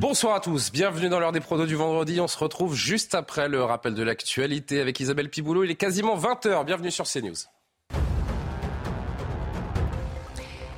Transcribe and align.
Bonsoir 0.00 0.34
à 0.34 0.40
tous, 0.40 0.72
bienvenue 0.72 1.10
dans 1.10 1.20
l'heure 1.20 1.30
des 1.30 1.40
prodos 1.40 1.66
du 1.66 1.74
vendredi. 1.74 2.20
On 2.20 2.26
se 2.26 2.38
retrouve 2.38 2.74
juste 2.74 3.14
après 3.14 3.50
le 3.50 3.62
rappel 3.62 3.94
de 3.94 4.02
l'actualité 4.02 4.80
avec 4.80 4.98
Isabelle 4.98 5.28
Piboulot. 5.28 5.64
Il 5.64 5.70
est 5.70 5.76
quasiment 5.76 6.16
20h. 6.16 6.64
Bienvenue 6.64 6.90
sur 6.90 7.04
CNews. 7.04 7.36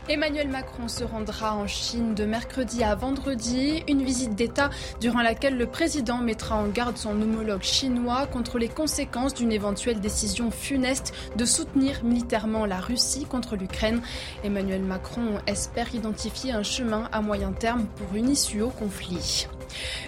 Emmanuel 0.09 0.48
Macron 0.48 0.88
se 0.88 1.05
rendra 1.05 1.55
en 1.55 1.69
Chine 1.69 2.15
de 2.15 2.24
mercredi 2.24 2.83
à 2.83 2.97
vendredi, 2.97 3.84
une 3.87 4.02
visite 4.02 4.34
d'État 4.34 4.69
durant 5.01 5.23
laquelle 5.23 5.56
le 5.56 5.66
président 5.66 6.19
mettra 6.19 6.56
en 6.56 6.66
garde 6.66 6.97
son 6.97 7.11
homologue 7.23 7.62
chinois 7.62 8.27
contre 8.27 8.59
les 8.59 8.69
conséquences 8.69 9.33
d'une 9.33 9.52
éventuelle 9.52 10.01
décision 10.01 10.51
funeste 10.51 11.15
de 11.37 11.45
soutenir 11.45 12.02
militairement 12.02 12.66
la 12.66 12.80
Russie 12.80 13.27
contre 13.27 13.55
l'Ukraine. 13.55 14.02
Emmanuel 14.42 14.83
Macron 14.83 15.38
espère 15.47 15.95
identifier 15.95 16.50
un 16.50 16.64
chemin 16.64 17.09
à 17.12 17.20
moyen 17.20 17.53
terme 17.53 17.87
pour 17.97 18.16
une 18.16 18.28
issue 18.28 18.61
au 18.61 18.70
conflit. 18.70 19.47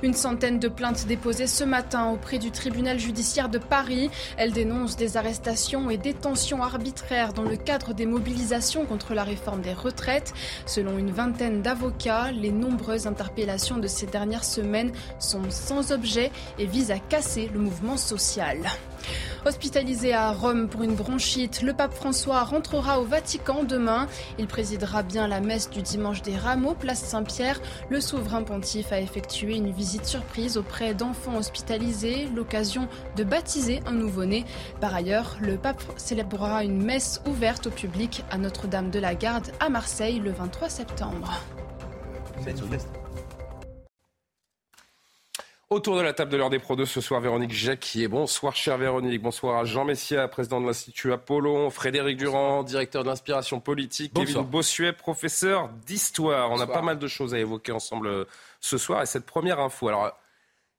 Une 0.02 0.14
centaine 0.14 0.58
de 0.58 0.68
plaintes 0.68 1.06
déposées 1.06 1.46
ce 1.46 1.64
matin 1.64 2.10
auprès 2.10 2.38
du 2.38 2.50
tribunal 2.50 2.98
judiciaire 2.98 3.48
de 3.48 3.58
Paris. 3.58 4.10
Elles 4.36 4.52
dénoncent 4.52 4.96
des 4.96 5.16
arrestations 5.16 5.90
et 5.90 5.96
détentions 5.96 6.62
arbitraires 6.62 7.32
dans 7.32 7.42
le 7.42 7.56
cadre 7.56 7.94
des 7.94 8.06
mobilisations 8.06 8.86
contre 8.86 9.14
la 9.14 9.24
réforme 9.24 9.60
des 9.60 9.72
retraites. 9.72 10.32
Selon 10.66 10.98
une 10.98 11.10
vingtaine 11.10 11.62
d'avocats, 11.62 12.30
les 12.32 12.52
nombreuses 12.52 13.06
interpellations 13.06 13.78
de 13.78 13.88
ces 13.88 14.06
dernières 14.06 14.44
semaines 14.44 14.92
sont 15.18 15.50
sans 15.50 15.92
objet 15.92 16.30
et 16.58 16.66
visent 16.66 16.90
à 16.90 16.98
casser 16.98 17.50
le 17.52 17.60
mouvement 17.60 17.96
social. 17.96 18.58
Hospitalisé 19.46 20.14
à 20.14 20.32
Rome 20.32 20.68
pour 20.68 20.82
une 20.82 20.94
bronchite, 20.94 21.60
le 21.60 21.74
pape 21.74 21.92
François 21.92 22.42
rentrera 22.44 23.00
au 23.00 23.04
Vatican 23.04 23.62
demain. 23.62 24.08
Il 24.38 24.46
présidera 24.46 25.02
bien 25.02 25.28
la 25.28 25.40
messe 25.40 25.68
du 25.68 25.82
dimanche 25.82 26.22
des 26.22 26.36
Rameaux, 26.36 26.74
place 26.74 27.02
Saint-Pierre. 27.04 27.60
Le 27.90 28.00
souverain 28.00 28.42
pontife 28.42 28.90
a 28.92 29.00
effectué 29.00 29.56
une 29.56 29.70
visite 29.70 30.06
surprise 30.06 30.56
auprès 30.56 30.94
d'enfants 30.94 31.36
hospitalisés, 31.36 32.26
l'occasion 32.34 32.88
de 33.16 33.24
baptiser 33.24 33.80
un 33.86 33.92
nouveau-né. 33.92 34.46
Par 34.80 34.94
ailleurs, 34.94 35.36
le 35.40 35.58
pape 35.58 35.82
célébrera 35.96 36.64
une 36.64 36.82
messe 36.82 37.20
ouverte 37.26 37.66
au 37.66 37.70
public 37.70 38.24
à 38.30 38.38
Notre-Dame 38.38 38.90
de 38.90 38.98
la 38.98 39.14
Garde 39.14 39.52
à 39.60 39.68
Marseille 39.68 40.20
le 40.20 40.30
23 40.30 40.70
septembre. 40.70 41.32
Autour 45.70 45.96
de 45.96 46.02
la 46.02 46.12
table 46.12 46.30
de 46.30 46.36
l'heure 46.36 46.50
des 46.50 46.58
Pro 46.58 46.76
2 46.76 46.84
ce 46.84 47.00
soir, 47.00 47.22
Véronique 47.22 47.52
Jacquier. 47.52 48.06
Bonsoir, 48.06 48.54
chère 48.54 48.76
Véronique. 48.76 49.22
Bonsoir 49.22 49.58
à 49.58 49.64
Jean 49.64 49.86
Messia, 49.86 50.28
président 50.28 50.60
de 50.60 50.66
l'Institut 50.66 51.10
Apollon. 51.10 51.70
Frédéric 51.70 52.18
Durand, 52.18 52.62
directeur 52.62 53.02
d'inspiration 53.02 53.60
politique. 53.60 54.12
Bonsoir. 54.12 54.42
Kevin 54.42 54.50
Bossuet, 54.50 54.92
professeur 54.92 55.70
d'histoire. 55.86 56.50
On 56.50 56.60
a 56.60 56.66
pas 56.66 56.82
mal 56.82 56.98
de 56.98 57.08
choses 57.08 57.32
à 57.32 57.38
évoquer 57.38 57.72
ensemble 57.72 58.08
euh, 58.08 58.24
ce 58.60 58.76
soir. 58.76 59.02
Et 59.02 59.06
cette 59.06 59.24
première 59.24 59.58
info. 59.58 59.88
Alors, 59.88 60.12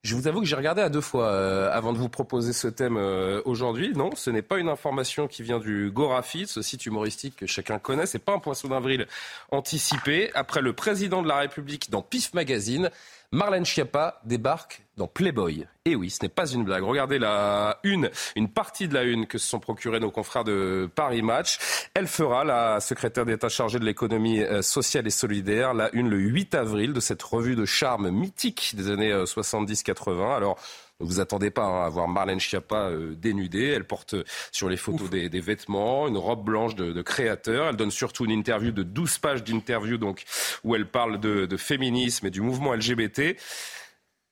je 0.03 0.13
vous 0.13 0.27
avoue 0.27 0.41
que 0.41 0.45
j'ai 0.45 0.55
regardé 0.55 0.83
à 0.83 0.89
deux 0.89 1.01
fois 1.01 1.29
euh, 1.29 1.67
avant 1.71 1.91
de 1.91 1.97
vous 1.97 2.09
proposer 2.09 2.53
ce 2.53 2.67
thème 2.67 2.95
euh, 2.95 3.41
aujourd'hui. 3.45 3.91
Non, 3.95 4.11
ce 4.15 4.29
n'est 4.29 4.43
pas 4.43 4.59
une 4.59 4.69
information 4.69 5.27
qui 5.27 5.41
vient 5.41 5.57
du 5.57 5.89
Gorafi, 5.89 6.45
ce 6.45 6.61
site 6.61 6.85
humoristique 6.85 7.37
que 7.37 7.47
chacun 7.47 7.79
connaît. 7.79 8.05
C'est 8.05 8.19
pas 8.19 8.33
un 8.33 8.39
poisson 8.39 8.67
d'avril 8.67 9.07
anticipé. 9.49 10.29
Après 10.35 10.61
le 10.61 10.73
président 10.73 11.23
de 11.23 11.27
la 11.27 11.37
République 11.37 11.89
dans 11.89 12.03
PIF 12.03 12.35
Magazine, 12.35 12.91
Marlène 13.35 13.65
Schiappa 13.65 14.21
débarque 14.23 14.85
dans 14.95 15.07
Playboy. 15.07 15.67
Et 15.83 15.93
oui, 15.95 16.09
ce 16.09 16.23
n'est 16.23 16.29
pas 16.29 16.47
une 16.47 16.63
blague. 16.63 16.83
Regardez 16.83 17.19
la 17.19 17.79
une, 17.83 18.09
une 18.37 18.47
partie 18.47 18.87
de 18.87 18.93
la 18.93 19.03
une 19.03 19.27
que 19.27 19.37
se 19.37 19.45
sont 19.45 19.59
procurés 19.59 19.99
nos 19.99 20.09
confrères 20.09 20.45
de 20.45 20.89
Paris 20.95 21.21
Match. 21.21 21.59
Elle 21.93 22.07
fera, 22.07 22.45
la 22.45 22.79
secrétaire 22.79 23.25
d'État 23.25 23.49
chargée 23.49 23.77
de 23.77 23.83
l'économie 23.83 24.41
euh, 24.41 24.61
sociale 24.61 25.05
et 25.05 25.09
solidaire, 25.11 25.73
la 25.73 25.93
une 25.93 26.09
le 26.09 26.17
8 26.17 26.55
avril 26.55 26.93
de 26.93 27.01
cette 27.01 27.21
revue 27.21 27.57
de 27.57 27.65
charme 27.65 28.09
mythique 28.09 28.73
des 28.77 28.89
années 28.89 29.11
70-80. 29.11 30.11
Euh, 30.11 30.35
Alors, 30.37 30.57
vous 30.99 31.19
attendez 31.19 31.51
pas 31.51 31.85
à 31.85 31.89
voir 31.89 32.07
Marlène 32.07 32.39
Schiappa 32.39 32.89
euh, 32.89 33.15
dénudée. 33.15 33.67
Elle 33.67 33.85
porte 33.85 34.15
sur 34.51 34.69
les 34.69 34.77
photos 34.77 35.09
des, 35.09 35.29
des, 35.29 35.41
vêtements, 35.41 36.07
une 36.07 36.17
robe 36.17 36.43
blanche 36.43 36.75
de, 36.75 36.93
de, 36.93 37.01
créateur. 37.01 37.67
Elle 37.67 37.75
donne 37.75 37.91
surtout 37.91 38.25
une 38.25 38.31
interview 38.31 38.71
de 38.71 38.83
12 38.83 39.17
pages 39.17 39.43
d'interview 39.43 39.97
donc 39.97 40.23
où 40.63 40.75
elle 40.75 40.87
parle 40.87 41.19
de, 41.19 41.45
de 41.45 41.57
féminisme 41.57 42.27
et 42.27 42.29
du 42.29 42.41
mouvement 42.41 42.73
LGBT. 42.73 43.35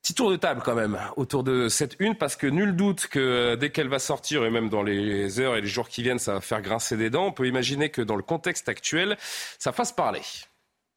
Petit 0.01 0.13
tour 0.15 0.31
de 0.31 0.35
table 0.35 0.61
quand 0.65 0.75
même 0.75 0.99
autour 1.15 1.43
de 1.43 1.69
cette 1.69 1.95
une 1.99 2.15
parce 2.15 2.35
que 2.35 2.47
nul 2.47 2.75
doute 2.75 3.07
que 3.07 3.19
euh, 3.19 3.55
dès 3.55 3.69
qu'elle 3.69 3.87
va 3.87 3.99
sortir 3.99 4.43
et 4.45 4.49
même 4.49 4.69
dans 4.69 4.83
les 4.83 5.39
heures 5.39 5.55
et 5.55 5.61
les 5.61 5.67
jours 5.67 5.87
qui 5.87 6.01
viennent, 6.01 6.19
ça 6.19 6.33
va 6.33 6.41
faire 6.41 6.61
grincer 6.61 6.97
des 6.97 7.09
dents. 7.09 7.27
On 7.27 7.31
peut 7.31 7.47
imaginer 7.47 7.89
que 7.89 8.01
dans 8.01 8.15
le 8.17 8.23
contexte 8.23 8.67
actuel, 8.67 9.17
ça 9.59 9.71
fasse 9.71 9.91
parler. 9.91 10.21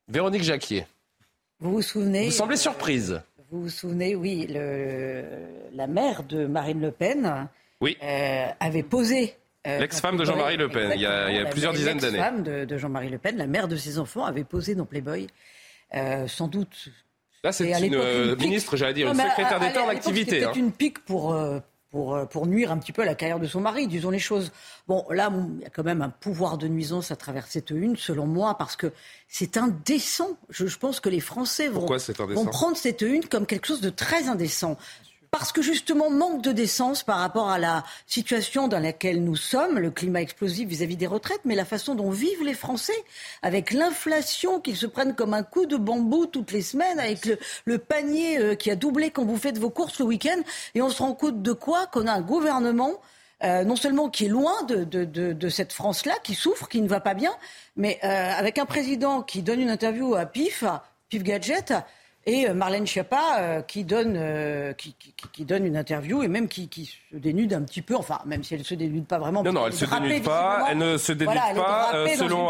Véronique 0.08 0.42
Jacquier. 0.42 0.86
Vous 1.60 1.72
vous 1.72 1.82
souvenez 1.82 2.26
Vous 2.26 2.32
semblez 2.32 2.56
surprise. 2.56 3.20
Vous 3.50 3.62
vous 3.62 3.68
souvenez, 3.68 4.14
oui, 4.16 4.46
le, 4.48 5.24
la 5.72 5.86
mère 5.86 6.24
de 6.24 6.46
Marine 6.46 6.80
Le 6.80 6.90
Pen 6.90 7.48
oui. 7.80 7.96
euh, 8.02 8.46
avait 8.58 8.82
posé. 8.82 9.36
Euh, 9.66 9.78
L'ex-femme 9.78 10.16
de 10.16 10.24
Jean-Marie 10.24 10.56
Le 10.56 10.68
Pen, 10.68 10.92
il 10.94 11.00
y 11.00 11.06
a, 11.06 11.30
il 11.30 11.36
y 11.36 11.38
a 11.38 11.46
plusieurs 11.46 11.72
dizaines 11.72 11.98
d'années. 11.98 12.18
L'ex-femme 12.18 12.42
de, 12.42 12.64
de 12.64 12.78
Jean-Marie 12.78 13.08
Le 13.08 13.18
Pen, 13.18 13.36
la 13.36 13.46
mère 13.46 13.68
de 13.68 13.76
ses 13.76 13.98
enfants, 13.98 14.24
avait 14.24 14.44
posé 14.44 14.74
dans 14.74 14.84
Playboy, 14.84 15.28
euh, 15.94 16.26
sans 16.26 16.48
doute 16.48 16.88
Là, 17.44 17.52
c'est 17.52 17.70
une, 17.70 17.94
une 17.94 18.36
ministre, 18.36 18.76
j'allais 18.76 18.94
dire, 18.94 19.06
non, 19.06 19.14
une 19.22 19.30
secrétaire 19.30 19.60
d'État 19.60 19.84
en 19.84 19.88
activité. 19.88 20.30
C'était 20.40 20.46
hein. 20.46 20.52
une 20.56 20.72
pique 20.72 21.04
pour, 21.04 21.32
euh, 21.32 21.60
pour, 21.96 22.28
pour 22.28 22.46
nuire 22.46 22.70
un 22.70 22.76
petit 22.76 22.92
peu 22.92 23.00
à 23.00 23.04
la 23.06 23.14
carrière 23.14 23.40
de 23.40 23.46
son 23.46 23.60
mari, 23.60 23.86
disons 23.86 24.10
les 24.10 24.18
choses. 24.18 24.52
Bon, 24.86 25.06
là, 25.08 25.32
il 25.56 25.62
y 25.62 25.64
a 25.64 25.70
quand 25.70 25.82
même 25.82 26.02
un 26.02 26.10
pouvoir 26.10 26.58
de 26.58 26.68
nuisance 26.68 27.10
à 27.10 27.16
travers 27.16 27.46
cette 27.46 27.70
une, 27.70 27.96
selon 27.96 28.26
moi, 28.26 28.58
parce 28.58 28.76
que 28.76 28.92
c'est 29.28 29.56
indécent. 29.56 30.36
Je, 30.50 30.66
je, 30.66 30.78
pense 30.78 31.00
que 31.00 31.08
les 31.08 31.20
Français 31.20 31.68
vont, 31.68 31.86
vont 31.86 32.44
prendre 32.44 32.76
cette 32.76 33.00
une 33.00 33.24
comme 33.24 33.46
quelque 33.46 33.66
chose 33.66 33.80
de 33.80 33.88
très 33.88 34.28
indécent 34.28 34.76
parce 35.30 35.52
que 35.52 35.62
justement 35.62 36.10
manque 36.10 36.42
de 36.42 36.52
décence 36.52 37.02
par 37.02 37.18
rapport 37.18 37.50
à 37.50 37.58
la 37.58 37.84
situation 38.06 38.68
dans 38.68 38.78
laquelle 38.78 39.22
nous 39.22 39.36
sommes, 39.36 39.78
le 39.78 39.90
climat 39.90 40.20
explosif 40.20 40.68
vis-à-vis 40.68 40.96
des 40.96 41.06
retraites, 41.06 41.40
mais 41.44 41.54
la 41.54 41.64
façon 41.64 41.94
dont 41.94 42.10
vivent 42.10 42.44
les 42.44 42.54
Français, 42.54 43.04
avec 43.42 43.72
l'inflation 43.72 44.60
qu'ils 44.60 44.76
se 44.76 44.86
prennent 44.86 45.14
comme 45.14 45.34
un 45.34 45.42
coup 45.42 45.66
de 45.66 45.76
bambou 45.76 46.26
toutes 46.26 46.52
les 46.52 46.62
semaines, 46.62 46.98
avec 46.98 47.28
le, 47.64 47.78
panier 47.78 48.38
euh, 48.38 48.54
qui 48.54 48.70
a 48.70 48.76
doublé 48.76 49.10
quand 49.10 49.24
vous 49.24 49.36
faites 49.36 49.58
vos 49.58 49.70
courses 49.70 49.98
le 49.98 50.06
week-end, 50.06 50.40
et 50.74 50.82
on 50.82 50.88
se 50.88 51.02
rend 51.02 51.14
compte 51.14 51.42
de 51.42 51.52
quoi? 51.52 51.86
Qu'on 51.86 52.06
a 52.06 52.12
un 52.12 52.20
gouvernement 52.20 52.94
euh, 53.44 53.64
non 53.64 53.76
seulement 53.76 54.08
qui 54.08 54.24
est 54.24 54.28
loin 54.28 54.62
de 54.62 55.48
cette 55.50 55.72
France-là, 55.72 56.14
qui 56.22 56.34
souffre, 56.34 56.68
qui 56.68 56.80
ne 56.80 56.88
va 56.88 57.00
pas 57.00 57.14
bien, 57.14 57.32
mais 57.76 57.98
euh, 58.02 58.08
avec 58.08 58.58
un 58.58 58.64
président 58.64 59.22
qui 59.22 59.42
donne 59.42 59.60
une 59.60 59.70
interview 59.70 60.14
à 60.14 60.24
PIF, 60.24 60.64
PIF 61.10 61.22
Gadget, 61.22 61.74
et 62.26 62.48
Marlène 62.48 62.86
Schiappa 62.86 63.38
euh, 63.38 63.62
qui, 63.62 63.84
donne, 63.84 64.16
euh, 64.16 64.72
qui, 64.72 64.94
qui, 64.98 65.14
qui, 65.32 65.44
donne 65.44 65.64
une 65.64 65.76
interview 65.76 66.24
et 66.24 66.28
même 66.28 66.48
qui, 66.48 66.68
qui, 66.68 66.86
se 66.86 67.16
dénude 67.16 67.52
un 67.54 67.62
petit 67.62 67.82
peu, 67.82 67.94
enfin 67.94 68.18
même 68.26 68.42
si 68.42 68.54
elle 68.54 68.60
ne 68.60 68.64
se 68.64 68.74
dénude 68.74 69.06
pas 69.06 69.18
vraiment. 69.18 69.44
Non, 69.44 69.52
non, 69.52 69.66
elle 69.66 69.72
ne 69.72 69.76
se 69.76 69.84
dénude 69.84 70.24
pas, 70.24 70.66
elle 70.68 70.78
ne 70.78 70.96
se 70.98 71.12
dénude 71.12 71.34
voilà, 71.34 71.54
pas, 71.54 71.94
euh, 71.94 72.08
selon 72.16 72.48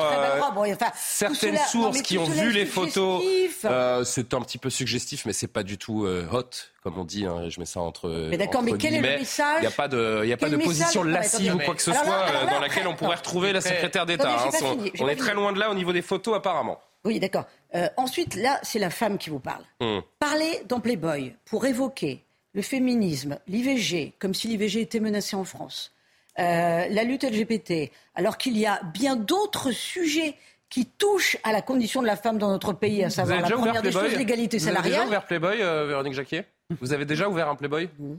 bon, 0.55 0.73
enfin, 0.73 0.91
certaines 0.97 1.57
cela, 1.57 1.67
sources 1.67 1.97
non, 1.99 2.03
qui 2.03 2.17
ont 2.17 2.25
vu 2.25 2.53
les 2.53 2.65
photos. 2.65 3.23
Euh, 3.67 4.03
c'est 4.05 4.33
un 4.33 4.41
petit 4.41 4.57
peu 4.57 4.71
suggestif, 4.71 5.27
mais 5.27 5.35
c'est 5.35 5.47
pas 5.47 5.63
du 5.63 5.77
tout 5.77 6.07
hot 6.33 6.51
comme 6.83 6.99
on 6.99 7.05
dit, 7.05 7.27
hein, 7.27 7.49
je 7.49 7.59
mets 7.59 7.67
ça 7.67 7.81
entre. 7.81 8.09
Mais 8.31 8.37
d'accord, 8.37 8.63
mais 8.63 8.71
quel 8.79 8.93
guillemets. 8.93 9.09
est 9.09 9.13
le 9.15 9.19
message 9.19 9.57
Il 9.59 9.63
n'y 9.63 9.67
a 9.67 9.73
pas 9.73 9.89
de, 9.89 10.21
il 10.23 10.29
y 10.29 10.33
a 10.33 10.37
pas 10.37 10.49
de 10.49 10.57
position 10.57 11.03
lascive 11.03 11.57
ou 11.57 11.59
quoi 11.59 11.75
que 11.75 11.83
ce 11.83 11.91
alors, 11.91 12.05
soit 12.05 12.15
alors, 12.15 12.43
alors, 12.43 12.55
dans 12.55 12.61
laquelle 12.61 12.87
on 12.87 12.95
pourrait 12.95 13.17
retrouver 13.17 13.53
la 13.53 13.61
secrétaire 13.61 14.07
d'État. 14.07 14.31
Hein, 14.33 14.77
on 15.01 15.09
est 15.09 15.17
très 15.17 15.35
loin 15.35 15.53
de 15.53 15.59
là 15.59 15.69
au 15.69 15.75
niveau 15.75 15.93
des 15.93 16.03
photos 16.03 16.37
apparemment. 16.37 16.79
Oui, 17.07 17.21
d'accord. 17.21 17.47
Euh, 17.75 17.89
ensuite, 17.97 18.35
là, 18.35 18.59
c'est 18.63 18.79
la 18.79 18.91
femme 18.91 19.17
qui 19.17 19.31
vous 19.31 19.39
parle. 19.39 19.63
Mmh. 19.81 19.99
Parler 20.19 20.63
dans 20.69 20.81
Playboy 20.81 21.35
pour 21.45 21.65
évoquer 21.65 22.25
le 22.53 22.63
féminisme, 22.63 23.39
l'IVG, 23.47 24.15
comme 24.19 24.35
si 24.35 24.49
l'IVG 24.49 24.81
était 24.81 25.01
menacé 25.01 25.37
en 25.37 25.45
France, 25.45 25.93
euh, 26.39 26.87
la 26.89 27.05
lutte 27.05 27.23
LGBT, 27.23 27.91
alors 28.15 28.39
qu'il 28.39 28.57
y 28.59 28.67
a 28.67 28.81
bien 28.93 29.15
d'autres 29.15 29.71
sujets 29.71 30.35
qui 30.69 30.87
touchent 30.87 31.37
à 31.45 31.53
la 31.53 31.63
condition 31.63 32.03
de 32.03 32.07
la 32.07 32.17
femme 32.17 32.39
dans 32.39 32.51
notre 32.51 32.73
pays, 32.73 33.05
à 33.05 33.11
savoir 33.11 33.41
la 33.41 33.49
première 33.49 33.83
des 33.83 33.93
choses, 33.93 34.17
l'égalité 34.17 34.59
salariale. 34.59 34.83
Vous 34.83 34.89
avez 34.89 34.97
déjà 34.97 35.07
ouvert 35.07 35.27
Playboy, 35.27 35.63
euh, 35.63 35.87
Véronique 35.87 36.15
Jacquier? 36.15 36.43
Vous 36.81 36.93
avez 36.93 37.05
déjà 37.05 37.29
ouvert 37.29 37.49
un 37.49 37.55
Playboy? 37.55 37.89
Mmh. 37.99 38.15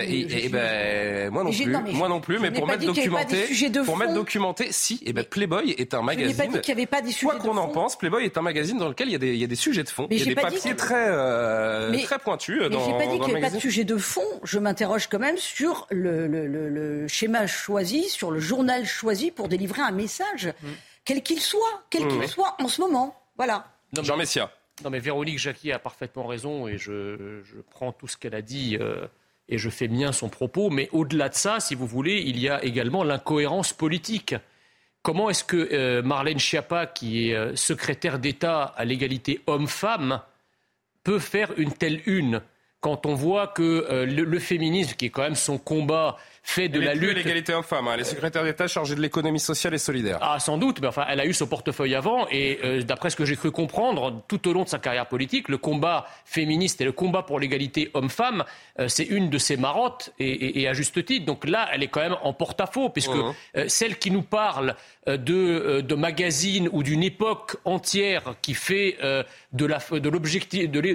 Et, 0.00 0.48
ben, 0.48 1.30
moi 1.30 1.44
non 1.44 1.50
plus, 1.50 1.92
moi 1.92 2.08
non 2.08 2.20
plus, 2.20 2.38
mais 2.38 2.50
pour 2.50 2.66
mettre 2.66 2.84
documenté, 2.84 3.46
pour 3.84 3.96
mettre 3.96 4.14
documenté, 4.14 4.72
si, 4.72 5.00
et 5.04 5.12
ben 5.12 5.24
Playboy 5.24 5.72
est 5.72 5.92
un 5.92 6.02
magazine. 6.02 6.34
Je 6.34 6.42
n'ai 6.42 6.48
pas 6.48 6.52
dit 6.52 6.60
qu'il 6.60 6.74
n'y 6.74 6.80
avait 6.80 6.86
pas 6.86 7.02
des 7.02 7.12
sujets 7.12 7.26
Quoi 7.26 7.38
qu'on 7.38 7.56
en 7.58 7.68
pense, 7.68 7.96
Playboy 7.96 8.24
est 8.24 8.38
un 8.38 8.42
magazine 8.42 8.78
dans 8.78 8.88
lequel 8.88 9.08
il 9.08 9.12
y 9.12 9.16
a 9.16 9.18
des, 9.18 9.34
il 9.34 9.40
y 9.40 9.44
a 9.44 9.46
des 9.46 9.54
sujets 9.54 9.82
de 9.82 9.88
fond, 9.88 10.06
il 10.10 10.18
y 10.18 10.22
a 10.22 10.24
des 10.24 10.34
papiers 10.34 10.74
très, 10.74 11.08
euh, 11.08 11.92
très 12.04 12.18
pointus. 12.18 12.58
Mais 12.70 12.76
j'ai 12.84 12.92
pas 12.92 13.06
dit 13.06 13.18
qu'il 13.18 13.26
n'y 13.26 13.32
avait 13.32 13.40
pas 13.40 13.50
de 13.50 13.60
sujet 13.60 13.84
de 13.84 13.96
fond. 13.98 14.22
Je 14.44 14.58
m'interroge 14.58 15.08
quand 15.08 15.18
même 15.18 15.36
sur 15.36 15.86
le, 15.90 16.26
le, 16.26 16.46
le, 16.46 17.06
schéma 17.08 17.46
choisi, 17.46 18.08
sur 18.08 18.30
le 18.30 18.40
journal 18.40 18.86
choisi 18.86 19.30
pour 19.30 19.48
délivrer 19.48 19.82
un 19.82 19.90
message, 19.90 20.46
mm. 20.62 20.68
quel 21.04 21.22
qu'il 21.22 21.40
soit, 21.40 21.82
quel 21.90 22.08
qu'il 22.08 22.18
mm. 22.18 22.28
soit 22.28 22.56
en 22.60 22.68
ce 22.68 22.80
moment. 22.80 23.14
Voilà. 23.36 23.66
Jean 24.02 24.16
Messia. 24.16 24.50
Non 24.84 24.90
mais 24.90 25.00
Véronique 25.00 25.38
Jacquier 25.38 25.74
a 25.74 25.78
parfaitement 25.78 26.26
raison 26.26 26.66
et 26.66 26.78
je, 26.78 27.42
je 27.44 27.60
prends 27.70 27.92
tout 27.92 28.08
ce 28.08 28.16
qu'elle 28.16 28.34
a 28.34 28.42
dit. 28.42 28.78
Euh, 28.80 29.06
et 29.48 29.58
je 29.58 29.70
fais 29.70 29.88
bien 29.88 30.12
son 30.12 30.28
propos, 30.28 30.70
mais 30.70 30.88
au-delà 30.92 31.28
de 31.28 31.34
ça, 31.34 31.60
si 31.60 31.74
vous 31.74 31.86
voulez, 31.86 32.22
il 32.24 32.38
y 32.38 32.48
a 32.48 32.62
également 32.64 33.04
l'incohérence 33.04 33.72
politique. 33.72 34.34
Comment 35.02 35.30
est-ce 35.30 35.44
que 35.44 35.68
euh, 35.72 36.02
Marlène 36.02 36.38
Schiappa, 36.38 36.86
qui 36.86 37.28
est 37.28 37.34
euh, 37.34 37.56
secrétaire 37.56 38.18
d'État 38.18 38.62
à 38.76 38.84
l'égalité 38.84 39.40
homme-femme, 39.46 40.20
peut 41.02 41.18
faire 41.18 41.52
une 41.56 41.72
telle 41.72 42.00
une 42.06 42.40
quand 42.82 43.06
on 43.06 43.14
voit 43.14 43.46
que 43.46 43.86
euh, 43.90 44.06
le, 44.06 44.38
féminisme, 44.38 44.94
qui 44.96 45.06
est 45.06 45.10
quand 45.10 45.22
même 45.22 45.36
son 45.36 45.56
combat, 45.56 46.16
fait 46.42 46.68
de 46.68 46.80
la 46.80 46.94
lutte. 46.94 47.16
l'égalité 47.16 47.54
homme-femme. 47.54 47.88
Hein. 47.88 47.92
Elle 47.94 48.00
est 48.00 48.04
secrétaire 48.04 48.44
d'État 48.44 48.66
chargée 48.66 48.94
de 48.94 49.00
l'économie 49.00 49.40
sociale 49.40 49.74
et 49.74 49.78
solidaire. 49.78 50.18
Ah, 50.20 50.38
sans 50.38 50.58
doute. 50.58 50.80
Mais 50.80 50.88
enfin, 50.88 51.04
elle 51.08 51.20
a 51.20 51.26
eu 51.26 51.32
ce 51.32 51.44
portefeuille 51.44 51.94
avant. 51.94 52.26
Et 52.30 52.58
euh, 52.64 52.82
d'après 52.82 53.10
ce 53.10 53.16
que 53.16 53.24
j'ai 53.24 53.36
cru 53.36 53.50
comprendre, 53.50 54.22
tout 54.28 54.48
au 54.48 54.52
long 54.52 54.64
de 54.64 54.68
sa 54.68 54.78
carrière 54.78 55.06
politique, 55.06 55.48
le 55.48 55.58
combat 55.58 56.06
féministe 56.24 56.80
et 56.80 56.84
le 56.84 56.92
combat 56.92 57.22
pour 57.22 57.38
l'égalité 57.38 57.90
homme-femme, 57.94 58.44
euh, 58.80 58.88
c'est 58.88 59.04
une 59.04 59.30
de 59.30 59.38
ses 59.38 59.56
marottes 59.56 60.12
et, 60.18 60.66
à 60.68 60.72
juste 60.72 61.04
titre. 61.04 61.26
Donc 61.26 61.46
là, 61.46 61.68
elle 61.72 61.82
est 61.82 61.88
quand 61.88 62.00
même 62.00 62.16
en 62.22 62.32
porte-à-faux, 62.32 62.88
puisque 62.88 63.10
mmh. 63.10 63.34
euh, 63.56 63.68
celle 63.68 63.98
qui 63.98 64.10
nous 64.10 64.22
parle 64.22 64.74
de, 65.06 65.80
de 65.80 65.94
magazines 65.96 66.68
ou 66.70 66.84
d'une 66.84 67.02
époque 67.02 67.56
entière 67.64 68.34
qui 68.40 68.54
fait 68.54 68.98
de 69.52 69.66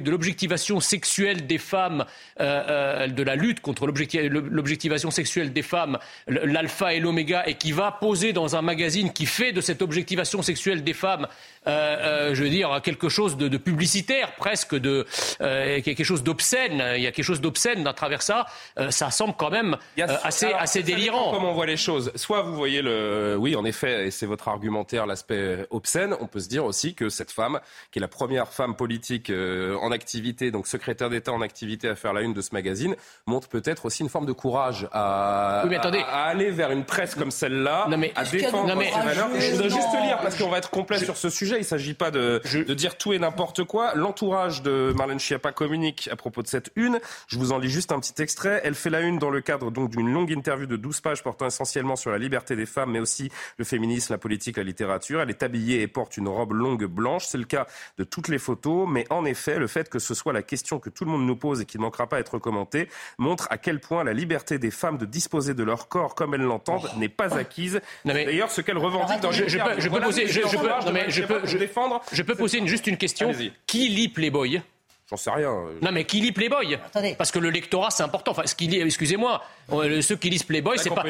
l'objectivation 0.10 0.80
sexuelle 0.80 1.46
des 1.46 1.58
femmes, 1.58 2.06
de 2.40 3.24
la 3.24 3.36
lutte 3.36 3.60
contre 3.60 3.86
l'objectivation 3.86 5.12
sexuelle 5.12 5.37
des 5.46 5.62
femmes, 5.62 5.98
l'alpha 6.28 6.94
et 6.94 7.00
l'oméga, 7.00 7.44
et 7.48 7.56
qui 7.56 7.72
va 7.72 7.92
poser 7.92 8.34
dans 8.34 8.56
un 8.56 8.62
magazine 8.62 9.14
qui 9.14 9.26
fait 9.26 9.52
de 9.52 9.62
cette 9.62 9.82
objectivation 9.82 10.42
sexuelle 10.42 10.84
des 10.84 10.94
femmes 10.94 11.28
euh, 11.68 11.98
euh, 12.30 12.36
je 12.36 12.44
veux 12.44 12.50
dire, 12.50 12.80
quelque 12.82 13.10
chose 13.10 13.36
de, 13.38 13.58
publicitaire, 13.58 14.36
presque 14.36 14.76
de 14.76 15.06
euh, 15.42 15.82
quelque 15.82 16.04
chose 16.04 16.24
d'obscène. 16.24 16.82
Il 16.96 17.02
y 17.02 17.08
a 17.08 17.12
quelque 17.12 17.26
chose 17.26 17.42
d'obscène 17.42 17.86
à 17.88 17.94
travers 17.94 18.22
ça. 18.22 18.46
ça 18.90 19.12
semble 19.12 19.34
quand 19.38 19.50
même 19.50 19.78
assez, 20.24 20.48
assez 20.48 20.84
délirant. 20.84 21.32
Comment 21.32 21.52
on 21.52 21.54
voit 21.54 21.66
les 21.66 21.78
choses 21.78 22.12
Soit 22.16 22.42
vous 22.44 22.56
voyez 22.56 22.82
le, 22.82 23.36
oui, 23.38 23.56
en 23.56 23.66
effet, 23.66 24.08
et 24.08 24.12
c'est 24.12 24.26
votre 24.26 24.48
argumentaire, 24.48 25.06
l'aspect 25.06 25.66
obscène. 25.70 26.16
On 26.22 26.28
peut 26.28 26.40
se 26.40 26.48
dire 26.48 26.64
aussi 26.66 26.94
que 26.94 27.10
cette 27.10 27.32
femme, 27.32 27.60
qui 27.92 28.00
est 28.00 28.02
la 28.02 28.08
première 28.08 28.54
femme 28.54 28.76
politique 28.76 29.32
en 29.32 29.92
activité, 29.92 30.52
donc 30.52 30.68
secrétaire 30.68 31.10
d'État 31.10 31.34
en 31.34 31.42
activité 31.42 31.90
à 31.90 31.96
faire 31.96 32.14
la 32.14 32.22
une 32.22 32.34
de 32.34 32.42
ce 32.42 32.54
magazine, 32.54 32.96
montre 33.26 33.50
peut-être 33.50 33.86
aussi 33.86 34.04
une 34.04 34.10
forme 34.10 34.26
de 34.26 34.32
courage 34.32 34.88
à, 34.92 35.27
aller 35.28 36.52
vers 36.52 36.72
une 36.72 36.86
presse 36.86 37.16
comme 37.16 37.32
celle-là, 37.32 37.88
à 38.16 38.24
défendre 38.24 38.82
ses 38.82 38.92
valeurs. 38.92 39.30
Je 39.38 39.52
voudrais 39.52 39.70
juste 39.70 40.02
lire 40.02 40.20
parce 40.22 40.38
qu'on 40.38 40.50
va 40.50 40.58
être 40.58 40.70
complet 40.70 41.00
sur 41.00 41.18
ce 41.18 41.30
sujet. 41.30 41.56
Il 41.56 41.62
ne 41.62 41.66
s'agit 41.66 41.94
pas 41.94 42.12
de, 42.12 42.42
dire 42.74 42.98
tout 42.98 43.14
et 43.14 43.20
n'importe 43.20 43.64
quoi. 43.64 43.94
L'entourage 43.96 44.62
de 44.62 44.94
Marlène 44.96 45.20
Schiappa 45.20 45.52
communique 45.52 46.10
à 46.12 46.16
propos 46.16 46.42
de 46.42 46.48
cette 46.48 46.72
une. 46.76 47.00
Je 47.28 47.38
vous 47.38 47.52
en 47.52 47.58
lis 47.58 47.70
juste 47.70 47.92
un 47.92 48.00
petit 48.00 48.22
extrait. 48.22 48.62
Elle 48.64 48.76
fait 48.76 48.90
la 48.90 49.02
une 49.02 49.20
dans 49.20 49.30
le 49.30 49.42
cadre 49.42 49.72
donc 49.72 49.90
d'une 49.90 50.12
longue 50.12 50.32
interview 50.32 50.68
de 50.68 50.76
12 50.76 51.02
pages 51.02 51.24
portant 51.24 51.48
essentiellement 51.48 51.96
sur 51.96 52.12
la 52.12 52.18
liberté 52.18 52.56
des 52.56 52.66
femmes, 52.66 52.92
mais 52.92 53.00
aussi 53.00 53.32
le 53.58 53.66
féminisme, 53.66 54.14
la 54.14 54.18
politique, 54.18 54.58
la 54.58 54.64
littérature. 54.64 55.22
Elle 55.22 55.30
est 55.30 55.44
habillée 55.44 55.82
et 55.82 55.88
porte 55.88 56.18
une 56.18 56.28
robe 56.28 56.54
longue 56.54 56.86
blanche. 56.86 57.26
C'est 57.28 57.38
le 57.38 57.46
cas 57.46 57.68
de 57.98 58.04
toutes 58.04 58.28
les 58.28 58.40
photos. 58.40 58.88
Mais 58.90 59.06
en 59.10 59.26
effet, 59.26 59.60
le 59.60 59.68
fait 59.68 59.90
que 59.90 60.00
ce 60.00 60.14
soit 60.14 60.34
la 60.34 60.44
question 60.44 60.80
que 60.80 60.90
tout 60.90 61.06
le 61.06 61.12
monde 61.12 61.26
nous 61.26 61.36
pose 61.36 61.62
et 61.62 61.66
qui 61.66 61.78
ne 61.78 61.84
manquera 61.84 62.08
pas 62.08 62.18
à 62.18 62.20
être 62.20 62.40
commentée 62.40 62.90
montre 63.18 63.48
à 63.50 63.58
quel 63.58 63.80
point 63.80 64.04
la 64.04 64.14
liberté 64.14 64.60
des 64.60 64.72
femmes 64.72 64.98
de 64.98 65.06
disposer 65.18 65.56
de 65.56 65.64
leur 65.64 65.88
corps 65.88 66.14
comme 66.14 66.36
elles 66.36 66.42
l'entendent 66.42 66.90
n'est 66.98 67.10
pas 67.10 67.36
acquise. 67.36 67.82
D'ailleurs, 68.06 68.52
ce 68.52 68.62
qu'elle 68.62 68.78
revendique 68.78 69.20
dans 69.20 69.32
je, 69.32 69.48
je, 69.48 69.58
peux, 69.58 69.80
je 69.80 69.90
peux 69.90 70.00
poser, 70.00 70.28
je, 70.28 71.22
peux, 71.24 71.40
je, 71.44 71.58
défendre. 71.58 72.02
Je 72.12 72.22
peux 72.22 72.36
poser 72.36 72.66
juste 72.68 72.86
une 72.86 72.98
question. 72.98 73.32
Qui 73.66 73.88
lit 73.90 74.10
Playboy? 74.10 74.62
J'en 75.10 75.16
sais 75.16 75.32
rien. 75.32 75.54
Non, 75.82 75.94
mais 75.94 76.04
qui 76.04 76.20
lit 76.20 76.34
Playboy 76.34 76.78
Parce 77.18 77.32
que 77.32 77.40
le 77.40 77.50
lectorat, 77.50 77.92
c'est 77.92 78.04
important. 78.04 78.32
Enfin, 78.32 78.46
ce 78.46 78.56
qui 78.56 78.68
lit, 78.68 78.82
excusez-moi, 78.82 79.42
euh, 79.72 80.02
ceux 80.02 80.18
qui 80.18 80.30
lisent 80.30 80.44
Playboy, 80.44 80.78
c'est 80.78 80.90
pas, 80.90 81.04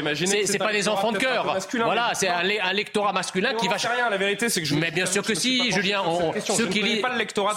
c'est 0.45 0.59
pas 0.59 0.71
des 0.71 0.87
enfants 0.87 1.11
de 1.11 1.17
cœur. 1.17 1.57
Voilà, 1.83 2.11
c'est 2.13 2.27
un, 2.27 2.73
lectorat 2.73 3.11
masculin 3.11 3.55
qui 3.55 3.67
va. 3.67 3.79
sais 3.79 3.87
rien. 3.87 4.09
La 4.11 4.17
vérité, 4.17 4.49
c'est 4.49 4.61
que 4.61 4.67
je. 4.67 4.75
Mais 4.75 4.91
bien 4.91 5.07
sûr 5.07 5.23
que 5.23 5.33
si, 5.33 5.71
Julien. 5.71 6.03
ceux 6.45 6.67
qui, 6.67 6.83
lisent, 6.83 7.03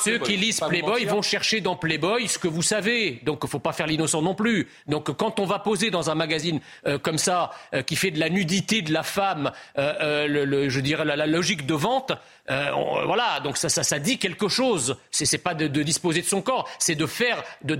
ceux 0.02 0.18
qui 0.18 0.36
lisent 0.38 0.60
Playboy 0.60 1.04
vont 1.04 1.20
chercher 1.20 1.60
dans 1.60 1.76
Playboy 1.76 2.26
ce 2.26 2.38
que 2.38 2.48
vous 2.48 2.62
savez. 2.62 3.20
Donc, 3.24 3.46
faut 3.46 3.58
pas 3.58 3.72
faire 3.72 3.86
l'innocent 3.86 4.22
non 4.22 4.34
plus. 4.34 4.68
Donc, 4.86 5.14
quand 5.16 5.40
on 5.40 5.44
va 5.44 5.58
poser 5.58 5.90
dans 5.90 6.08
un 6.08 6.14
magazine 6.14 6.60
euh, 6.86 6.98
comme 6.98 7.18
ça, 7.18 7.50
euh, 7.74 7.82
qui 7.82 7.96
fait 7.96 8.12
de 8.12 8.20
la 8.20 8.30
nudité 8.30 8.80
de 8.80 8.94
la 8.94 9.02
femme, 9.02 9.50
le, 9.76 10.68
je 10.70 10.80
dirais 10.80 11.04
la 11.04 11.26
logique 11.26 11.66
de 11.66 11.74
vente. 11.74 12.12
Euh, 12.50 12.70
voilà, 13.06 13.38
donc 13.40 13.56
ça, 13.56 13.68
ça, 13.68 13.84
ça, 13.84 13.98
dit 13.98 14.18
quelque 14.18 14.48
chose. 14.48 14.96
C'est, 15.10 15.24
c'est 15.24 15.38
pas 15.38 15.54
de, 15.54 15.68
de, 15.68 15.82
disposer 15.82 16.20
de 16.20 16.26
son 16.30 16.42
corps, 16.42 16.68
c'est 16.78 16.94
de 16.94 17.06
faire, 17.06 17.42
de, 17.62 17.74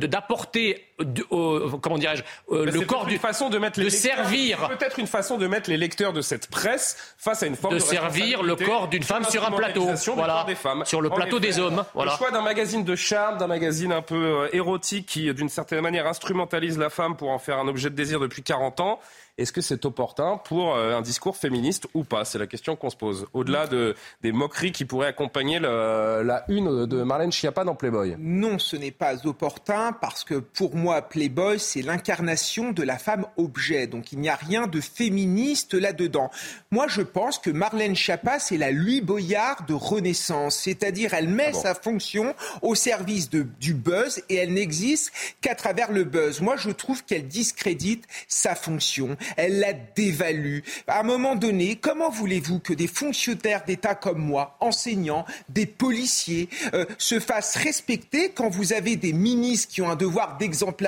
d'apporter, 1.05 1.79
comment 1.81 1.99
dirais-je, 1.99 2.23
euh, 2.52 2.64
le 2.64 2.81
corps 2.82 3.06
du 3.06 3.19
façon 3.19 3.49
de 3.50 3.58
mettre 3.58 3.81
les 3.81 3.91
servir. 3.91 4.69
Peut-être 4.69 4.99
une 4.99 5.06
façon 5.06 5.38
de 5.38 5.47
mettre 5.47 5.70
les 5.70 5.76
lecteurs 5.76 6.12
de 6.12 6.20
cette 6.20 6.49
presse 6.49 7.14
face 7.19 7.43
à 7.43 7.47
une 7.47 7.56
forme 7.56 7.75
de, 7.75 7.81
de 7.81 7.85
servir 7.85 8.43
le 8.43 8.56
corps 8.56 8.88
d'une 8.88 9.02
femme 9.02 9.25
sur 9.25 9.44
un 9.44 9.50
plateau, 9.50 9.88
voilà, 10.14 10.44
des 10.47 10.55
femmes. 10.55 10.85
sur 10.85 11.00
le 11.00 11.11
plateau 11.11 11.38
des 11.38 11.58
hommes. 11.58 11.85
Voilà. 11.94 12.12
Le 12.12 12.19
choix 12.19 12.31
d'un 12.31 12.43
magazine 12.43 12.85
de 12.85 12.97
charme, 12.97 13.38
d'un 13.38 13.47
magazine 13.47 13.93
un 13.93 14.02
peu 14.02 14.14
euh, 14.14 14.49
érotique 14.52 15.06
qui, 15.06 15.32
d'une 15.35 15.49
certaine 15.49 15.81
manière, 15.81 16.06
instrumentalise 16.06 16.79
la 16.79 16.91
femme 16.91 17.17
pour 17.17 17.31
en 17.31 17.38
faire 17.38 17.58
un 17.58 17.69
objet 17.69 17.91
de 17.91 17.94
désir 17.94 18.20
depuis 18.20 18.43
40 18.43 18.81
ans. 18.81 19.00
Est-ce 19.38 19.53
que 19.53 19.61
c'est 19.62 19.87
opportun 19.87 20.38
pour 20.44 20.75
euh, 20.75 20.96
un 20.96 21.00
discours 21.00 21.37
féministe 21.37 21.87
ou 21.94 22.05
pas? 22.05 22.25
C'est 22.25 22.38
la 22.38 22.46
question 22.46 22.76
qu'on 22.76 22.91
se 22.91 22.96
pose. 22.96 23.26
Au-delà 23.32 23.67
de, 23.67 23.94
des 24.23 24.32
moqueries 24.32 24.73
qui 24.73 24.85
pourraient 24.85 25.06
accompagner 25.06 25.58
la 25.61 26.44
une 26.49 26.87
de 26.87 27.03
Marlène 27.03 27.32
Schiappa 27.32 27.64
dans 27.64 27.75
Playboy. 27.75 28.17
Non, 28.19 28.58
ce 28.58 28.76
n'est 28.76 28.91
pas 28.91 29.26
opportun 29.26 29.93
parce 29.93 30.25
que 30.25 30.35
pour 30.35 30.75
moi, 30.76 30.90
Playboy, 30.99 31.59
c'est 31.61 31.83
l'incarnation 31.83 32.73
de 32.73 32.83
la 32.83 32.99
femme 32.99 33.27
objet. 33.37 33.87
Donc 33.87 34.13
il 34.13 34.19
n'y 34.19 34.29
a 34.29 34.35
rien 34.35 34.67
de 34.67 34.81
féministe 34.81 35.75
là-dedans. 35.75 36.31
Moi, 36.71 36.87
je 36.89 37.03
pense 37.03 37.39
que 37.39 37.51
Marlène 37.51 37.95
Schiappa, 37.95 38.39
c'est 38.39 38.57
la 38.57 38.71
Louis 38.73 39.01
Boyard 39.01 39.65
de 39.67 39.75
Renaissance. 39.75 40.57
C'est-à-dire, 40.57 41.15
elle 41.15 41.29
met 41.29 41.53
ah 41.55 41.61
sa 41.63 41.75
fonction 41.75 42.35
au 42.63 42.75
service 42.75 43.31
de, 43.31 43.47
du 43.61 43.75
buzz 43.75 44.23
et 44.29 44.37
elle 44.37 44.53
n'existe 44.53 45.13
qu'à 45.41 45.55
travers 45.55 45.93
le 45.93 46.05
buzz. 46.05 46.41
Moi, 46.41 46.56
je 46.56 46.70
trouve 46.70 47.05
qu'elle 47.05 47.29
discrédite 47.29 48.05
sa 48.29 48.55
fonction 48.55 49.17
elle 49.37 49.61
la 49.61 49.73
dévalue. 49.73 50.61
À 50.87 51.01
un 51.01 51.03
moment 51.03 51.37
donné, 51.37 51.77
comment 51.77 52.11
voulez-vous 52.11 52.59
que 52.59 52.73
des 52.73 52.87
fonctionnaires 52.87 53.65
d'État 53.67 53.94
comme 53.94 54.19
moi, 54.19 54.56
enseignants, 54.61 55.25
des 55.49 55.67
policiers, 55.67 56.49
euh, 56.75 56.85
se 56.99 57.20
fassent 57.20 57.56
respecter 57.56 58.31
quand 58.31 58.49
vous 58.49 58.73
avez 58.73 58.97
des 58.97 59.13
ministres 59.13 59.69
qui 59.73 59.82
ont 59.82 59.91
un 59.91 59.97
devoir 59.97 60.37
d'exemplarité 60.39 60.80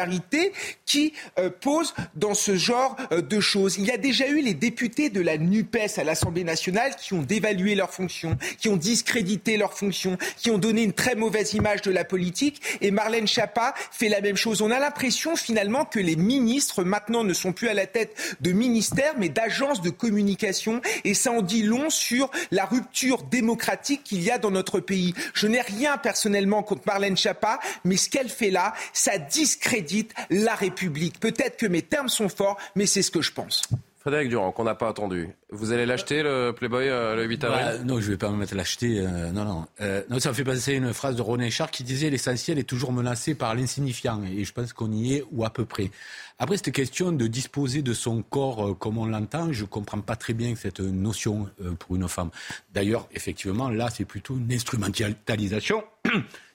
qui 0.87 1.13
euh, 1.39 1.51
posent 1.51 1.95
dans 2.15 2.35
ce 2.35 2.57
genre 2.57 2.97
euh, 3.13 3.23
de 3.23 3.41
choses 3.41 3.77
Il 3.79 3.85
y 3.85 3.91
a 3.91 3.97
déjà 3.97 4.29
eu 4.29 4.41
les 4.41 4.55
députés 4.55 5.11
de 5.11 5.21
la 5.21 5.39
NUPES 5.39 5.99
à 5.99 6.05
l'Assemblée 6.05 6.45
nationale 6.45 6.97
qui 6.97 7.15
ont 7.15 7.23
dévalué 7.23 7.75
leurs 7.75 7.93
fonctions, 7.93 8.37
qui 8.59 8.69
ont 8.69 8.77
discrédité 8.77 9.57
leurs 9.57 9.75
fonctions, 9.75 10.17
qui 10.37 10.51
ont 10.51 10.59
donné 10.59 10.83
une 10.83 10.93
très 10.93 11.15
mauvaise 11.15 11.55
image 11.55 11.83
de 11.83 11.91
la 11.91 12.05
politique. 12.05 12.63
Et 12.81 12.91
Marlène 12.91 13.27
Schiappa 13.27 13.75
fait 13.91 14.09
la 14.09 14.21
même 14.21 14.37
chose. 14.37 14.63
On 14.63 14.71
a 14.71 14.79
l'impression 14.79 15.37
finalement 15.37 15.85
que 15.85 16.01
les 16.01 16.17
ministres 16.17 16.85
maintenant 16.85 17.25
ne 17.25 17.33
sont 17.33 17.53
plus 17.53 17.69
à 17.69 17.75
la 17.75 17.87
tête 17.87 18.37
de 18.41 18.53
ministères, 18.53 19.15
mais 19.19 19.29
d'agences 19.29 19.83
de 19.83 19.91
communication. 19.91 20.81
Et 21.05 21.15
ça 21.15 21.33
en 21.33 21.43
dit 21.43 21.63
long 21.63 21.91
sur 21.91 22.31
la 22.51 22.65
rupture 22.65 23.23
démocratique 23.25 24.05
qu'il 24.05 24.23
y 24.23 24.31
a 24.31 24.39
dans 24.39 24.51
notre 24.51 24.81
pays. 24.81 25.15
Je 25.35 25.47
n'ai 25.47 25.61
rien 25.61 25.99
personnellement 25.99 26.63
contre 26.63 26.83
Marlène 26.87 27.17
Schiappa, 27.17 27.61
mais 27.85 27.97
ce 27.97 28.09
qu'elle 28.09 28.29
fait 28.29 28.51
là, 28.51 28.75
ça 28.93 29.19
discrédite 29.19 29.82
la 30.31 30.55
République. 30.55 31.21
Peut-être 31.21 31.57
que 31.57 31.67
mes 31.67 31.83
termes 31.83 32.09
sont 32.09 32.29
forts, 32.29 32.59
mais 32.75 32.87
c'est 32.87 33.03
ce 33.03 33.11
que 33.11 33.23
je 33.23 33.33
pense. 33.33 33.63
Frédéric 34.03 34.31
Durand, 34.31 34.51
qu'on 34.51 34.65
n'a 34.65 34.75
pas 34.75 34.89
attendu. 34.89 35.29
Vous 35.51 35.71
allez 35.71 35.87
l'acheter, 35.87 36.25
le 36.25 36.51
Playboy, 36.51 36.89
euh, 36.89 37.15
le 37.15 37.25
8 37.25 37.45
avril? 37.45 37.65
Bah, 37.65 37.85
Non, 37.85 38.01
je 38.01 38.07
ne 38.07 38.11
vais 38.11 38.17
pas 38.17 38.31
me 38.31 38.37
mettre 38.37 38.53
à 38.53 38.57
l'acheter. 38.57 38.99
Euh, 38.99 39.31
non, 39.31 39.45
non. 39.45 39.67
Euh, 39.81 40.03
non. 40.11 40.19
Ça 40.19 40.31
me 40.31 40.35
fait 40.35 40.43
passer 40.43 40.73
une 40.75 40.93
phrase 40.93 41.15
de 41.15 41.23
René 41.23 41.53
Char 41.53 41.71
qui 41.71 41.85
disait 41.85 42.11
l'essentiel 42.11 42.59
est 42.59 42.65
toujours 42.65 42.91
menacé 42.91 43.37
par 43.37 43.55
l'insignifiant. 43.55 44.21
Et 44.25 44.43
je 44.45 44.53
pense 44.53 44.73
qu'on 44.73 44.91
y 44.91 45.15
est, 45.15 45.25
ou 45.31 45.45
à 45.45 45.51
peu 45.51 45.65
près. 45.65 45.93
Après, 46.41 46.57
cette 46.57 46.73
question 46.73 47.13
de 47.13 47.29
disposer 47.29 47.83
de 47.83 47.93
son 47.93 48.23
corps 48.23 48.77
comme 48.77 48.99
on 48.99 49.07
l'entend, 49.07 49.53
je 49.53 49.63
ne 49.63 49.69
comprends 49.69 50.01
pas 50.01 50.17
très 50.17 50.33
bien 50.33 50.53
cette 50.57 50.81
notion 50.81 51.49
pour 51.79 51.95
une 51.95 52.09
femme. 52.09 52.31
D'ailleurs, 52.75 53.07
effectivement, 53.15 53.69
là, 53.69 53.89
c'est 53.89 54.05
plutôt 54.05 54.37
une 54.37 54.53
instrumentalisation. 54.53 55.85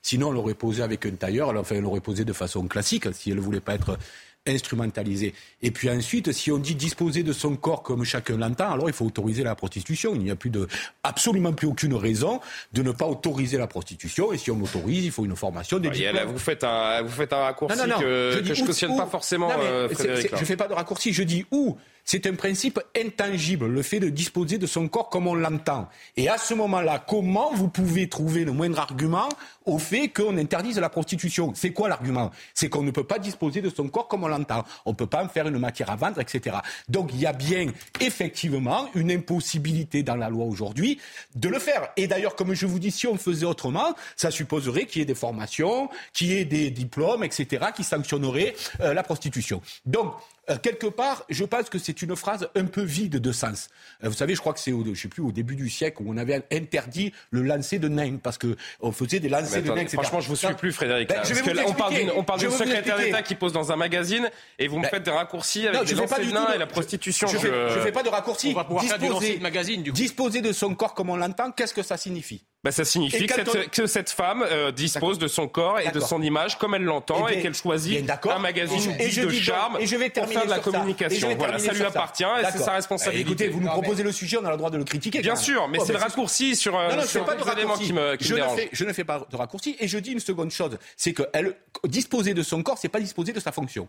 Sinon, 0.08 0.30
on 0.30 0.32
l'aurait 0.32 0.54
posé 0.54 0.84
avec 0.84 1.06
un 1.06 1.12
tailleur, 1.12 1.50
enfin, 1.50 1.76
elle 1.76 1.82
l'aurait 1.82 2.00
posé 2.00 2.24
de 2.24 2.32
façon 2.32 2.66
classique, 2.70 3.14
si 3.14 3.30
elle 3.30 3.36
ne 3.36 3.42
voulait 3.42 3.60
pas 3.60 3.76
être 3.76 3.98
instrumentalisé. 4.46 5.34
Et 5.62 5.72
puis 5.72 5.90
ensuite, 5.90 6.32
si 6.32 6.50
on 6.50 6.60
dit 6.60 6.76
disposer 6.76 7.24
de 7.24 7.34
son 7.34 7.58
corps 7.58 7.84
comme 7.84 8.06
chacun 8.06 8.38
l'entend, 8.38 8.72
alors 8.72 8.90
il 8.90 8.94
faut 8.94 9.04
autoriser 9.04 9.44
la 9.44 9.54
prostitution. 9.54 10.16
Il 10.16 10.22
n'y 10.22 10.32
a 10.32 10.38
plus 10.38 10.50
de, 10.50 10.66
absolument 11.04 11.52
plus 11.52 11.68
aucune 11.68 11.94
raison 11.94 12.40
de 12.72 12.84
ne 12.84 12.92
pas 12.92 13.06
autoriser 13.06 13.58
la 13.58 13.68
prostitution. 13.68 14.32
Et 14.32 14.38
si 14.38 14.50
on 14.50 14.58
l'autorise, 14.58 15.04
il 15.04 15.12
faut 15.12 15.26
une 15.26 15.36
formation 15.36 15.78
des 15.78 15.90
bah, 15.90 16.24
vous 16.24 16.40
faites 16.40 16.64
un, 16.64 17.02
vous 17.02 17.10
faites 17.10 17.34
un 17.34 17.40
raccourci 17.40 17.78
que, 17.78 18.42
je, 18.46 18.62
ne 18.62 18.66
cautionne 18.66 18.96
pas 18.96 19.08
forcément, 19.08 19.52
euh, 19.60 19.90
Frédéric. 19.90 20.30
Je 20.34 20.40
ne 20.40 20.46
fais 20.46 20.56
pas 20.56 20.70
de 20.70 20.74
raccourci. 20.74 21.12
Je 21.12 21.24
dis 21.24 21.46
où 21.52 21.76
c'est 22.08 22.26
un 22.26 22.36
principe 22.36 22.80
intangible, 22.98 23.68
le 23.68 23.82
fait 23.82 24.00
de 24.00 24.08
disposer 24.08 24.58
de 24.58 24.66
son 24.66 24.88
corps 24.88 25.10
comme 25.10 25.28
on 25.28 25.36
l'entend. 25.36 25.90
Et 26.16 26.30
à 26.30 26.38
ce 26.38 26.54
moment-là, 26.54 27.04
comment 27.06 27.52
vous 27.54 27.68
pouvez 27.68 28.08
trouver 28.08 28.46
le 28.46 28.54
moindre 28.54 28.80
argument 28.80 29.28
au 29.66 29.78
fait 29.78 30.08
qu'on 30.08 30.38
interdise 30.38 30.80
la 30.80 30.88
prostitution? 30.88 31.52
C'est 31.54 31.74
quoi 31.74 31.90
l'argument? 31.90 32.32
C'est 32.54 32.70
qu'on 32.70 32.82
ne 32.82 32.92
peut 32.92 33.04
pas 33.04 33.20
disposer 33.20 33.62
de 33.62 33.70
son 33.70 33.90
corps 33.90 34.08
comme 34.08 34.24
on 34.24 34.30
l'entend. 34.30 34.64
On 34.86 34.92
ne 34.92 34.96
peut 34.96 35.06
pas 35.06 35.22
en 35.22 35.28
faire 35.28 35.50
une 35.50 35.60
matière 35.60 35.90
à 35.90 35.98
vendre, 35.98 36.22
etc. 36.22 36.56
Donc 36.88 37.10
il 37.14 37.20
y 37.20 37.26
a 37.26 37.34
bien 37.34 37.74
effectivement 38.00 38.88
une 38.96 39.12
impossibilité 39.12 40.02
dans 40.02 40.16
la 40.16 40.30
loi 40.30 40.46
aujourd'hui 40.46 41.02
de 41.36 41.50
le 41.50 41.60
faire. 41.60 41.90
Et 41.98 42.08
d'ailleurs, 42.08 42.38
comme 42.38 42.54
je 42.54 42.66
vous 42.66 42.80
dis, 42.80 42.92
si 42.92 43.06
on 43.08 43.18
faisait 43.18 43.46
autrement, 43.46 43.94
ça 44.16 44.32
supposerait 44.32 44.86
qu'il 44.86 45.00
y 45.00 45.02
ait 45.02 45.06
des 45.06 45.14
formations, 45.14 45.90
qu'il 46.14 46.28
y 46.28 46.38
ait 46.38 46.46
des 46.46 46.70
diplômes, 46.70 47.26
etc., 47.26 47.66
qui 47.76 47.84
sanctionneraient 47.84 48.56
euh, 48.80 48.94
la 48.94 49.04
prostitution. 49.04 49.62
Donc, 49.86 50.14
quelque 50.56 50.88
part, 50.88 51.26
je 51.30 51.44
pense 51.44 51.70
que 51.70 51.78
c'est 51.78 52.02
une 52.02 52.16
phrase 52.16 52.50
un 52.56 52.66
peu 52.66 52.82
vide 52.82 53.18
de 53.18 53.32
sens. 53.32 53.70
Euh, 54.04 54.10
vous 54.10 54.16
savez, 54.16 54.36
je 54.36 54.40
crois 54.40 54.54
que 54.54 54.60
c'est, 54.60 54.72
au, 54.72 54.84
je 54.86 55.00
sais 55.00 55.08
plus, 55.08 55.22
au 55.22 55.32
début 55.32 55.56
du 55.56 55.70
siècle 55.70 56.02
où 56.02 56.06
on 56.08 56.18
avait 56.18 56.42
interdit 56.52 57.14
le 57.32 57.42
lancer 57.42 57.80
de 57.80 57.88
nains 57.88 58.18
parce 58.22 58.38
que 58.38 58.56
on 58.80 58.92
faisait 58.92 59.20
des 59.20 59.30
lancers 59.30 59.62
de 59.62 59.68
nains. 59.68 59.78
Etc. 59.78 59.98
Franchement, 59.98 60.22
je 60.22 60.30
vous 60.30 60.36
suis 60.36 60.54
plus, 60.54 60.72
Frédéric. 60.72 61.10
Ben, 61.10 61.22
on 61.68 61.74
parle 61.74 61.94
d'une, 61.96 62.12
on 62.16 62.24
parle 62.24 62.40
d'une 62.40 62.52
secrétaire 62.52 62.98
d'État 62.98 63.22
qui 63.22 63.36
pose 63.36 63.54
dans 63.54 63.72
un 63.72 63.76
magazine 63.76 64.30
et 64.58 64.68
vous 64.68 64.78
me 64.78 64.84
ben, 64.84 64.90
faites 64.90 65.04
des 65.04 65.12
raccourcis 65.12 65.68
avec 65.68 65.82
non, 65.82 65.86
les 65.86 66.26
de 66.28 66.34
nains 66.34 66.54
et 66.54 66.58
la 66.58 66.68
prostitution. 66.68 67.28
Je, 67.28 67.36
ne 67.36 67.82
fais, 67.82 67.92
pas 67.92 68.04
de 68.04 68.10
raccourcis. 68.10 68.52
On 68.52 68.58
va 68.58 68.64
pouvoir 68.64 68.84
disposer, 68.84 69.34
faire 69.34 69.42
magazine, 69.42 69.84
du 69.84 69.92
coup. 69.92 69.98
disposer 69.98 70.42
de 70.42 70.52
son 70.52 70.76
corps 70.76 70.94
comme 70.94 71.10
on 71.10 71.18
l'entend, 71.18 71.52
qu'est-ce 71.52 71.74
que 71.74 71.84
ça 71.84 71.98
signifie? 71.98 72.44
Ben, 72.64 72.72
ça 72.72 72.86
signifie 72.86 73.28
que 73.28 73.36
cette, 73.36 73.70
que 73.70 73.86
cette, 73.86 74.10
femme 74.10 74.44
euh, 74.44 74.72
dispose 74.72 75.20
de 75.20 75.28
son 75.28 75.48
corps 75.48 75.80
et 75.80 75.92
de 75.92 76.00
son 76.00 76.22
image 76.22 76.58
comme 76.58 76.74
elle 76.74 76.84
l'entend 76.84 77.28
et, 77.28 77.42
qu'elle 77.42 77.54
choisit 77.54 78.10
un 78.10 78.40
magazine 78.40 78.96
et 79.00 79.12
je, 79.12 79.22
de 79.22 79.30
charme 79.30 79.78
et 79.80 79.86
je 79.86 79.96
vais 79.96 80.10
pour 80.10 80.28
faire 80.28 80.46
de 80.46 80.50
la 80.50 80.60
communication. 80.60 81.36
Voilà, 81.38 81.60
ça 81.60 81.74
lui 81.74 81.84
appartient 81.84 82.24
et 82.24 82.46
c'est 82.52 82.58
sa 82.58 82.74
responsabilité. 82.74 83.22
Écoutez, 83.22 83.48
vous 83.50 83.62
nous 83.62 83.68
proposez 83.68 84.04
le 84.04 84.12
sujet, 84.12 84.38
on 84.42 84.46
a 84.46 84.52
le 84.52 84.58
droit 84.58 84.72
de 84.72 84.78
le 84.78 84.84
critiquer. 84.84 85.22
Bien 85.22 85.36
sûr, 85.36 85.68
mais 85.68 85.78
oh, 85.80 85.84
c'est 85.86 85.94
le 85.94 86.00
raccourci 86.00 86.56
sur, 86.56 86.78
euh, 86.78 86.96
non, 86.96 87.04
sur 87.04 87.26
les 87.30 87.52
éléments 87.54 87.78
qui 87.78 87.94
me, 87.94 88.16
qui 88.16 88.26
je 88.26 88.34
me 88.34 88.40
ne 88.42 88.48
fais, 88.48 88.70
je 88.72 88.86
ne 88.86 88.94
fais 88.94 89.04
pas 89.04 89.26
de 89.30 89.36
raccourci 89.36 89.76
et 89.80 89.88
je 89.88 90.00
dis 90.00 90.12
une 90.12 90.20
seconde 90.20 90.50
chose, 90.50 90.78
c'est 90.96 91.14
que 91.14 91.24
elle, 91.34 91.56
disposer 91.86 92.34
de 92.34 92.42
son 92.42 92.64
corps, 92.64 92.78
c'est 92.80 92.90
pas 92.90 93.00
disposer 93.00 93.34
de 93.34 93.40
sa 93.40 93.52
fonction. 93.52 93.88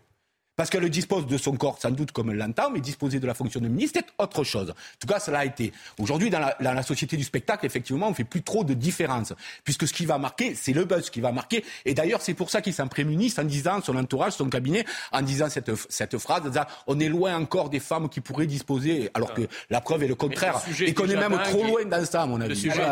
Parce 0.59 0.71
qu'elle 0.71 0.91
dispose 0.91 1.29
de 1.29 1.39
son 1.39 1.53
corps, 1.53 1.79
sans 1.81 1.93
doute 1.93 2.11
comme 2.11 2.31
elle 2.31 2.37
l'entend, 2.37 2.69
mais 2.69 2.81
disposer 2.81 3.21
de 3.21 3.29
la 3.29 3.35
fonction 3.35 3.61
de 3.61 3.69
ministre, 3.69 4.01
c'est 4.01 4.13
autre 4.21 4.43
chose. 4.43 4.71
En 4.71 4.75
tout 4.99 5.07
cas, 5.07 5.21
cela 5.21 5.39
a 5.39 5.45
été. 5.45 5.73
Aujourd'hui, 6.01 6.31
dans 6.31 6.41
la, 6.41 6.83
société 6.83 7.17
du 7.17 7.23
spectacle, 7.23 7.65
effectivement, 7.65 8.09
on 8.09 8.15
fait 8.15 8.25
plus 8.25 8.43
trop 8.43 8.65
de 8.65 8.75
différence. 8.75 9.33
Puisque 9.63 9.87
ce 9.87 9.93
qui 9.93 10.05
va 10.05 10.19
marquer, 10.19 10.57
c'est 10.57 10.73
le 10.73 10.85
buzz 10.85 11.11
qui 11.11 11.21
va 11.21 11.31
marquer. 11.31 11.65
Et 11.85 11.95
d'ailleurs, 11.95 12.23
c'est 12.23 12.35
pour 12.35 12.51
ça 12.51 12.61
qu'il 12.61 12.75
s'en 12.75 12.89
prémunissent 12.89 13.39
en 13.39 13.45
disant, 13.45 13.81
son 13.81 13.95
entourage, 13.97 14.33
son 14.33 14.51
cabinet, 14.51 14.85
en 15.13 15.23
disant 15.23 15.49
cette, 15.49 15.71
cette 15.91 16.19
phrase, 16.19 16.43
on 16.89 16.99
est 16.99 17.09
loin 17.09 17.37
encore 17.37 17.71
des 17.71 17.79
femmes 17.79 18.09
qui 18.09 18.21
pourraient 18.21 18.47
disposer, 18.47 19.11
alors 19.15 19.35
que 19.35 19.43
la 19.71 19.81
preuve 19.81 20.03
est 20.03 20.09
le 20.09 20.17
contraire. 20.17 20.61
Et 20.81 20.93
qu'on 20.93 21.09
est 21.09 21.15
même 21.15 21.39
trop 21.45 21.63
loin 21.63 21.85
dans 21.85 22.05
ça, 22.05 22.23
à 22.23 22.27
mon 22.27 22.41
avis. 22.41 22.49
Le 22.49 22.55
sujet, 22.57 22.83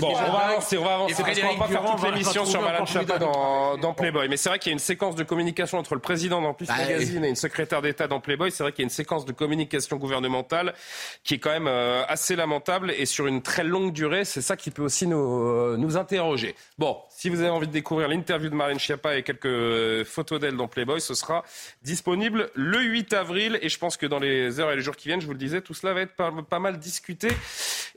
bon, 0.00 0.08
on 0.08 0.32
va 0.32 0.38
avancer, 0.48 0.78
on 0.78 0.84
va 0.84 0.94
avancer, 0.94 1.22
parce 1.22 1.40
qu'on 1.40 1.54
va 1.54 1.64
pas 1.64 1.68
faire 1.68 1.84
toute 1.94 2.10
l'émission 2.10 2.44
sur 2.44 2.60
Madame 2.60 2.86
Chapa 2.88 3.20
dans, 3.20 3.76
dans 3.76 3.94
Playboy. 3.94 4.28
Mais 4.28 4.36
c'est 4.36 4.48
vrai 4.48 4.58
qu'il 4.58 4.70
y 4.70 4.72
a 4.72 4.74
une 4.74 4.80
séquence 4.80 5.14
de 5.14 5.22
communication 5.22 5.78
entre 5.78 5.94
le 5.94 6.00
président 6.00 6.23
président 6.24 6.40
dans 6.40 6.54
Plus 6.54 6.68
bah, 6.68 6.76
Magazine 6.78 7.22
et 7.22 7.28
une 7.28 7.36
secrétaire 7.36 7.82
d'État 7.82 8.08
dans 8.08 8.18
Playboy, 8.18 8.50
c'est 8.50 8.62
vrai 8.62 8.72
qu'il 8.72 8.80
y 8.80 8.84
a 8.84 8.88
une 8.88 8.90
séquence 8.90 9.26
de 9.26 9.32
communication 9.32 9.98
gouvernementale 9.98 10.72
qui 11.22 11.34
est 11.34 11.38
quand 11.38 11.50
même 11.50 11.66
euh, 11.66 12.02
assez 12.08 12.34
lamentable 12.34 12.92
et 12.96 13.04
sur 13.04 13.26
une 13.26 13.42
très 13.42 13.62
longue 13.62 13.92
durée. 13.92 14.24
C'est 14.24 14.40
ça 14.40 14.56
qui 14.56 14.70
peut 14.70 14.80
aussi 14.80 15.06
nous, 15.06 15.18
euh, 15.18 15.76
nous 15.76 15.98
interroger. 15.98 16.54
Bon, 16.78 16.96
si 17.10 17.28
vous 17.28 17.40
avez 17.40 17.50
envie 17.50 17.66
de 17.66 17.72
découvrir 17.72 18.08
l'interview 18.08 18.48
de 18.48 18.54
Marine 18.54 18.78
Schiappa 18.78 19.18
et 19.18 19.22
quelques 19.22 19.44
euh, 19.44 20.02
photos 20.02 20.40
d'elle 20.40 20.56
dans 20.56 20.66
Playboy, 20.66 20.98
ce 20.98 21.12
sera 21.12 21.44
disponible 21.82 22.50
le 22.54 22.80
8 22.80 23.12
avril. 23.12 23.58
Et 23.60 23.68
je 23.68 23.78
pense 23.78 23.98
que 23.98 24.06
dans 24.06 24.18
les 24.18 24.60
heures 24.60 24.72
et 24.72 24.76
les 24.76 24.82
jours 24.82 24.96
qui 24.96 25.08
viennent, 25.08 25.20
je 25.20 25.26
vous 25.26 25.32
le 25.32 25.38
disais, 25.38 25.60
tout 25.60 25.74
cela 25.74 25.92
va 25.92 26.00
être 26.00 26.16
pas, 26.16 26.32
pas 26.48 26.58
mal 26.58 26.78
discuté 26.78 27.28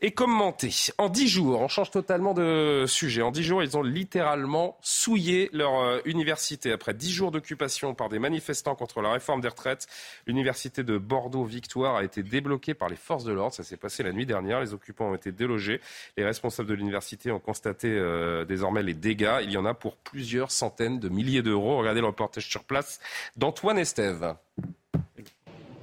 et 0.01 0.12
commenté. 0.12 0.69
En 0.98 1.07
dix 1.07 1.29
jours, 1.29 1.62
on 1.62 1.69
change 1.69 1.91
totalement 1.91 2.34
de 2.34 2.84
sujet. 2.88 3.22
En 3.22 3.31
dix 3.31 3.43
jours, 3.43 3.63
ils 3.63 3.77
ont 3.77 3.84
littéralement 3.84 4.77
souillé 4.81 5.50
leur 5.53 6.05
université 6.05 6.74
après 6.74 6.93
dix 6.93 7.12
jours 7.12 7.31
d'occupation 7.31 7.96
par 7.96 8.10
des 8.10 8.16
manifestants 8.19 8.75
contre 8.75 9.01
la 9.01 9.12
réforme 9.12 9.41
des 9.41 9.47
retraites. 9.47 9.88
L'université 10.25 10.83
de 10.83 10.97
Bordeaux-Victoire 10.97 11.95
a 11.95 12.03
été 12.03 12.24
débloquée 12.24 12.74
par 12.74 12.89
les 12.89 12.95
forces 12.95 13.24
de 13.24 13.31
l'ordre. 13.31 13.53
Ça 13.53 13.63
s'est 13.63 13.77
passé 13.77 14.03
la 14.03 14.12
nuit 14.12 14.25
dernière. 14.25 14.59
Les 14.59 14.74
occupants 14.74 15.12
ont 15.12 15.15
été 15.15 15.31
délogés. 15.31 15.81
Les 16.17 16.25
responsables 16.25 16.69
de 16.69 16.74
l'université 16.74 17.31
ont 17.31 17.39
constaté 17.39 17.89
euh, 17.89 18.45
désormais 18.45 18.83
les 18.83 18.93
dégâts. 18.93 19.39
Il 19.43 19.51
y 19.51 19.57
en 19.57 19.65
a 19.65 19.74
pour 19.74 19.97
plusieurs 19.97 20.51
centaines 20.51 21.00
de 21.00 21.09
milliers 21.09 21.41
d'euros. 21.41 21.77
Regardez 21.77 22.01
le 22.01 22.07
reportage 22.07 22.47
sur 22.47 22.63
place 22.63 23.00
d'Antoine 23.36 23.77
Estève. 23.77 24.36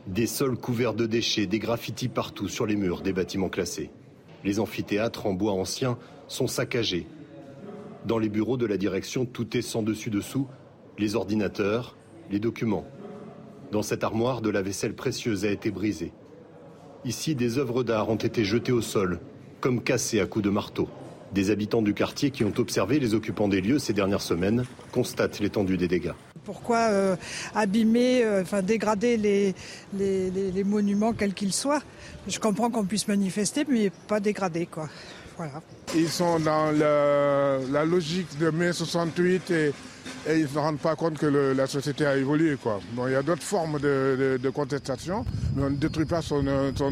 Des 0.07 0.27
sols 0.27 0.59
couverts 0.59 0.95
de 0.95 1.07
déchets, 1.07 1.47
des 1.47 1.59
graffitis 1.59 2.09
partout 2.09 2.49
sur 2.49 2.67
les 2.67 2.77
murs 2.77 3.01
des 3.01 3.13
bâtiments 3.13 3.49
classés. 3.49 3.91
Les 4.45 4.61
amphithéâtres 4.61 5.27
en 5.27 5.33
bois 5.33 5.53
ancien 5.53 5.99
sont 6.29 6.47
saccagés. 6.47 7.07
Dans 8.05 8.19
les 8.19 8.29
bureaux 8.29 8.59
de 8.59 8.67
la 8.67 8.77
direction, 8.77 9.25
tout 9.25 9.57
est 9.57 9.63
sans 9.63 9.83
dessus-dessous. 9.83 10.47
Les 10.99 11.17
ordinateurs, 11.17 11.97
documents. 12.39 12.87
Dans 13.73 13.83
cette 13.83 14.05
armoire, 14.05 14.41
de 14.41 14.51
la 14.51 14.63
vaisselle 14.63 14.95
précieuse 14.95 15.45
a 15.45 15.51
été 15.51 15.71
brisée. 15.71 16.13
Ici, 17.05 17.35
des 17.35 17.59
œuvres 17.59 17.83
d'art 17.83 18.09
ont 18.09 18.17
été 18.17 18.45
jetées 18.45 18.73
au 18.73 18.81
sol, 18.81 19.21
comme 19.61 19.83
cassées 19.83 20.21
à 20.21 20.27
coups 20.27 20.45
de 20.45 20.51
marteau. 20.51 20.89
Des 21.33 21.51
habitants 21.51 21.83
du 21.83 21.95
quartier 21.95 22.31
qui 22.31 22.45
ont 22.45 22.53
observé 22.59 23.01
les 23.01 23.13
occupants 23.13 23.49
des 23.49 23.61
lieux 23.61 23.79
ces 23.79 23.93
dernières 23.93 24.23
semaines 24.23 24.65
constatent 24.93 25.41
l'étendue 25.41 25.77
des 25.77 25.89
dégâts. 25.89 26.13
Pourquoi 26.45 26.89
euh, 26.91 27.17
abîmer, 27.55 28.23
euh, 28.23 28.43
enfin 28.43 28.63
dégrader 28.63 29.17
les, 29.17 29.55
les, 29.99 30.65
monuments 30.65 31.13
quels 31.13 31.35
qu'ils 31.35 31.53
soient? 31.53 31.83
Je 32.29 32.39
comprends 32.39 32.71
qu'on 32.71 32.85
puisse 32.85 33.09
manifester, 33.09 33.65
mais 33.69 33.91
pas 34.07 34.21
dégrader 34.21 34.67
quoi. 34.67 34.89
Voilà. 35.37 35.63
Ils 35.95 36.09
sont 36.09 36.39
dans 36.39 36.71
la 36.73 37.85
logique 37.85 38.39
de 38.39 38.51
mai 38.51 38.73
68 38.73 39.51
et 39.51 39.73
et 40.27 40.37
ils 40.37 40.43
ne 40.43 40.49
se 40.49 40.59
rendent 40.59 40.79
pas 40.79 40.97
compte 40.97 41.19
que 41.19 41.27
la 41.27 41.67
société 41.67 42.07
a 42.07 42.17
évolué. 42.17 42.57
Quoi. 42.57 42.81
il 43.07 43.13
y 43.13 43.15
a 43.15 43.23
d'autres 43.23 43.43
formes 43.43 43.79
de, 43.79 44.51
contestation, 44.51 45.25
mais 45.55 45.65
on 45.65 45.71
ne 45.71 45.77
détruit 45.77 46.07
pas 46.07 46.23
son, 46.23 46.47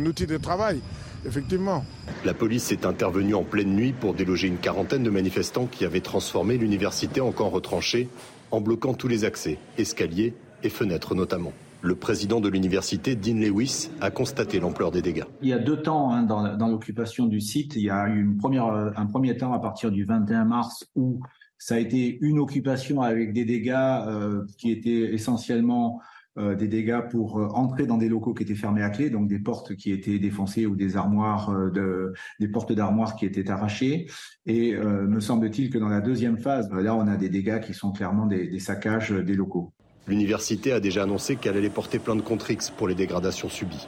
outil 0.05 0.27
de 0.27 0.37
travail, 0.37 0.81
effectivement. 1.27 1.85
La 2.25 2.35
police 2.35 2.73
est 2.73 2.85
intervenue 2.85 3.35
en 3.35 3.45
pleine 3.45 3.75
nuit 3.75 3.93
pour 3.93 4.15
déloger 4.15 4.49
une 4.49 4.59
quarantaine 4.59 5.03
de 5.03 5.11
manifestants 5.11 5.67
qui 5.67 5.85
avaient 5.85 6.01
transformé 6.01 6.57
l'université 6.59 7.21
en 7.21 7.33
camp 7.33 7.49
retranché 7.49 8.09
en 8.51 8.61
bloquant 8.61 8.95
tous 8.95 9.09
les 9.09 9.25
accès, 9.25 9.59
escaliers 9.79 10.35
et 10.63 10.69
fenêtres 10.69 11.15
notamment. 11.15 11.53
Le 11.85 11.97
président 11.97 12.41
de 12.41 12.49
l'université, 12.49 13.17
Dean 13.17 13.35
Lewis, 13.35 13.91
a 14.01 14.13
constaté 14.13 14.61
l'ampleur 14.61 14.93
des 14.93 15.03
dégâts. 15.03 15.25
Il 15.43 15.49
y 15.49 15.53
a 15.53 15.59
deux 15.59 15.83
temps 15.83 16.13
hein, 16.13 16.23
dans, 16.23 16.69
l'occupation 16.69 17.27
du 17.27 17.41
site. 17.41 17.75
Il 17.75 17.83
y 17.83 17.91
a 17.91 18.09
eu 18.09 18.37
première, 18.37 18.67
un 18.67 19.07
premier 19.07 19.37
temps 19.37 19.53
à 19.53 19.59
partir 19.59 19.91
du 19.91 20.05
21 20.05 20.45
mars 20.45 20.87
où 20.95 21.21
ça 21.59 21.75
a 21.75 21.79
été 21.79 22.19
une 22.21 22.39
occupation 22.39 23.03
avec 23.03 23.33
des 23.33 23.45
dégâts 23.45 23.75
euh, 23.75 24.45
qui 24.59 24.71
étaient 24.71 25.13
essentiellement 25.13 26.01
euh, 26.39 26.55
des 26.55 26.69
dégâts 26.69 27.03
pour 27.11 27.41
euh, 27.41 27.49
entrer 27.49 27.87
dans 27.87 27.99
des 27.99 28.09
locaux 28.09 28.33
qui 28.33 28.45
étaient 28.45 28.55
fermés 28.55 28.83
à 28.83 28.91
clé, 28.91 29.11
donc 29.11 29.27
des 29.27 29.41
portes 29.41 29.75
qui 29.75 29.91
étaient 29.91 30.21
défoncées 30.21 30.67
ou 30.67 30.77
des 30.77 30.97
armoires, 30.97 31.53
de, 31.73 32.13
des 32.39 32.49
portes 32.49 32.73
d'armoires 32.73 33.17
qui 33.17 33.27
étaient 33.27 33.51
arrachées. 33.51 34.07
Et 34.47 34.77
me 34.77 35.21
semble-t-il 35.21 35.71
que 35.71 35.79
dans 35.79 35.89
la 35.89 36.01
deuxième 36.01 36.39
phase, 36.39 36.71
là, 36.73 36.95
on 36.95 37.07
a 37.09 37.17
des 37.17 37.29
dégâts 37.29 37.61
qui 37.61 37.75
sont 37.75 37.91
clairement 37.91 38.27
des, 38.27 38.47
des 38.49 38.61
saccages 38.61 39.11
des 39.11 39.35
locaux. 39.35 39.73
L'université 40.07 40.73
a 40.73 40.81
déjà 40.81 41.05
annoncé 41.05 41.37
qu'elle 41.37 41.57
allait 41.57 41.71
porter 41.71 41.99
plainte 41.99 42.25
contre 42.25 42.51
X 42.51 42.71
pour 42.71 42.89
les 42.89 42.95
dégradations 42.95 43.49
subies. 43.49 43.87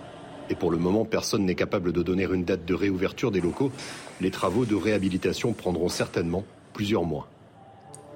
Et 0.50 0.54
pour 0.54 0.71
le 0.71 0.78
moment, 0.78 1.04
personne 1.04 1.44
n'est 1.44 1.54
capable 1.54 1.92
de 1.92 2.02
donner 2.02 2.25
une 2.25 2.44
date 2.44 2.64
de 2.64 2.75
réouverture 2.75 3.30
des 3.30 3.40
locaux. 3.40 3.73
Les 4.21 4.30
travaux 4.30 4.64
de 4.64 4.75
réhabilitation 4.75 5.52
prendront 5.52 5.88
certainement 5.88 6.44
plusieurs 6.73 7.04
mois 7.04 7.28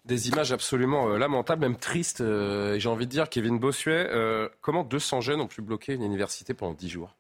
des 0.09 0.28
images 0.28 0.52
absolument 0.52 1.11
euh, 1.11 1.19
lamentables, 1.19 1.61
même 1.61 1.76
tristes. 1.76 2.23
Euh, 2.23 2.75
et 2.75 2.81
j'ai 2.81 2.88
envie 2.88 3.07
de 3.07 3.11
dire, 3.11 3.28
Kevin 3.28 3.59
Bossuet, 3.59 4.09
euh, 4.11 4.49
comment 4.62 4.83
200 4.83 5.21
jeunes 5.21 5.40
ont 5.40 5.47
pu 5.47 5.61
bloquer 5.61 5.93
une 5.93 6.02
université 6.02 6.55
pendant 6.55 6.73
10 6.73 6.88
jours? 6.88 7.18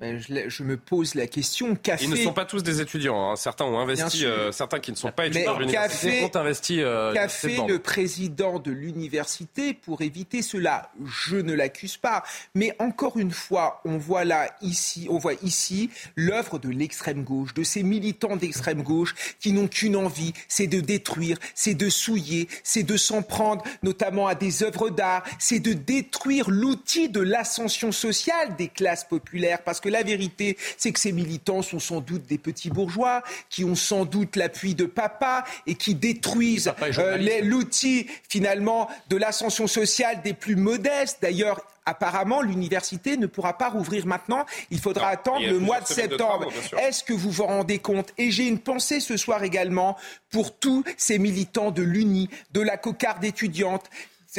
Ben, 0.00 0.20
je, 0.20 0.62
me 0.62 0.76
pose 0.76 1.16
la 1.16 1.26
question. 1.26 1.76
Ils 2.00 2.10
ne 2.10 2.14
sont 2.14 2.32
pas 2.32 2.44
tous 2.44 2.62
des 2.62 2.80
étudiants. 2.80 3.32
Hein. 3.32 3.36
Certains 3.36 3.64
ont 3.64 3.80
investi, 3.80 4.24
euh, 4.24 4.52
certains 4.52 4.78
qui 4.78 4.92
ne 4.92 4.96
sont 4.96 5.10
pas 5.10 5.26
étudiants 5.26 5.56
de 5.56 5.62
l'université 5.62 6.22
ont 6.22 6.36
investi. 6.36 6.80
Euh, 6.80 7.12
qu'a 7.12 7.28
fait 7.28 7.66
le 7.66 7.80
président 7.80 8.60
de 8.60 8.70
l'université 8.70 9.74
pour 9.74 10.00
éviter 10.02 10.40
cela 10.42 10.92
Je 11.04 11.34
ne 11.34 11.52
l'accuse 11.52 11.96
pas. 11.96 12.22
Mais 12.54 12.76
encore 12.78 13.18
une 13.18 13.32
fois, 13.32 13.80
on 13.84 13.98
voit 13.98 14.24
là, 14.24 14.54
ici, 14.62 15.08
on 15.10 15.18
voit 15.18 15.34
ici 15.42 15.90
l'œuvre 16.14 16.60
de 16.60 16.68
l'extrême 16.68 17.24
gauche, 17.24 17.52
de 17.54 17.64
ces 17.64 17.82
militants 17.82 18.36
d'extrême 18.36 18.84
gauche 18.84 19.16
qui 19.40 19.52
n'ont 19.52 19.66
qu'une 19.66 19.96
envie, 19.96 20.32
c'est 20.46 20.68
de 20.68 20.78
détruire, 20.78 21.38
c'est 21.56 21.74
de 21.74 21.90
souiller, 21.90 22.46
c'est 22.62 22.84
de 22.84 22.96
s'en 22.96 23.22
prendre 23.22 23.64
notamment 23.82 24.28
à 24.28 24.36
des 24.36 24.62
œuvres 24.62 24.90
d'art, 24.90 25.24
c'est 25.40 25.58
de 25.58 25.72
détruire 25.72 26.50
l'outil 26.50 27.08
de 27.08 27.20
l'ascension 27.20 27.90
sociale 27.90 28.54
des 28.56 28.68
classes 28.68 29.02
populaires. 29.02 29.64
Parce 29.64 29.80
que 29.80 29.87
la 29.88 30.02
vérité, 30.02 30.56
c'est 30.76 30.92
que 30.92 31.00
ces 31.00 31.12
militants 31.12 31.62
sont 31.62 31.78
sans 31.78 32.00
doute 32.00 32.26
des 32.26 32.38
petits 32.38 32.70
bourgeois 32.70 33.22
qui 33.50 33.64
ont 33.64 33.74
sans 33.74 34.04
doute 34.04 34.36
l'appui 34.36 34.74
de 34.74 34.84
papa 34.84 35.44
et 35.66 35.74
qui 35.74 35.94
détruisent 35.94 36.72
euh, 36.98 37.42
l'outil 37.42 38.06
finalement 38.28 38.88
de 39.08 39.16
l'ascension 39.16 39.66
sociale 39.66 40.22
des 40.22 40.34
plus 40.34 40.56
modestes. 40.56 41.18
D'ailleurs, 41.22 41.60
apparemment, 41.88 42.42
l'université 42.42 43.16
ne 43.16 43.26
pourra 43.26 43.56
pas 43.56 43.70
rouvrir 43.70 44.06
maintenant. 44.06 44.44
Il 44.70 44.78
faudra 44.78 45.08
attendre 45.08 45.46
le 45.46 45.58
mois 45.58 45.80
de 45.80 45.86
septembre. 45.86 46.52
Est-ce 46.80 47.02
que 47.02 47.12
vous 47.12 47.30
vous 47.30 47.46
rendez 47.46 47.78
compte? 47.78 48.12
Et 48.18 48.30
j'ai 48.30 48.46
une 48.46 48.58
pensée 48.58 49.00
ce 49.00 49.16
soir 49.16 49.42
également 49.42 49.96
pour 50.30 50.54
tous 50.54 50.84
ces 50.96 51.18
militants 51.18 51.70
de 51.70 51.82
l'UNI, 51.82 52.28
de 52.52 52.60
la 52.60 52.76
cocarde 52.76 53.24
étudiante, 53.24 53.84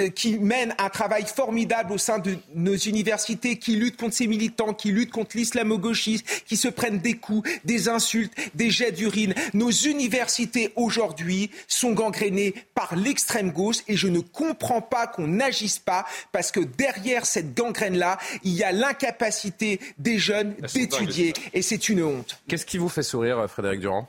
qui 0.08 0.40
mène 0.40 0.74
un 0.78 0.90
travail 0.90 1.26
formidable 1.26 1.94
au 1.94 1.98
sein 1.98 2.20
de 2.20 2.38
nos 2.56 2.76
universités, 2.76 3.58
qui 3.58 3.76
luttent 3.76 3.98
contre 3.98 4.16
ces 4.16 4.28
militants, 4.28 4.74
qui 4.74 4.92
luttent 4.92 5.12
contre 5.12 5.38
l'islamo-gauchisme, 5.38 6.26
qui 6.46 6.58
se 6.58 6.68
prennent 6.68 7.00
des 7.00 7.16
coups, 7.16 7.50
des 7.66 7.90
insultes, 7.90 8.34
des 8.56 8.70
jets 8.70 8.92
d'urine. 8.92 9.34
Nos 9.54 9.72
universités 9.72 10.74
aujourd'hui 10.76 11.52
sont 11.68 11.92
gangrénées 11.92 12.54
par 12.74 12.96
l'extrême 12.96 13.52
gauche 13.52 13.78
et 13.88 13.96
je 13.96 14.08
ne 14.08 14.20
comprends 14.20 14.82
pas 14.82 15.08
qu'on 15.08 15.28
n'agisse 15.28 15.80
pas 15.80 16.06
parce 16.32 16.52
que 16.52 16.60
derrière 16.60 17.26
cette 17.26 17.54
gangrène-là, 17.54 18.18
il 18.44 18.54
y 18.54 18.64
a 18.64 18.72
l'incapacité 18.72 19.80
des 19.98 20.20
jeunes 20.20 20.56
d'étudier 20.74 21.34
et 21.54 21.62
c'est 21.62 21.90
une 21.90 22.04
honte. 22.04 22.42
Qu'est-ce 22.48 22.66
qui 22.66 22.78
vous 22.78 22.90
fait 22.90 23.04
sourire, 23.04 23.46
Frédéric 23.50 23.80
Durand? 23.82 24.08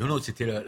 Non, 0.00 0.08
non, 0.08 0.18
c'était 0.20 0.44
le, 0.44 0.64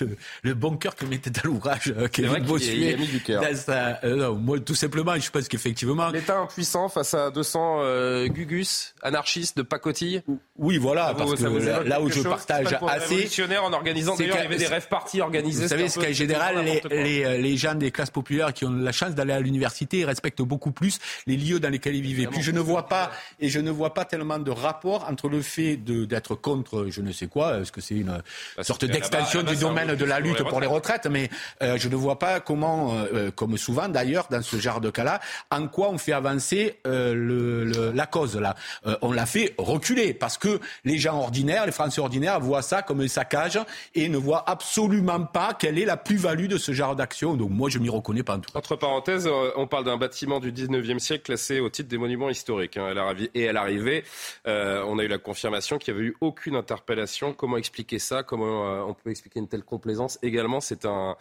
le, 0.00 0.16
le, 0.42 0.54
bon 0.54 0.76
cœur 0.76 0.96
que 0.96 1.04
mettait 1.06 1.30
à 1.38 1.42
l'ouvrage 1.44 1.94
euh, 1.96 2.08
Kevin 2.08 2.42
Bossuet. 2.42 2.96
mis 2.96 3.06
du 3.06 3.20
cœur. 3.20 3.44
Euh, 3.68 4.16
non, 4.16 4.34
moi, 4.34 4.58
tout 4.58 4.74
simplement, 4.74 5.16
je 5.16 5.30
pense 5.30 5.46
qu'effectivement... 5.46 6.08
L'État 6.08 6.38
impuissant 6.40 6.88
face 6.88 7.14
à 7.14 7.30
200 7.30 7.78
euh, 7.82 8.26
gugus 8.26 8.96
anarchistes 9.00 9.56
de 9.56 9.62
pacotille 9.62 10.22
Oui, 10.56 10.78
voilà, 10.78 11.14
parce 11.16 11.36
que 11.36 11.86
là 11.88 12.00
où 12.00 12.10
je 12.10 12.20
partage 12.22 12.76
assez... 12.88 13.14
révolutionnaire 13.14 13.62
en 13.62 13.72
organisant, 13.72 14.16
d'ailleurs, 14.16 14.38
il 14.38 14.42
y 14.42 14.46
avait 14.46 14.56
des 14.56 14.66
rêves 14.66 14.88
partis 14.88 15.20
organisés. 15.20 15.62
Vous 15.62 15.68
savez, 15.68 15.88
c'est 15.88 16.04
qu'en 16.04 16.12
général, 16.12 16.64
les, 16.64 16.82
les, 16.90 17.38
les, 17.38 17.56
gens 17.56 17.76
des 17.76 17.92
classes 17.92 18.10
populaires 18.10 18.52
qui 18.52 18.64
ont 18.64 18.72
la 18.72 18.90
chance 18.90 19.14
d'aller 19.14 19.34
à 19.34 19.40
l'université 19.40 20.04
respectent 20.04 20.42
beaucoup 20.42 20.72
plus 20.72 20.98
les 21.28 21.36
lieux 21.36 21.60
dans 21.60 21.70
lesquels 21.70 21.94
ils 21.94 22.02
vivaient. 22.02 22.26
Puis 22.26 22.42
je 22.42 22.50
ne 22.50 22.60
vois 22.60 22.88
pas, 22.88 23.12
et 23.38 23.48
je 23.48 23.60
ne 23.60 23.70
vois 23.70 23.94
pas 23.94 24.04
tellement 24.04 24.40
de 24.40 24.50
rapport 24.50 25.08
entre 25.08 25.28
le 25.28 25.42
fait 25.42 25.76
d'être 25.76 26.34
contre 26.34 26.86
je 26.90 27.02
ne 27.02 27.12
sais 27.12 27.28
quoi, 27.28 27.60
est-ce 27.60 27.70
que 27.70 27.80
c'est 27.80 27.94
une... 27.94 28.20
Bah, 28.56 28.63
sorte 28.64 28.84
d'extension 28.84 29.42
du 29.42 29.56
domaine 29.56 29.94
de 29.94 30.04
la 30.04 30.20
lutte 30.20 30.42
pour 30.42 30.60
les 30.60 30.66
retraites, 30.66 31.06
mais 31.06 31.30
euh, 31.62 31.76
je 31.78 31.88
ne 31.88 31.96
vois 31.96 32.18
pas 32.18 32.40
comment, 32.40 32.94
euh, 32.94 33.06
euh, 33.12 33.30
comme 33.30 33.56
souvent 33.56 33.88
d'ailleurs 33.88 34.26
dans 34.30 34.42
ce 34.42 34.56
genre 34.56 34.80
de 34.80 34.90
cas-là, 34.90 35.20
en 35.50 35.68
quoi 35.68 35.90
on 35.90 35.98
fait 35.98 36.12
avancer 36.12 36.80
le, 36.84 37.92
la 37.94 38.06
cause 38.06 38.36
là. 38.36 38.54
on 39.02 39.12
l'a 39.12 39.26
fait 39.26 39.54
reculer 39.58 40.14
parce 40.14 40.38
que 40.38 40.60
les 40.84 40.98
gens 40.98 41.18
ordinaires, 41.18 41.66
les 41.66 41.72
Français 41.72 42.00
ordinaires 42.00 42.40
voient 42.40 42.62
ça 42.62 42.82
comme 42.82 43.00
un 43.00 43.08
saccage 43.08 43.58
et 43.94 44.08
ne 44.08 44.16
voient 44.16 44.44
absolument 44.48 45.24
pas 45.24 45.54
quelle 45.54 45.78
est 45.78 45.84
la 45.84 45.96
plus-value 45.96 46.46
de 46.46 46.58
ce 46.58 46.72
genre 46.72 46.96
d'action. 46.96 47.34
Donc 47.34 47.50
moi 47.50 47.70
je 47.70 47.78
m'y 47.78 47.88
reconnais 47.88 48.22
pas 48.22 48.36
en 48.36 48.40
tout. 48.40 48.56
Entre 48.56 48.76
parenthèses, 48.76 49.28
on 49.56 49.66
parle 49.66 49.84
d'un 49.84 49.96
bâtiment 49.96 50.40
du 50.40 50.52
19e 50.52 50.98
siècle 50.98 51.24
classé 51.24 51.60
au 51.60 51.68
titre 51.70 51.88
des 51.88 51.98
monuments 51.98 52.30
historiques. 52.30 52.76
Hein. 52.76 52.94
Et 53.34 53.48
à 53.48 53.52
l'arrivée, 53.52 54.04
on 54.46 54.98
a 54.98 55.02
eu 55.02 55.08
la 55.08 55.18
confirmation 55.18 55.78
qu'il 55.78 55.94
n'y 55.94 56.00
avait 56.00 56.08
eu 56.08 56.16
aucune 56.20 56.56
interpellation. 56.56 57.32
Comment 57.32 57.56
expliquer 57.56 57.98
ça? 57.98 58.22
Comment 58.22 58.53
euh, 58.62 58.82
on 58.82 58.94
peut 58.94 59.10
expliquer 59.10 59.40
une 59.40 59.48
telle 59.48 59.64
complaisance 59.64 60.18
Également, 60.22 60.60
c'est 60.60 60.84
un, 60.84 61.16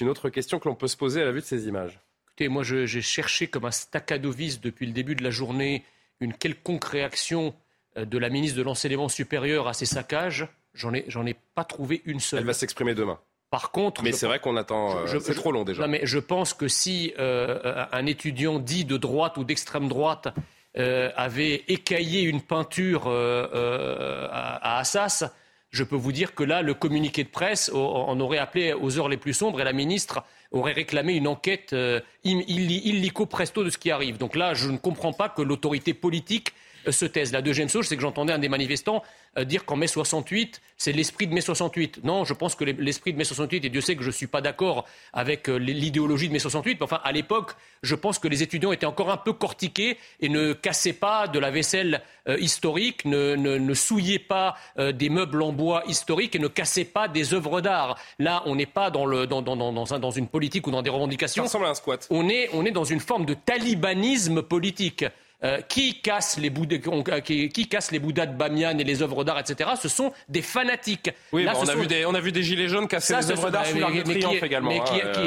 une 0.00 0.08
autre 0.08 0.28
question 0.30 0.58
que 0.58 0.68
l'on 0.68 0.74
peut 0.74 0.88
se 0.88 0.96
poser 0.96 1.22
à 1.22 1.24
la 1.24 1.32
vue 1.32 1.40
de 1.40 1.44
ces 1.44 1.68
images. 1.68 2.00
Écoutez, 2.28 2.48
moi, 2.48 2.62
j'ai 2.62 3.02
cherché 3.02 3.48
comme 3.48 3.64
un 3.64 3.70
staccadovis 3.70 4.60
depuis 4.60 4.86
le 4.86 4.92
début 4.92 5.14
de 5.14 5.24
la 5.24 5.30
journée 5.30 5.84
une 6.20 6.32
quelconque 6.32 6.84
réaction 6.84 7.54
euh, 7.96 8.04
de 8.04 8.18
la 8.18 8.28
ministre 8.28 8.56
de 8.58 8.62
l'enseignement 8.62 9.08
supérieur 9.08 9.68
à 9.68 9.72
ces 9.72 9.86
saccages. 9.86 10.48
J'en 10.74 10.94
ai, 10.94 11.06
ai 11.08 11.36
pas 11.54 11.64
trouvé 11.64 12.02
une 12.04 12.20
seule. 12.20 12.40
Elle 12.40 12.46
va 12.46 12.52
s'exprimer 12.52 12.94
demain. 12.94 13.18
Par 13.50 13.70
contre, 13.70 14.02
mais 14.02 14.12
c'est 14.12 14.26
vrai 14.26 14.40
qu'on 14.40 14.56
attend. 14.56 14.98
Euh, 14.98 15.20
c'est 15.20 15.34
trop 15.34 15.52
long 15.52 15.64
déjà. 15.64 15.82
Non, 15.82 15.88
mais 15.88 16.00
je 16.04 16.18
pense 16.18 16.52
que 16.52 16.68
si 16.68 17.14
un 17.16 18.06
étudiant 18.06 18.58
dit 18.58 18.84
de 18.84 18.98
droite 18.98 19.38
ou 19.38 19.44
d'extrême 19.44 19.88
droite 19.88 20.28
avait 20.74 21.64
écaillé 21.68 22.22
une 22.22 22.42
peinture 22.42 23.08
à 23.08 24.78
Assas, 24.78 25.24
je 25.70 25.84
peux 25.84 25.96
vous 25.96 26.12
dire 26.12 26.34
que 26.34 26.42
là, 26.42 26.62
le 26.62 26.74
communiqué 26.74 27.24
de 27.24 27.28
presse 27.28 27.70
en 27.74 28.18
aurait 28.20 28.38
appelé 28.38 28.72
aux 28.72 28.98
heures 28.98 29.08
les 29.08 29.16
plus 29.16 29.34
sombres 29.34 29.60
et 29.60 29.64
la 29.64 29.72
ministre 29.72 30.24
aurait 30.50 30.72
réclamé 30.72 31.14
une 31.14 31.28
enquête 31.28 31.72
euh, 31.72 32.00
illico 32.24 33.26
presto 33.26 33.64
de 33.64 33.70
ce 33.70 33.78
qui 33.78 33.90
arrive. 33.90 34.16
Donc 34.16 34.34
là, 34.34 34.54
je 34.54 34.70
ne 34.70 34.78
comprends 34.78 35.12
pas 35.12 35.28
que 35.28 35.42
l'autorité 35.42 35.92
politique 35.92 36.52
se 36.92 37.04
taise. 37.04 37.32
La 37.32 37.42
deuxième 37.42 37.68
chose, 37.68 37.86
c'est 37.86 37.96
que 37.96 38.02
j'entendais 38.02 38.32
un 38.32 38.38
des 38.38 38.48
manifestants 38.48 39.02
euh, 39.38 39.44
dire 39.44 39.64
qu'en 39.64 39.76
mai 39.76 39.86
68, 39.86 40.60
c'est 40.76 40.92
l'esprit 40.92 41.26
de 41.26 41.34
mai 41.34 41.40
68. 41.40 42.04
Non, 42.04 42.24
je 42.24 42.34
pense 42.34 42.54
que 42.54 42.64
l'esprit 42.64 43.12
de 43.12 43.18
mai 43.18 43.24
68, 43.24 43.64
et 43.64 43.68
Dieu 43.68 43.80
sait 43.80 43.96
que 43.96 44.02
je 44.02 44.08
ne 44.08 44.12
suis 44.12 44.26
pas 44.26 44.40
d'accord 44.40 44.84
avec 45.12 45.48
euh, 45.48 45.56
l'idéologie 45.56 46.28
de 46.28 46.32
mai 46.32 46.38
68, 46.38 46.78
mais 46.80 46.84
enfin, 46.84 47.00
à 47.04 47.12
l'époque, 47.12 47.52
je 47.82 47.94
pense 47.94 48.18
que 48.18 48.28
les 48.28 48.42
étudiants 48.42 48.72
étaient 48.72 48.86
encore 48.86 49.10
un 49.10 49.16
peu 49.16 49.32
cortiqués 49.32 49.98
et 50.20 50.28
ne 50.28 50.52
cassaient 50.52 50.92
pas 50.92 51.28
de 51.28 51.38
la 51.38 51.50
vaisselle 51.50 52.02
historique, 52.40 53.06
ne, 53.06 53.36
ne, 53.36 53.74
souillaient 53.74 54.18
pas 54.18 54.56
des 54.76 55.08
meubles 55.08 55.42
en 55.42 55.52
bois 55.52 55.82
historiques 55.86 56.34
et 56.34 56.38
ne 56.38 56.48
cassaient 56.48 56.84
pas 56.84 57.08
des 57.08 57.32
œuvres 57.32 57.60
d'art. 57.60 57.98
Là, 58.18 58.42
on 58.46 58.56
n'est 58.56 58.66
pas 58.66 58.90
dans, 58.90 59.06
le, 59.06 59.26
dans, 59.26 59.40
dans, 59.40 59.56
dans, 59.56 59.94
un, 59.94 59.98
dans, 59.98 60.10
une 60.10 60.28
politique 60.28 60.66
ou 60.66 60.70
dans 60.70 60.82
des 60.82 60.90
revendications. 60.90 61.44
Ça 61.44 61.48
ressemble 61.48 61.66
à 61.66 61.70
un 61.70 61.74
squat. 61.74 62.06
On 62.10 62.28
est, 62.28 62.50
on 62.52 62.64
est 62.64 62.70
dans 62.70 62.84
une 62.84 63.00
forme 63.00 63.24
de 63.24 63.34
talibanisme 63.34 64.42
politique. 64.42 65.04
Euh, 65.44 65.60
qui, 65.60 66.00
casse 66.00 66.36
les 66.36 66.50
euh, 66.50 67.20
qui, 67.20 67.48
qui 67.50 67.68
casse 67.68 67.92
les 67.92 68.00
Bouddhas 68.00 68.26
de 68.26 68.36
Bamiyan 68.36 68.76
et 68.76 68.82
les 68.82 69.02
œuvres 69.02 69.22
d'art, 69.22 69.38
etc., 69.38 69.70
ce 69.80 69.88
sont 69.88 70.12
des 70.28 70.42
fanatiques. 70.42 71.12
Oui, 71.30 71.46
on, 71.46 71.68
a 71.68 71.76
vu 71.76 71.86
des, 71.86 72.04
on 72.06 72.14
a 72.14 72.20
vu 72.20 72.32
des 72.32 72.42
gilets 72.42 72.66
jaunes 72.66 72.88
casser 72.88 73.14
les 73.14 73.30
œuvres 73.30 73.48
d'art 73.48 73.64
sous 73.64 73.78
l'Arc 73.78 73.94
de 73.94 74.02
Triomphe 74.02 74.42
également. 74.42 74.70
Mais 74.70 74.80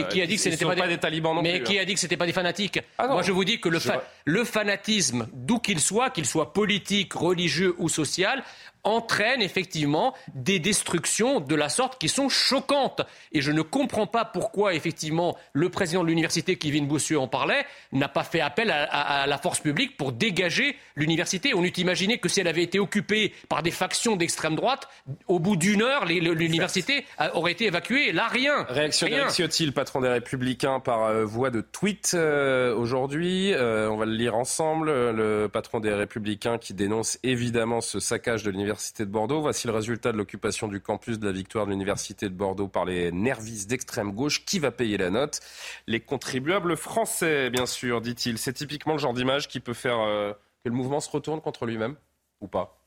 qui, 0.10 0.22
a 0.22 0.26
dit 0.26 0.36
que 0.36 0.42
ce 0.42 0.50
n'était 0.50 0.66
pas, 0.66 0.76
des 0.88 0.98
talibans 0.98 1.34
non 1.34 1.42
mais 1.42 1.60
plus. 1.60 1.64
qui 1.64 1.80
hein. 1.80 1.84
a 1.84 1.86
dit 1.86 1.94
que 1.94 2.00
ce 2.02 2.08
n'était 2.08 2.18
pas 2.18 2.26
des 2.26 2.34
fanatiques 2.34 2.82
ah 2.98 3.08
Moi, 3.08 3.22
je 3.22 3.32
vous 3.32 3.46
dis 3.46 3.62
que 3.62 3.70
le, 3.70 3.80
le 4.26 4.44
fanatisme, 4.44 5.30
d'où 5.32 5.60
qu'il 5.60 5.80
soit, 5.80 6.10
qu'il 6.10 6.26
soit 6.26 6.52
politique, 6.52 7.14
religieux 7.14 7.74
ou 7.78 7.88
social, 7.88 8.44
entraîne 8.84 9.42
effectivement 9.42 10.14
des 10.34 10.60
destructions 10.60 11.40
de 11.40 11.56
la 11.56 11.70
sorte 11.70 12.00
qui 12.00 12.10
sont 12.10 12.30
choquantes. 12.30 13.02
Et 13.32 13.42
je 13.42 13.52
ne 13.52 13.62
comprends 13.62 14.08
pas 14.08 14.26
pourquoi 14.26 14.74
effectivement 14.74 15.38
le 15.54 15.70
président 15.70 16.04
de 16.04 16.08
l'université, 16.08 16.56
Kevin 16.56 16.88
Bossuet, 16.88 17.16
en 17.16 17.28
parlait, 17.28 17.66
n'a 17.92 18.08
pas 18.08 18.24
fait 18.24 18.42
appel 18.42 18.72
à, 18.72 19.26
la 19.28 19.38
force 19.38 19.60
publique 19.60 19.98
pour 19.98 20.12
dégager 20.12 20.76
l'université. 20.96 21.54
On 21.54 21.64
eût 21.64 21.74
imaginé 21.78 22.18
que 22.18 22.30
si 22.30 22.40
elle 22.40 22.48
avait 22.48 22.64
été 22.64 22.80
occupée 22.80 23.34
par 23.50 23.64
des 23.64 23.72
factions 23.72 24.16
d'extrême 24.16 24.56
droite, 24.56 24.88
au 25.28 25.40
bout 25.40 25.56
d'une 25.56 25.82
heure, 25.82 26.06
l'université 26.06 27.06
aurait 27.34 27.52
été 27.52 27.66
évacuée. 27.66 28.12
Là, 28.12 28.28
rien. 28.28 28.66
Réaction 28.70 29.08
le 29.08 29.72
patron 29.72 30.02
des 30.02 30.10
Républicains, 30.10 30.80
par 30.80 31.06
euh, 31.06 31.26
voie 31.26 31.50
de 31.50 31.62
tweet 31.62 32.12
euh, 32.14 32.76
aujourd'hui. 32.76 33.54
Euh, 33.54 33.90
on 33.90 33.98
va 33.98 34.06
le 34.06 34.14
lire 34.14 34.36
ensemble. 34.36 34.92
Le 34.92 35.48
patron 35.48 35.80
des 35.80 35.94
Républicains 35.94 36.58
qui 36.58 36.74
dénonce 36.74 37.20
évidemment 37.24 37.82
ce 37.82 38.00
saccage 38.00 38.44
de 38.44 38.52
l'université 38.52 38.71
l'Université 38.72 39.06
de 39.06 39.12
Bordeaux. 39.12 39.42
Voici 39.42 39.68
le 39.68 39.74
résultat 39.74 40.14
de 40.14 40.18
l'occupation 40.18 40.70
du 40.70 40.80
campus 40.80 41.20
de 41.20 41.26
la 41.26 41.34
victoire 41.34 41.66
de 41.66 41.72
l'Université 41.72 42.30
de 42.30 42.34
Bordeaux 42.34 42.70
par 42.70 42.86
les 42.86 43.12
nervistes 43.12 43.70
d'extrême 43.70 44.14
gauche. 44.14 44.46
Qui 44.46 44.60
va 44.60 44.72
payer 44.72 44.98
la 44.98 45.10
note? 45.10 45.42
Les 45.88 46.00
contribuables 46.00 46.78
français, 46.78 47.50
bien 47.50 47.66
sûr, 47.66 48.00
dit-il. 48.00 48.38
C'est 48.38 48.54
typiquement 48.54 48.94
le 48.94 49.00
genre 49.00 49.14
d'image 49.14 49.50
qui 49.50 49.60
peut 49.60 49.74
faire 49.74 50.00
euh, 50.00 50.32
que 50.64 50.70
le 50.70 50.76
mouvement 50.76 51.02
se 51.02 51.10
retourne 51.10 51.42
contre 51.42 51.66
lui-même 51.66 51.96
ou 52.40 52.48
pas? 52.48 52.81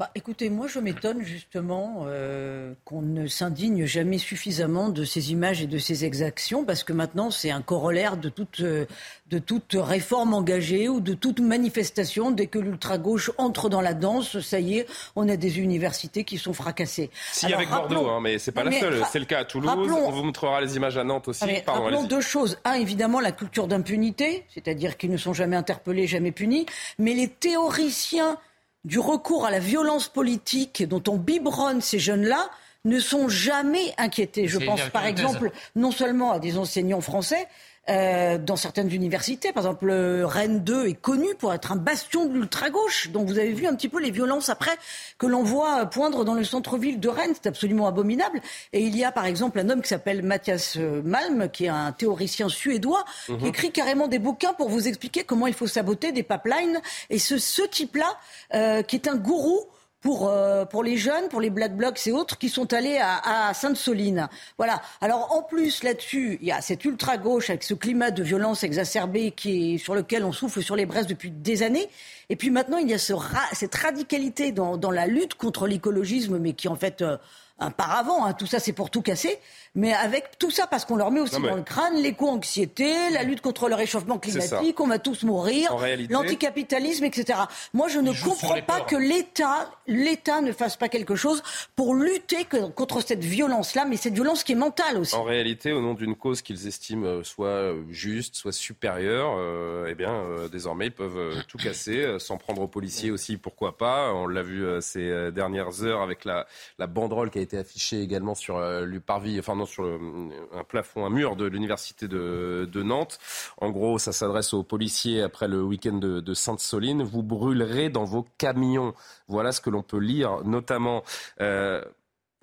Bah, 0.00 0.10
écoutez, 0.14 0.48
moi 0.48 0.66
je 0.66 0.78
m'étonne 0.78 1.20
justement 1.20 2.04
euh, 2.06 2.72
qu'on 2.86 3.02
ne 3.02 3.26
s'indigne 3.26 3.84
jamais 3.84 4.16
suffisamment 4.16 4.88
de 4.88 5.04
ces 5.04 5.30
images 5.30 5.60
et 5.60 5.66
de 5.66 5.76
ces 5.76 6.06
exactions, 6.06 6.64
parce 6.64 6.84
que 6.84 6.94
maintenant 6.94 7.30
c'est 7.30 7.50
un 7.50 7.60
corollaire 7.60 8.16
de 8.16 8.30
toute, 8.30 8.60
euh, 8.60 8.86
de 9.28 9.38
toute 9.38 9.76
réforme 9.78 10.32
engagée 10.32 10.88
ou 10.88 11.00
de 11.00 11.12
toute 11.12 11.40
manifestation. 11.40 12.30
Dès 12.30 12.46
que 12.46 12.58
l'ultra-gauche 12.58 13.30
entre 13.36 13.68
dans 13.68 13.82
la 13.82 13.92
danse, 13.92 14.40
ça 14.40 14.58
y 14.58 14.78
est, 14.78 14.86
on 15.16 15.28
a 15.28 15.36
des 15.36 15.60
universités 15.60 16.24
qui 16.24 16.38
sont 16.38 16.54
fracassées. 16.54 17.10
Si, 17.32 17.52
avec 17.52 17.68
Bordeaux, 17.68 18.08
hein, 18.08 18.20
mais 18.22 18.38
c'est 18.38 18.52
pas 18.52 18.64
la 18.64 18.72
seule. 18.72 19.02
C'est 19.12 19.18
le 19.18 19.26
cas 19.26 19.40
à 19.40 19.44
Toulouse. 19.44 19.70
on 19.70 20.10
vous 20.10 20.24
montrera 20.24 20.62
les 20.62 20.76
images 20.76 20.96
à 20.96 21.04
Nantes 21.04 21.28
aussi. 21.28 21.44
Pardon, 21.66 21.82
rappelons 21.82 22.04
deux 22.04 22.22
choses. 22.22 22.56
Un, 22.64 22.72
évidemment, 22.72 23.20
la 23.20 23.32
culture 23.32 23.66
d'impunité, 23.66 24.46
c'est-à-dire 24.48 24.96
qu'ils 24.96 25.10
ne 25.10 25.18
sont 25.18 25.34
jamais 25.34 25.56
interpellés, 25.56 26.06
jamais 26.06 26.32
punis, 26.32 26.64
mais 26.98 27.12
les 27.12 27.28
théoriciens 27.28 28.38
du 28.84 28.98
recours 28.98 29.44
à 29.46 29.50
la 29.50 29.58
violence 29.58 30.08
politique 30.08 30.86
dont 30.86 31.02
on 31.08 31.16
biberonne 31.16 31.80
ces 31.80 31.98
jeunes-là 31.98 32.50
ne 32.84 32.98
sont 32.98 33.28
jamais 33.28 33.92
inquiétés. 33.98 34.48
Je 34.48 34.58
pense 34.58 34.88
par 34.88 35.04
exemple 35.04 35.50
non 35.76 35.90
seulement 35.90 36.32
à 36.32 36.38
des 36.38 36.56
enseignants 36.56 37.02
français, 37.02 37.46
euh, 37.88 38.38
dans 38.38 38.56
certaines 38.56 38.92
universités. 38.92 39.52
Par 39.52 39.64
exemple, 39.64 39.90
Rennes 39.90 40.60
2 40.60 40.86
est 40.86 40.94
connu 40.94 41.34
pour 41.38 41.52
être 41.52 41.72
un 41.72 41.76
bastion 41.76 42.26
de 42.26 42.34
l'ultra-gauche. 42.34 43.08
Donc 43.10 43.26
vous 43.26 43.38
avez 43.38 43.52
vu 43.52 43.66
un 43.66 43.74
petit 43.74 43.88
peu 43.88 44.00
les 44.00 44.10
violences 44.10 44.48
après 44.48 44.76
que 45.18 45.26
l'on 45.26 45.42
voit 45.42 45.86
poindre 45.86 46.24
dans 46.24 46.34
le 46.34 46.44
centre-ville 46.44 47.00
de 47.00 47.08
Rennes. 47.08 47.32
C'est 47.34 47.48
absolument 47.48 47.86
abominable. 47.86 48.40
Et 48.72 48.82
il 48.82 48.96
y 48.96 49.04
a 49.04 49.12
par 49.12 49.24
exemple 49.24 49.58
un 49.58 49.70
homme 49.70 49.82
qui 49.82 49.88
s'appelle 49.88 50.22
Mathias 50.22 50.76
euh, 50.76 51.00
Malm, 51.04 51.48
qui 51.50 51.64
est 51.64 51.68
un 51.68 51.92
théoricien 51.92 52.48
suédois, 52.48 53.04
qui 53.26 53.32
mhm. 53.32 53.46
écrit 53.46 53.72
carrément 53.72 54.08
des 54.08 54.18
bouquins 54.18 54.52
pour 54.52 54.68
vous 54.68 54.86
expliquer 54.86 55.24
comment 55.24 55.46
il 55.46 55.54
faut 55.54 55.66
saboter 55.66 56.12
des 56.12 56.22
pipelines. 56.22 56.80
Et 57.08 57.18
ce, 57.18 57.38
ce 57.38 57.62
type-là, 57.62 58.16
euh, 58.54 58.82
qui 58.82 58.96
est 58.96 59.08
un 59.08 59.16
gourou, 59.16 59.66
pour, 60.00 60.28
euh, 60.28 60.64
pour 60.64 60.82
les 60.82 60.96
jeunes, 60.96 61.28
pour 61.28 61.40
les 61.40 61.50
Black 61.50 61.76
Blocs 61.76 62.06
et 62.06 62.12
autres 62.12 62.38
qui 62.38 62.48
sont 62.48 62.72
allés 62.72 62.98
à, 62.98 63.52
Sainte-Soline. 63.54 64.28
Voilà. 64.56 64.80
Alors 65.00 65.32
en 65.36 65.42
plus 65.42 65.82
là-dessus, 65.82 66.38
il 66.40 66.48
y 66.48 66.52
a 66.52 66.60
cette 66.60 66.84
ultra-gauche 66.84 67.50
avec 67.50 67.62
ce 67.62 67.74
climat 67.74 68.10
de 68.10 68.22
violence 68.22 68.62
exacerbé 68.62 69.30
qui 69.30 69.74
est, 69.74 69.78
sur 69.78 69.94
lequel 69.94 70.24
on 70.24 70.32
souffle 70.32 70.62
sur 70.62 70.76
les 70.76 70.86
braises 70.86 71.06
depuis 71.06 71.30
des 71.30 71.62
années. 71.62 71.88
Et 72.28 72.36
puis 72.36 72.50
maintenant, 72.50 72.78
il 72.78 72.88
y 72.88 72.94
a 72.94 72.98
ce 72.98 73.12
cette 73.52 73.74
radicalité 73.74 74.52
dans, 74.52 74.76
dans, 74.76 74.90
la 74.90 75.06
lutte 75.06 75.34
contre 75.34 75.66
l'écologisme, 75.66 76.38
mais 76.38 76.52
qui 76.52 76.68
en 76.68 76.76
fait... 76.76 77.02
Euh, 77.02 77.16
un 77.60 77.70
paravent, 77.70 78.24
hein. 78.24 78.32
tout 78.32 78.46
ça 78.46 78.58
c'est 78.58 78.72
pour 78.72 78.90
tout 78.90 79.02
casser, 79.02 79.38
mais 79.74 79.92
avec 79.92 80.38
tout 80.38 80.50
ça 80.50 80.66
parce 80.66 80.84
qu'on 80.84 80.96
leur 80.96 81.10
met 81.10 81.20
aussi 81.20 81.40
dans 81.40 81.54
le 81.54 81.62
crâne 81.62 81.94
l'éco-anxiété, 82.02 83.10
la 83.10 83.22
lutte 83.22 83.40
contre 83.40 83.68
le 83.68 83.74
réchauffement 83.74 84.18
climatique, 84.18 84.80
on 84.80 84.88
va 84.88 84.98
tous 84.98 85.22
mourir, 85.22 85.76
l'anticapitalisme, 86.08 87.04
etc. 87.04 87.40
Moi 87.72 87.88
je 87.88 88.00
ne 88.00 88.12
comprends 88.12 88.60
pas 88.62 88.80
que 88.80 88.96
l'État, 88.96 89.70
l'État 89.86 90.40
ne 90.40 90.52
fasse 90.52 90.76
pas 90.76 90.88
quelque 90.88 91.14
chose 91.14 91.42
pour 91.76 91.94
lutter 91.94 92.46
contre 92.74 93.00
cette 93.00 93.24
violence-là, 93.24 93.84
mais 93.84 93.96
cette 93.96 94.14
violence 94.14 94.42
qui 94.42 94.52
est 94.52 94.56
mentale 94.56 94.98
aussi. 94.98 95.14
En 95.14 95.22
réalité, 95.22 95.72
au 95.72 95.80
nom 95.80 95.94
d'une 95.94 96.16
cause 96.16 96.42
qu'ils 96.42 96.66
estiment 96.66 97.06
euh, 97.06 97.22
soit 97.22 97.46
euh, 97.46 97.82
juste, 97.90 98.34
soit 98.34 98.52
supérieure, 98.52 99.34
euh, 99.36 99.86
eh 99.88 99.94
bien 99.94 100.10
désormais 100.50 100.86
ils 100.86 100.92
peuvent 100.92 101.44
tout 101.46 101.58
casser, 101.58 102.16
s'en 102.18 102.36
prendre 102.38 102.62
aux 102.62 102.68
policiers 102.68 103.10
aussi, 103.10 103.36
pourquoi 103.36 103.76
pas. 103.76 104.12
On 104.12 104.26
l'a 104.26 104.42
vu 104.42 104.64
ces 104.80 105.30
dernières 105.32 105.82
heures 105.84 106.02
avec 106.02 106.24
la, 106.24 106.46
la 106.78 106.86
banderole 106.86 107.30
qui 107.30 107.38
a 107.38 107.42
été 107.42 107.56
affichée 107.56 108.00
également 108.00 108.34
sur 108.34 108.58
le 108.58 109.00
parvis, 109.00 109.38
enfin 109.38 109.54
sur 109.66 109.84
un 109.84 110.64
plafond, 110.64 111.04
un 111.06 111.10
mur 111.10 111.36
de 111.36 111.46
l'université 111.46 112.08
de, 112.08 112.82
Nantes. 112.82 113.18
En 113.58 113.70
gros, 113.70 113.98
ça 113.98 114.12
s'adresse 114.12 114.54
aux 114.54 114.62
policiers 114.62 115.22
après 115.22 115.48
le 115.48 115.62
week-end 115.62 115.98
de, 115.98 116.34
Sainte-Soline. 116.34 117.02
Vous 117.02 117.22
brûlerez 117.22 117.90
dans 117.90 118.04
vos 118.04 118.26
camions. 118.38 118.94
Voilà 119.28 119.52
ce 119.52 119.60
que 119.60 119.70
l'on 119.70 119.82
peut 119.82 119.98
lire, 119.98 120.42
notamment. 120.44 121.02
Euh, 121.40 121.82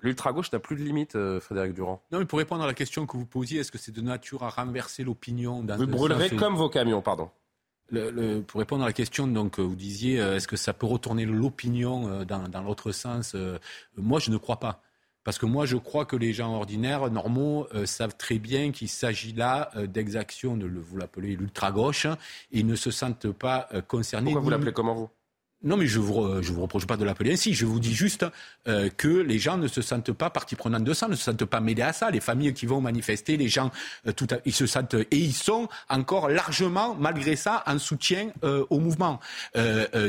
L'ultra-gauche 0.00 0.52
n'a 0.52 0.60
plus 0.60 0.76
de 0.76 0.82
limite, 0.82 1.16
euh, 1.16 1.40
Frédéric 1.40 1.74
Durand. 1.74 2.00
Non, 2.12 2.20
mais 2.20 2.24
pour 2.24 2.38
répondre 2.38 2.62
à 2.62 2.68
la 2.68 2.74
question 2.74 3.04
que 3.04 3.16
vous 3.16 3.26
posiez, 3.26 3.60
est-ce 3.60 3.72
que 3.72 3.78
c'est 3.78 3.90
de 3.90 4.00
nature 4.00 4.44
à 4.44 4.50
renverser 4.50 5.02
l'opinion 5.02 5.64
Vous 5.76 5.86
brûlerez 5.88 6.30
comme 6.30 6.54
vos 6.54 6.68
camions, 6.68 7.02
pardon. 7.02 7.30
pour 8.46 8.60
répondre 8.60 8.84
à 8.84 8.86
la 8.86 8.92
question, 8.92 9.26
donc 9.26 9.58
vous 9.58 9.74
disiez, 9.74 10.20
euh, 10.20 10.36
est-ce 10.36 10.46
que 10.46 10.56
ça 10.56 10.72
peut 10.72 10.86
retourner 10.86 11.26
l'opinion 11.26 12.24
dans 12.24 12.62
l'autre 12.62 12.92
sens 12.92 13.34
Moi, 13.96 14.20
je 14.20 14.30
ne 14.30 14.36
crois 14.36 14.60
pas. 14.60 14.82
Parce 15.28 15.36
que 15.36 15.44
moi, 15.44 15.66
je 15.66 15.76
crois 15.76 16.06
que 16.06 16.16
les 16.16 16.32
gens 16.32 16.54
ordinaires, 16.54 17.10
normaux, 17.10 17.66
euh, 17.74 17.84
savent 17.84 18.16
très 18.16 18.38
bien 18.38 18.72
qu'il 18.72 18.88
s'agit 18.88 19.34
là 19.34 19.68
euh, 19.76 19.86
d'exactions, 19.86 20.56
de, 20.56 20.66
vous 20.66 20.96
l'appelez 20.96 21.36
l'ultra-gauche, 21.36 22.06
et 22.06 22.60
ils 22.60 22.66
ne 22.66 22.74
se 22.74 22.90
sentent 22.90 23.30
pas 23.32 23.68
euh, 23.74 23.82
concernés. 23.82 24.32
Pourquoi 24.32 24.40
vous 24.40 24.48
l'appelez 24.48 24.72
comment 24.72 24.94
vous? 24.94 25.10
Non, 25.64 25.76
mais 25.76 25.88
je 25.88 25.98
ne 25.98 26.04
vous, 26.04 26.40
je 26.40 26.52
vous 26.52 26.62
reproche 26.62 26.86
pas 26.86 26.96
de 26.96 27.04
l'appeler 27.04 27.32
ainsi. 27.32 27.52
Je 27.52 27.66
vous 27.66 27.80
dis 27.80 27.92
juste 27.92 28.24
euh, 28.68 28.90
que 28.96 29.08
les 29.08 29.40
gens 29.40 29.56
ne 29.56 29.66
se 29.66 29.82
sentent 29.82 30.12
pas 30.12 30.30
partie 30.30 30.54
prenante 30.54 30.84
de 30.84 30.94
ça, 30.94 31.08
ne 31.08 31.16
se 31.16 31.24
sentent 31.24 31.44
pas 31.46 31.58
mêlés 31.58 31.82
à 31.82 31.92
ça. 31.92 32.12
Les 32.12 32.20
familles 32.20 32.54
qui 32.54 32.66
vont 32.66 32.80
manifester, 32.80 33.36
les 33.36 33.48
gens, 33.48 33.72
euh, 34.06 34.12
tout 34.12 34.28
ils 34.44 34.52
se 34.52 34.66
sentent 34.66 34.94
et 34.94 35.06
ils 35.10 35.34
sont 35.34 35.68
encore 35.88 36.28
largement, 36.28 36.94
malgré 36.94 37.34
ça, 37.34 37.64
en 37.66 37.80
soutien 37.80 38.30
euh, 38.44 38.64
au 38.70 38.78
mouvement. 38.78 39.18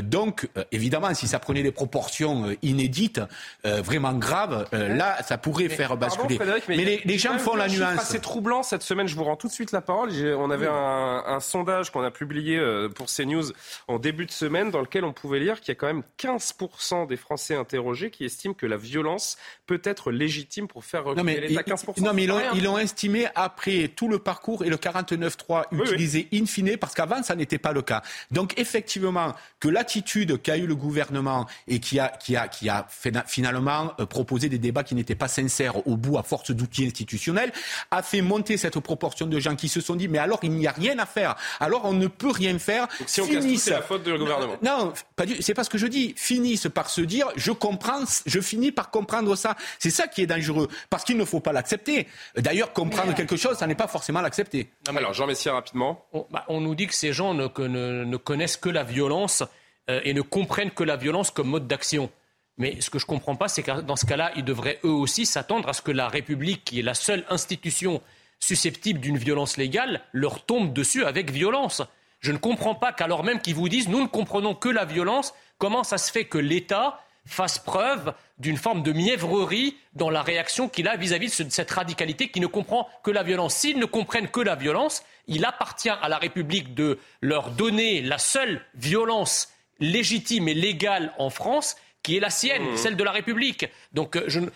donc, 0.02 0.48
évidemment, 0.70 1.12
si 1.14 1.26
ça 1.26 1.38
prenait 1.38 1.62
des 1.62 1.72
proportions 1.72 2.54
inédites, 2.62 3.20
vraiment 3.64 4.12
graves, 4.12 4.66
là, 4.72 5.22
ça 5.22 5.38
pourrait 5.38 5.68
faire 5.68 5.96
basculer. 5.96 6.38
mais, 6.68 7.02
les, 7.04 7.18
gens 7.18 7.38
font 7.38 7.56
la 7.56 7.68
nuance. 7.68 8.00
C'est 8.04 8.20
troublant 8.20 8.62
cette 8.62 8.82
semaine. 8.82 9.08
Je 9.08 9.16
vous 9.16 9.24
rends 9.24 9.36
tout 9.36 9.48
de 9.48 9.52
suite 9.52 9.72
la 9.72 9.80
parole. 9.80 10.10
On 10.38 10.50
avait 10.50 10.68
un, 10.68 11.22
un 11.26 11.40
sondage 11.40 11.90
qu'on 11.90 12.02
a 12.02 12.10
publié 12.10 12.60
pour 12.94 13.06
CNews 13.06 13.52
en 13.88 13.98
début 13.98 14.26
de 14.26 14.30
semaine, 14.30 14.70
dans 14.70 14.80
lequel 14.80 15.04
on 15.04 15.12
pouvait 15.12 15.39
lire 15.40 15.60
qu'il 15.60 15.68
y 15.68 15.72
a 15.72 15.74
quand 15.74 15.86
même 15.86 16.02
15% 16.18 17.06
des 17.06 17.16
Français 17.16 17.54
interrogés 17.54 18.10
qui 18.10 18.24
estiment 18.24 18.54
que 18.54 18.66
la 18.66 18.76
violence 18.76 19.36
peut 19.66 19.80
être 19.84 20.12
légitime 20.12 20.68
pour 20.68 20.84
faire 20.84 21.04
reculer 21.04 21.40
l'État. 21.40 21.62
15%. 21.62 22.02
Non, 22.02 22.12
mais 22.12 22.26
ils 22.54 22.64
l'ont 22.64 22.78
estimé 22.78 23.26
après 23.34 23.88
tout 23.88 24.08
le 24.08 24.18
parcours 24.18 24.64
et 24.64 24.68
le 24.68 24.76
49.3 24.76 25.64
utilisé 25.72 26.28
in 26.32 26.46
fine, 26.46 26.76
parce 26.76 26.94
qu'avant, 26.94 27.22
ça 27.22 27.34
n'était 27.34 27.58
pas 27.58 27.72
le 27.72 27.82
cas. 27.82 28.02
Donc, 28.30 28.58
effectivement, 28.58 29.34
que 29.58 29.68
l'attitude 29.68 30.40
qu'a 30.42 30.56
eu 30.56 30.66
le 30.66 30.76
gouvernement 30.76 31.46
et 31.68 31.80
qui 31.80 31.98
a, 31.98 32.08
qui 32.08 32.36
a, 32.36 32.48
qui 32.48 32.68
a 32.68 32.86
finalement 33.26 33.92
euh, 34.00 34.06
proposé 34.06 34.48
des 34.48 34.58
débats 34.58 34.84
qui 34.84 34.94
n'étaient 34.94 35.14
pas 35.14 35.28
sincères 35.28 35.86
au 35.86 35.96
bout 35.96 36.18
à 36.18 36.22
force 36.22 36.50
d'outils 36.50 36.86
institutionnels, 36.86 37.52
a 37.90 38.02
fait 38.02 38.20
monter 38.20 38.56
cette 38.56 38.78
proportion 38.80 39.26
de 39.26 39.38
gens 39.38 39.56
qui 39.56 39.68
se 39.68 39.80
sont 39.80 39.96
dit, 39.96 40.08
mais 40.08 40.18
alors 40.18 40.40
il 40.42 40.52
n'y 40.52 40.66
a 40.66 40.72
rien 40.72 40.98
à 40.98 41.06
faire. 41.06 41.36
Alors 41.58 41.84
on 41.84 41.92
ne 41.92 42.06
peut 42.06 42.30
rien 42.30 42.58
faire. 42.58 42.88
si 43.06 43.20
on 43.20 43.26
casse 43.26 43.44
tout, 43.44 43.56
c'est 43.56 43.70
la 43.70 43.82
faute 43.82 44.02
du 44.02 44.16
gouvernement. 44.16 44.56
Non, 44.62 44.92
pas 45.16 45.24
c'est 45.40 45.54
pas 45.54 45.64
ce 45.64 45.70
que 45.70 45.78
je 45.78 45.86
dis. 45.86 46.14
Finissent 46.16 46.68
par 46.72 46.90
se 46.90 47.00
dire, 47.00 47.28
je 47.36 47.52
comprends, 47.52 48.04
je 48.26 48.40
finis 48.40 48.72
par 48.72 48.90
comprendre 48.90 49.36
ça. 49.36 49.56
C'est 49.78 49.90
ça 49.90 50.06
qui 50.06 50.22
est 50.22 50.26
dangereux, 50.26 50.68
parce 50.88 51.04
qu'il 51.04 51.16
ne 51.16 51.24
faut 51.24 51.40
pas 51.40 51.52
l'accepter. 51.52 52.06
D'ailleurs, 52.36 52.72
comprendre 52.72 53.14
quelque 53.14 53.36
chose, 53.36 53.56
ça 53.56 53.66
n'est 53.66 53.74
pas 53.74 53.88
forcément 53.88 54.20
l'accepter. 54.20 54.70
Alors, 54.88 55.14
Jean 55.14 55.26
Messia, 55.26 55.52
rapidement. 55.52 56.06
Bah, 56.30 56.44
on, 56.48 56.60
nous 56.60 56.74
dit 56.74 56.86
que 56.86 56.94
ces 56.94 57.12
gens 57.12 57.34
ne, 57.34 57.46
ne, 57.46 58.16
connaissent 58.16 58.56
que 58.56 58.68
la 58.68 58.84
violence 58.84 59.42
euh, 59.88 60.00
et 60.04 60.14
ne 60.14 60.22
comprennent 60.22 60.70
que 60.70 60.84
la 60.84 60.96
violence 60.96 61.30
comme 61.30 61.48
mode 61.48 61.66
d'action. 61.66 62.10
Mais 62.58 62.80
ce 62.80 62.90
que 62.90 62.98
je 62.98 63.06
ne 63.06 63.08
comprends 63.08 63.36
pas, 63.36 63.48
c'est 63.48 63.62
que 63.62 63.80
dans 63.80 63.96
ce 63.96 64.04
cas-là, 64.06 64.32
ils 64.36 64.44
devraient 64.44 64.78
eux 64.84 64.90
aussi 64.90 65.24
s'attendre 65.24 65.68
à 65.68 65.72
ce 65.72 65.82
que 65.82 65.92
la 65.92 66.08
République, 66.08 66.64
qui 66.64 66.80
est 66.80 66.82
la 66.82 66.94
seule 66.94 67.24
institution 67.30 68.02
susceptible 68.38 69.00
d'une 69.00 69.18
violence 69.18 69.56
légale, 69.56 70.02
leur 70.12 70.44
tombe 70.44 70.72
dessus 70.72 71.04
avec 71.04 71.30
violence. 71.30 71.82
Je 72.20 72.32
ne 72.32 72.38
comprends 72.38 72.74
pas 72.74 72.92
qu'alors 72.92 73.24
même 73.24 73.40
qu'ils 73.40 73.54
vous 73.54 73.68
disent 73.68 73.88
nous 73.88 74.02
ne 74.02 74.06
comprenons 74.06 74.54
que 74.54 74.68
la 74.68 74.84
violence, 74.84 75.34
comment 75.58 75.84
ça 75.84 75.98
se 75.98 76.12
fait 76.12 76.26
que 76.26 76.38
l'État 76.38 77.00
fasse 77.26 77.58
preuve 77.58 78.12
d'une 78.38 78.56
forme 78.56 78.82
de 78.82 78.92
mièvrerie 78.92 79.76
dans 79.94 80.10
la 80.10 80.22
réaction 80.22 80.68
qu'il 80.68 80.88
a 80.88 80.96
vis-à-vis 80.96 81.42
de 81.42 81.50
cette 81.50 81.70
radicalité 81.70 82.28
qui 82.28 82.40
ne 82.40 82.46
comprend 82.46 82.88
que 83.02 83.10
la 83.10 83.22
violence. 83.22 83.54
S'ils 83.54 83.78
ne 83.78 83.84
comprennent 83.84 84.28
que 84.28 84.40
la 84.40 84.54
violence, 84.54 85.02
il 85.26 85.44
appartient 85.44 85.90
à 85.90 86.08
la 86.08 86.18
République 86.18 86.74
de 86.74 86.98
leur 87.20 87.50
donner 87.50 88.02
la 88.02 88.18
seule 88.18 88.64
violence 88.74 89.52
légitime 89.78 90.48
et 90.48 90.54
légale 90.54 91.12
en 91.18 91.30
France 91.30 91.76
qui 92.02 92.16
est 92.16 92.20
la 92.20 92.30
sienne, 92.30 92.72
mmh. 92.72 92.76
celle 92.76 92.96
de 92.96 93.04
la 93.04 93.12
République. 93.12 93.66
Donc, 93.92 94.16
euh, 94.16 94.50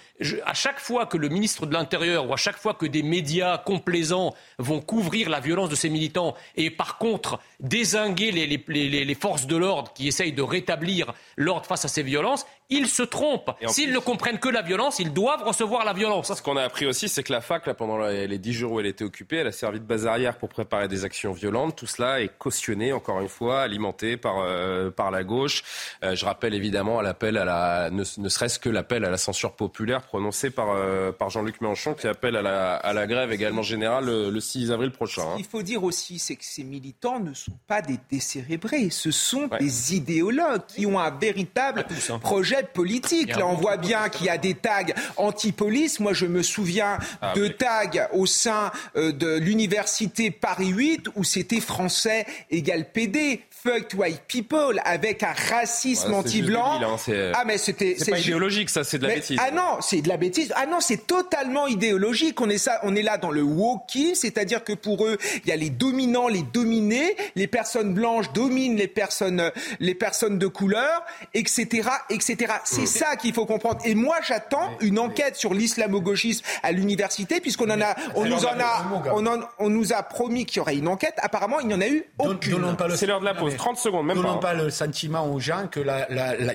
à 0.46 0.54
chaque 0.54 0.80
fois 0.80 1.06
que 1.06 1.16
le 1.16 1.28
ministre 1.28 1.66
de 1.66 1.72
l'Intérieur 1.72 2.28
ou 2.28 2.32
à 2.32 2.36
chaque 2.36 2.56
fois 2.56 2.74
que 2.74 2.86
des 2.86 3.02
médias 3.02 3.58
complaisants 3.58 4.34
vont 4.58 4.80
couvrir 4.80 5.28
la 5.28 5.40
violence 5.40 5.68
de 5.68 5.74
ces 5.74 5.90
militants 5.90 6.34
et 6.56 6.70
par 6.70 6.98
contre 6.98 7.38
désinguer 7.60 8.30
les 8.32 9.14
forces 9.14 9.46
de 9.46 9.56
l'ordre 9.56 9.92
qui 9.92 10.08
essayent 10.08 10.32
de 10.32 10.42
rétablir 10.42 11.12
l'ordre 11.36 11.66
face 11.66 11.84
à 11.84 11.88
ces 11.88 12.02
violences, 12.02 12.46
ils 12.70 12.88
se 12.88 13.02
trompent. 13.02 13.50
S'ils 13.68 13.92
ne 13.92 13.98
comprennent 13.98 14.38
que 14.38 14.48
la 14.48 14.62
violence, 14.62 14.98
ils 14.98 15.12
doivent 15.12 15.42
recevoir 15.42 15.84
la 15.84 15.92
violence. 15.92 16.32
Ce 16.32 16.42
qu'on 16.42 16.56
a 16.56 16.62
appris 16.62 16.86
aussi, 16.86 17.08
c'est 17.08 17.22
que 17.22 17.32
la 17.32 17.40
fac, 17.40 17.66
là, 17.66 17.74
pendant 17.74 17.98
les 17.98 18.38
dix 18.38 18.52
jours 18.52 18.72
où 18.72 18.80
elle 18.80 18.86
était 18.86 19.04
occupée, 19.04 19.36
elle 19.36 19.48
a 19.48 19.52
servi 19.52 19.80
de 19.80 19.84
base 19.84 20.06
arrière 20.06 20.38
pour 20.38 20.48
préparer 20.48 20.88
des 20.88 21.04
actions 21.04 21.32
violentes. 21.32 21.76
Tout 21.76 21.86
cela 21.86 22.20
est 22.20 22.36
cautionné, 22.38 22.92
encore 22.92 23.20
une 23.20 23.28
fois, 23.28 23.60
alimenté 23.60 24.16
par, 24.16 24.38
euh, 24.38 24.90
par 24.90 25.10
la 25.10 25.24
gauche. 25.24 25.62
Euh, 26.02 26.14
je 26.14 26.24
rappelle 26.24 26.54
évidemment 26.54 26.98
à 26.98 27.02
l'appel 27.02 27.36
à 27.36 27.44
la, 27.44 27.90
ne, 27.90 28.04
serait-ce 28.04 28.58
que 28.58 28.70
l'appel 28.70 29.04
à 29.04 29.10
la 29.10 29.18
censure 29.18 29.52
populaire 29.52 30.02
prononcé 30.02 30.50
par, 30.50 30.70
euh, 30.70 31.12
par 31.12 31.30
Jean-Luc 31.30 31.60
Mélenchon, 31.60 31.94
qui 31.94 32.06
appelle 32.06 32.36
à 32.36 32.42
la, 32.42 32.74
à 32.76 32.92
la 32.92 33.06
grève 33.06 33.30
également 33.30 33.62
générale 33.62 34.06
le, 34.06 34.40
6 34.40 34.72
avril 34.72 34.90
prochain. 34.90 35.22
Ce 35.22 35.26
hein. 35.26 35.36
qu'il 35.36 35.44
faut 35.44 35.62
dire 35.62 35.84
aussi, 35.84 36.18
c'est 36.18 36.36
que 36.36 36.44
ces 36.44 36.64
militants 36.64 37.20
ne 37.20 37.34
sont 37.34 37.58
pas 37.66 37.82
des 37.82 37.98
décérébrés. 38.10 38.90
Ce 38.90 39.10
sont 39.10 39.48
des 39.60 39.94
idéologues 39.94 40.66
qui 40.66 40.86
ont 40.86 40.98
un 40.98 41.10
véritable 41.10 41.84
hein. 42.10 42.18
projet 42.18 42.63
politique. 42.72 43.36
Là, 43.36 43.46
on 43.46 43.54
voit 43.54 43.76
bien 43.76 44.08
qu'il 44.08 44.26
y 44.26 44.30
a 44.30 44.38
des 44.38 44.54
tags 44.54 44.84
anti-police. 45.16 46.00
Moi, 46.00 46.12
je 46.12 46.26
me 46.26 46.42
souviens 46.42 46.98
ah 47.20 47.32
de 47.34 47.48
tags 47.48 48.08
au 48.12 48.26
sein 48.26 48.70
euh, 48.96 49.12
de 49.12 49.36
l'université 49.36 50.30
Paris 50.30 50.68
8 50.68 51.08
où 51.16 51.24
c'était 51.24 51.60
français 51.60 52.26
égal 52.50 52.90
PD 52.90 53.42
fucked 53.64 53.94
white 53.94 54.22
people 54.28 54.80
avec 54.84 55.22
un 55.22 55.32
racisme 55.32 56.12
anti-blanc. 56.12 56.80
Hein, 56.82 57.32
ah 57.34 57.44
mais 57.46 57.56
c'était 57.56 57.96
c'est 57.98 58.10
pas 58.10 58.18
idéologique 58.18 58.68
ça, 58.68 58.84
c'est 58.84 58.98
de 58.98 59.06
la 59.06 59.14
bêtise. 59.14 59.38
Ah 59.40 59.50
non, 59.50 59.78
c'est 59.80 60.02
de 60.02 60.08
la 60.08 60.18
bêtise. 60.18 60.52
Ah 60.54 60.66
non, 60.66 60.80
c'est 60.80 61.06
totalement 61.06 61.66
idéologique. 61.66 62.40
On 62.40 62.50
est 62.50 62.58
ça, 62.58 62.80
on 62.82 62.94
est 62.94 63.02
là 63.02 63.16
dans 63.16 63.30
le 63.30 63.42
wokisme, 63.42 64.20
c'est-à-dire 64.20 64.64
que 64.64 64.74
pour 64.74 65.06
eux, 65.06 65.16
il 65.44 65.48
y 65.48 65.52
a 65.52 65.56
les 65.56 65.70
dominants, 65.70 66.28
les 66.28 66.42
dominés, 66.42 67.16
les 67.36 67.46
personnes 67.46 67.94
blanches 67.94 68.32
dominent 68.32 68.76
les 68.76 68.88
personnes 68.88 69.50
les 69.80 69.94
personnes 69.94 70.38
de 70.38 70.46
couleur, 70.46 71.02
etc., 71.32 71.88
etc. 72.10 72.54
C'est 72.64 72.82
mm. 72.82 72.86
ça 72.86 73.16
qu'il 73.16 73.32
faut 73.32 73.46
comprendre. 73.46 73.80
Et 73.84 73.94
moi, 73.94 74.16
j'attends 74.26 74.70
une 74.80 74.98
enquête 74.98 75.36
sur 75.36 75.54
l'islamo-gauchisme 75.54 76.44
à 76.62 76.72
l'université, 76.72 77.40
puisqu'on 77.40 77.70
en 77.70 77.80
a, 77.80 77.94
on 78.14 78.26
nous 78.26 78.44
en 78.44 78.60
a, 78.60 78.86
on, 79.14 79.24
on 79.58 79.70
nous 79.70 79.92
a 79.94 80.02
promis 80.02 80.44
qu'il 80.44 80.58
y 80.58 80.60
aurait 80.60 80.76
une 80.76 80.88
enquête. 80.88 81.14
Apparemment, 81.18 81.60
il 81.60 81.68
n'y 81.68 81.74
en 81.74 81.80
a 81.80 81.88
eu 81.88 82.04
aucune. 82.18 82.76
C'est 82.96 83.06
l'heure 83.06 83.20
de 83.20 83.24
la 83.24 83.34
pause. 83.34 83.53
30 83.56 83.76
secondes, 83.78 84.06
même 84.06 84.22
pas. 84.22 84.36
pas 84.36 84.54
le 84.54 84.70
sentiment 84.70 85.26
aux 85.32 85.40
gens 85.40 85.66
que 85.70 85.80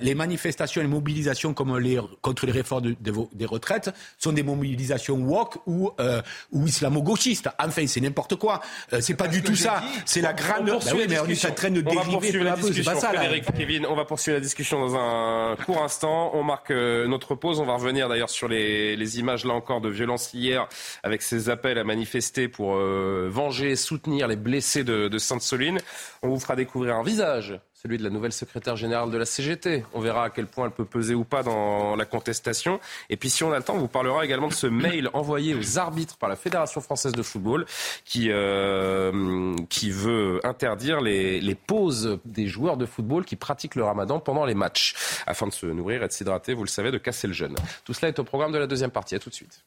les 0.01 0.15
manifestations, 0.15 0.81
les 0.81 0.87
mobilisations 0.87 1.53
comme 1.53 1.77
les, 1.77 1.99
contre 2.21 2.45
les 2.45 2.51
réformes 2.51 2.95
des 2.99 3.45
retraites 3.45 3.89
sont 4.17 4.31
des 4.31 4.43
mobilisations 4.43 5.15
woke 5.15 5.57
ou, 5.65 5.91
euh, 5.99 6.21
ou 6.51 6.65
islamo-gauchistes. 6.65 7.49
Enfin, 7.59 7.87
c'est 7.87 8.01
n'importe 8.01 8.35
quoi. 8.35 8.61
Euh, 8.93 8.99
c'est 9.01 9.15
pas 9.15 9.27
du 9.27 9.41
tout 9.41 9.55
ça. 9.55 9.81
C'est 10.05 10.21
la 10.21 10.33
grande. 10.33 10.69
On, 10.69 10.79
bah 10.79 10.91
oui, 10.95 11.05
mais 11.09 11.19
on 11.19 11.25
est 11.25 11.45
en 11.45 11.53
train 11.53 11.69
de 11.69 11.81
dériver 11.81 12.43
la 12.43 12.55
discussion. 12.55 12.93
Pas 12.93 12.99
ça, 12.99 13.11
Kevin, 13.57 13.85
on 13.85 13.95
va 13.95 14.05
poursuivre 14.05 14.37
la 14.37 14.41
discussion 14.41 14.79
dans 14.79 14.95
un 14.95 15.55
court 15.65 15.83
instant. 15.83 16.31
On 16.33 16.43
marque 16.43 16.71
euh, 16.71 17.07
notre 17.07 17.35
pause. 17.35 17.59
On 17.59 17.65
va 17.65 17.73
revenir 17.73 18.09
d'ailleurs 18.09 18.29
sur 18.29 18.47
les, 18.47 18.95
les, 18.95 19.19
images 19.19 19.45
là 19.45 19.53
encore 19.53 19.81
de 19.81 19.89
violence 19.89 20.33
hier 20.33 20.67
avec 21.03 21.21
ces 21.21 21.49
appels 21.49 21.77
à 21.77 21.83
manifester 21.83 22.47
pour 22.47 22.75
euh, 22.75 23.27
venger, 23.29 23.75
soutenir 23.75 24.27
les 24.27 24.35
blessés 24.35 24.83
de, 24.83 25.07
de 25.07 25.17
Sainte-Soline. 25.17 25.79
On 26.21 26.29
vous 26.29 26.39
fera 26.39 26.55
découvrir 26.55 26.88
un 26.95 27.03
visage, 27.03 27.59
celui 27.73 27.97
de 27.97 28.03
la 28.03 28.09
nouvelle 28.09 28.33
secrétaire 28.33 28.75
générale 28.75 29.09
de 29.09 29.17
la 29.17 29.25
CGT. 29.25 29.85
On 29.93 30.01
verra 30.01 30.25
à 30.25 30.29
quel 30.29 30.47
point 30.47 30.65
elle 30.65 30.71
peut 30.71 30.85
peser 30.85 31.15
ou 31.15 31.23
pas 31.23 31.43
dans 31.43 31.95
la 31.95 32.05
contestation. 32.05 32.79
Et 33.09 33.17
puis 33.17 33.29
si 33.29 33.43
on 33.43 33.51
a 33.51 33.57
le 33.57 33.63
temps, 33.63 33.75
on 33.75 33.79
vous 33.79 33.87
parlera 33.87 34.25
également 34.25 34.47
de 34.47 34.53
ce 34.53 34.67
mail 34.67 35.09
envoyé 35.13 35.55
aux 35.55 35.77
arbitres 35.77 36.17
par 36.17 36.29
la 36.29 36.35
Fédération 36.35 36.81
française 36.81 37.13
de 37.13 37.23
football 37.23 37.65
qui, 38.05 38.27
euh, 38.31 39.55
qui 39.69 39.91
veut 39.91 40.39
interdire 40.43 41.01
les, 41.01 41.39
les 41.39 41.55
pauses 41.55 42.19
des 42.25 42.47
joueurs 42.47 42.77
de 42.77 42.85
football 42.85 43.25
qui 43.25 43.35
pratiquent 43.35 43.75
le 43.75 43.83
ramadan 43.83 44.19
pendant 44.19 44.45
les 44.45 44.55
matchs, 44.55 44.95
afin 45.25 45.47
de 45.47 45.53
se 45.53 45.65
nourrir 45.65 46.03
et 46.03 46.07
de 46.07 46.11
s'hydrater, 46.11 46.53
vous 46.53 46.63
le 46.63 46.69
savez, 46.69 46.91
de 46.91 46.97
casser 46.97 47.27
le 47.27 47.33
jeûne. 47.33 47.55
Tout 47.85 47.93
cela 47.93 48.09
est 48.09 48.19
au 48.19 48.23
programme 48.23 48.51
de 48.51 48.57
la 48.57 48.67
deuxième 48.67 48.91
partie. 48.91 49.15
À 49.15 49.19
tout 49.19 49.29
de 49.29 49.35
suite. 49.35 49.63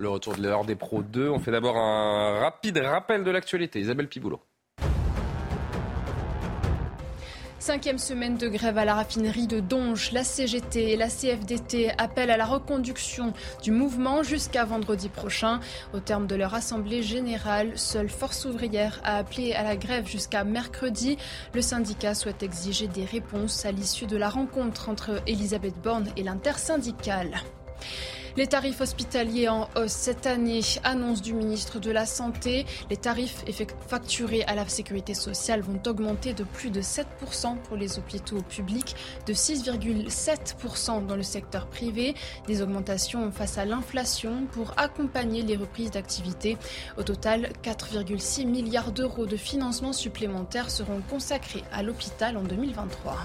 Le 0.00 0.08
retour 0.08 0.34
de 0.34 0.40
l'heure 0.40 0.64
des 0.64 0.76
pros 0.76 1.02
2. 1.02 1.28
On 1.28 1.38
fait 1.38 1.50
d'abord 1.50 1.76
un 1.76 2.38
rapide 2.38 2.78
rappel 2.78 3.22
de 3.22 3.30
l'actualité. 3.30 3.80
Isabelle 3.80 4.08
Piboulot. 4.08 4.40
Cinquième 7.58 7.98
semaine 7.98 8.38
de 8.38 8.48
grève 8.48 8.78
à 8.78 8.86
la 8.86 8.94
raffinerie 8.94 9.46
de 9.46 9.60
Donge. 9.60 10.12
La 10.12 10.24
CGT 10.24 10.92
et 10.92 10.96
la 10.96 11.08
CFDT 11.08 11.90
appellent 11.98 12.30
à 12.30 12.38
la 12.38 12.46
reconduction 12.46 13.34
du 13.62 13.72
mouvement 13.72 14.22
jusqu'à 14.22 14.64
vendredi 14.64 15.10
prochain. 15.10 15.60
Au 15.92 16.00
terme 16.00 16.26
de 16.26 16.34
leur 16.34 16.54
assemblée 16.54 17.02
générale, 17.02 17.76
seule 17.76 18.08
Force 18.08 18.46
ouvrière 18.46 19.02
a 19.04 19.18
appelé 19.18 19.52
à 19.52 19.62
la 19.62 19.76
grève 19.76 20.08
jusqu'à 20.08 20.44
mercredi. 20.44 21.18
Le 21.52 21.60
syndicat 21.60 22.14
souhaite 22.14 22.42
exiger 22.42 22.86
des 22.86 23.04
réponses 23.04 23.66
à 23.66 23.70
l'issue 23.70 24.06
de 24.06 24.16
la 24.16 24.30
rencontre 24.30 24.88
entre 24.88 25.20
Elisabeth 25.26 25.78
Borne 25.82 26.08
et 26.16 26.22
l'intersyndicale. 26.22 27.42
Les 28.36 28.46
tarifs 28.46 28.80
hospitaliers 28.80 29.48
en 29.48 29.68
hausse 29.76 29.90
cette 29.90 30.26
année, 30.26 30.60
annonce 30.84 31.20
du 31.20 31.34
ministre 31.34 31.80
de 31.80 31.90
la 31.90 32.06
Santé. 32.06 32.64
Les 32.88 32.96
tarifs 32.96 33.44
facturés 33.88 34.44
à 34.44 34.54
la 34.54 34.68
sécurité 34.68 35.14
sociale 35.14 35.62
vont 35.62 35.80
augmenter 35.86 36.32
de 36.32 36.44
plus 36.44 36.70
de 36.70 36.80
7% 36.80 37.56
pour 37.58 37.76
les 37.76 37.98
hôpitaux 37.98 38.42
publics, 38.42 38.94
de 39.26 39.32
6,7% 39.32 41.06
dans 41.06 41.16
le 41.16 41.24
secteur 41.24 41.66
privé. 41.66 42.14
Des 42.46 42.62
augmentations 42.62 43.32
face 43.32 43.58
à 43.58 43.64
l'inflation 43.64 44.46
pour 44.52 44.74
accompagner 44.76 45.42
les 45.42 45.56
reprises 45.56 45.90
d'activité. 45.90 46.56
Au 46.98 47.02
total, 47.02 47.50
4,6 47.64 48.46
milliards 48.46 48.92
d'euros 48.92 49.26
de 49.26 49.36
financement 49.36 49.92
supplémentaires 49.92 50.70
seront 50.70 51.00
consacrés 51.10 51.64
à 51.72 51.82
l'hôpital 51.82 52.36
en 52.36 52.42
2023. 52.42 53.16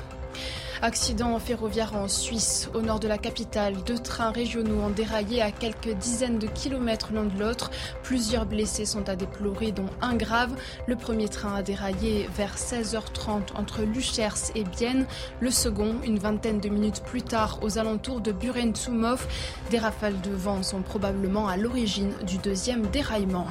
Accident 0.82 1.40
ferroviaire 1.40 1.96
en 1.96 2.08
Suisse, 2.08 2.70
au 2.74 2.82
nord 2.82 3.00
de 3.00 3.08
la 3.08 3.18
capitale. 3.18 3.76
Deux 3.86 3.98
trains 3.98 4.32
régionaux 4.32 4.82
ont 4.82 4.90
déraillé 4.90 5.42
à 5.42 5.52
quelques 5.52 5.94
dizaines 5.94 6.38
de 6.38 6.48
kilomètres 6.48 7.14
l'un 7.14 7.24
de 7.24 7.40
l'autre. 7.40 7.72
Plusieurs 8.04 8.46
blessés 8.46 8.86
sont 8.86 9.08
à 9.10 9.16
déplorer, 9.16 9.72
dont 9.72 9.90
un 10.02 10.16
grave. 10.16 10.56
Le 10.86 10.96
premier 10.96 11.30
train 11.30 11.56
a 11.56 11.64
déraillé 11.64 12.30
vers 12.36 12.58
16h30 12.58 13.56
entre 13.56 13.84
Luchers 13.84 14.52
et 14.54 14.64
Bienne. 14.64 15.06
Le 15.40 15.50
second, 15.50 15.96
une 16.04 16.20
vingtaine 16.20 16.60
de 16.60 16.70
minutes 16.70 17.02
plus 17.04 17.22
tard, 17.22 17.60
aux 17.62 17.78
alentours 17.78 18.22
de 18.22 18.32
Buren-Tsumov. 18.32 19.26
Des 19.72 19.80
rafales 19.80 20.20
de 20.22 20.32
vent 20.32 20.62
sont 20.62 20.82
probablement 20.82 21.48
à 21.48 21.58
l'origine 21.58 22.12
du 22.28 22.38
deuxième 22.38 22.88
déraillement. 22.88 23.48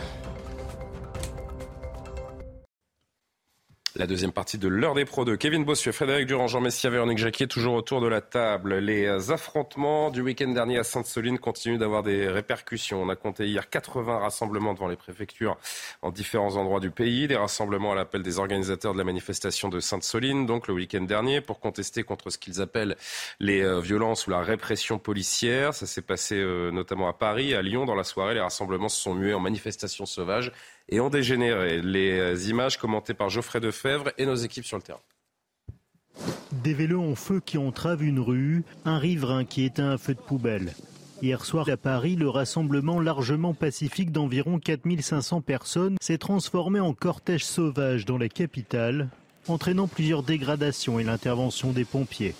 La 3.96 4.08
deuxième 4.08 4.32
partie 4.32 4.58
de 4.58 4.66
l'heure 4.66 4.94
des 4.94 5.04
pros 5.04 5.24
de 5.24 5.36
Kevin 5.36 5.64
Bossuet, 5.64 5.92
Frédéric 5.92 6.26
Durand, 6.26 6.48
Jean 6.48 6.60
Messia, 6.60 6.90
Véronique 6.90 7.18
Jacquier, 7.18 7.46
toujours 7.46 7.74
autour 7.74 8.00
de 8.00 8.08
la 8.08 8.20
table. 8.20 8.74
Les 8.78 9.30
affrontements 9.30 10.10
du 10.10 10.20
week-end 10.20 10.48
dernier 10.48 10.78
à 10.78 10.82
Sainte-Soline 10.82 11.38
continuent 11.38 11.78
d'avoir 11.78 12.02
des 12.02 12.28
répercussions. 12.28 13.00
On 13.00 13.08
a 13.08 13.14
compté 13.14 13.46
hier 13.46 13.70
80 13.70 14.18
rassemblements 14.18 14.74
devant 14.74 14.88
les 14.88 14.96
préfectures 14.96 15.56
en 16.02 16.10
différents 16.10 16.56
endroits 16.56 16.80
du 16.80 16.90
pays, 16.90 17.28
des 17.28 17.36
rassemblements 17.36 17.92
à 17.92 17.94
l'appel 17.94 18.24
des 18.24 18.40
organisateurs 18.40 18.94
de 18.94 18.98
la 18.98 19.04
manifestation 19.04 19.68
de 19.68 19.78
Sainte-Soline, 19.78 20.44
donc 20.44 20.66
le 20.66 20.74
week-end 20.74 21.02
dernier, 21.02 21.40
pour 21.40 21.60
contester 21.60 22.02
contre 22.02 22.30
ce 22.30 22.38
qu'ils 22.38 22.60
appellent 22.60 22.96
les 23.38 23.60
euh, 23.60 23.78
violences 23.78 24.26
ou 24.26 24.30
la 24.30 24.40
répression 24.40 24.98
policière. 24.98 25.72
Ça 25.72 25.86
s'est 25.86 26.02
passé 26.02 26.34
euh, 26.34 26.72
notamment 26.72 27.06
à 27.06 27.12
Paris, 27.12 27.54
à 27.54 27.62
Lyon. 27.62 27.84
Dans 27.84 27.94
la 27.94 28.02
soirée, 28.02 28.34
les 28.34 28.40
rassemblements 28.40 28.88
se 28.88 29.00
sont 29.00 29.14
mués 29.14 29.34
en 29.34 29.40
manifestations 29.40 30.04
sauvages 30.04 30.50
et 30.88 31.00
ont 31.00 31.10
dégénéré. 31.10 31.80
Les 31.82 32.50
images 32.50 32.78
commentées 32.78 33.14
par 33.14 33.30
Geoffrey 33.30 33.60
Defebvre 33.60 34.10
et 34.18 34.26
nos 34.26 34.34
équipes 34.34 34.64
sur 34.64 34.76
le 34.76 34.82
terrain. 34.82 35.00
Des 36.52 36.74
vélos 36.74 37.02
en 37.02 37.14
feu 37.14 37.40
qui 37.44 37.58
entravent 37.58 38.04
une 38.04 38.20
rue, 38.20 38.62
un 38.84 38.98
riverain 38.98 39.44
qui 39.44 39.64
éteint 39.64 39.90
un 39.90 39.98
feu 39.98 40.14
de 40.14 40.20
poubelle. 40.20 40.72
Hier 41.22 41.44
soir 41.44 41.68
à 41.68 41.76
Paris, 41.76 42.16
le 42.16 42.28
rassemblement 42.28 43.00
largement 43.00 43.54
pacifique 43.54 44.12
d'environ 44.12 44.58
4500 44.58 45.40
personnes 45.40 45.96
s'est 46.00 46.18
transformé 46.18 46.80
en 46.80 46.92
cortège 46.92 47.44
sauvage 47.44 48.04
dans 48.04 48.18
la 48.18 48.28
capitale, 48.28 49.08
entraînant 49.48 49.88
plusieurs 49.88 50.22
dégradations 50.22 50.98
et 50.98 51.04
l'intervention 51.04 51.72
des 51.72 51.84
pompiers. 51.84 52.34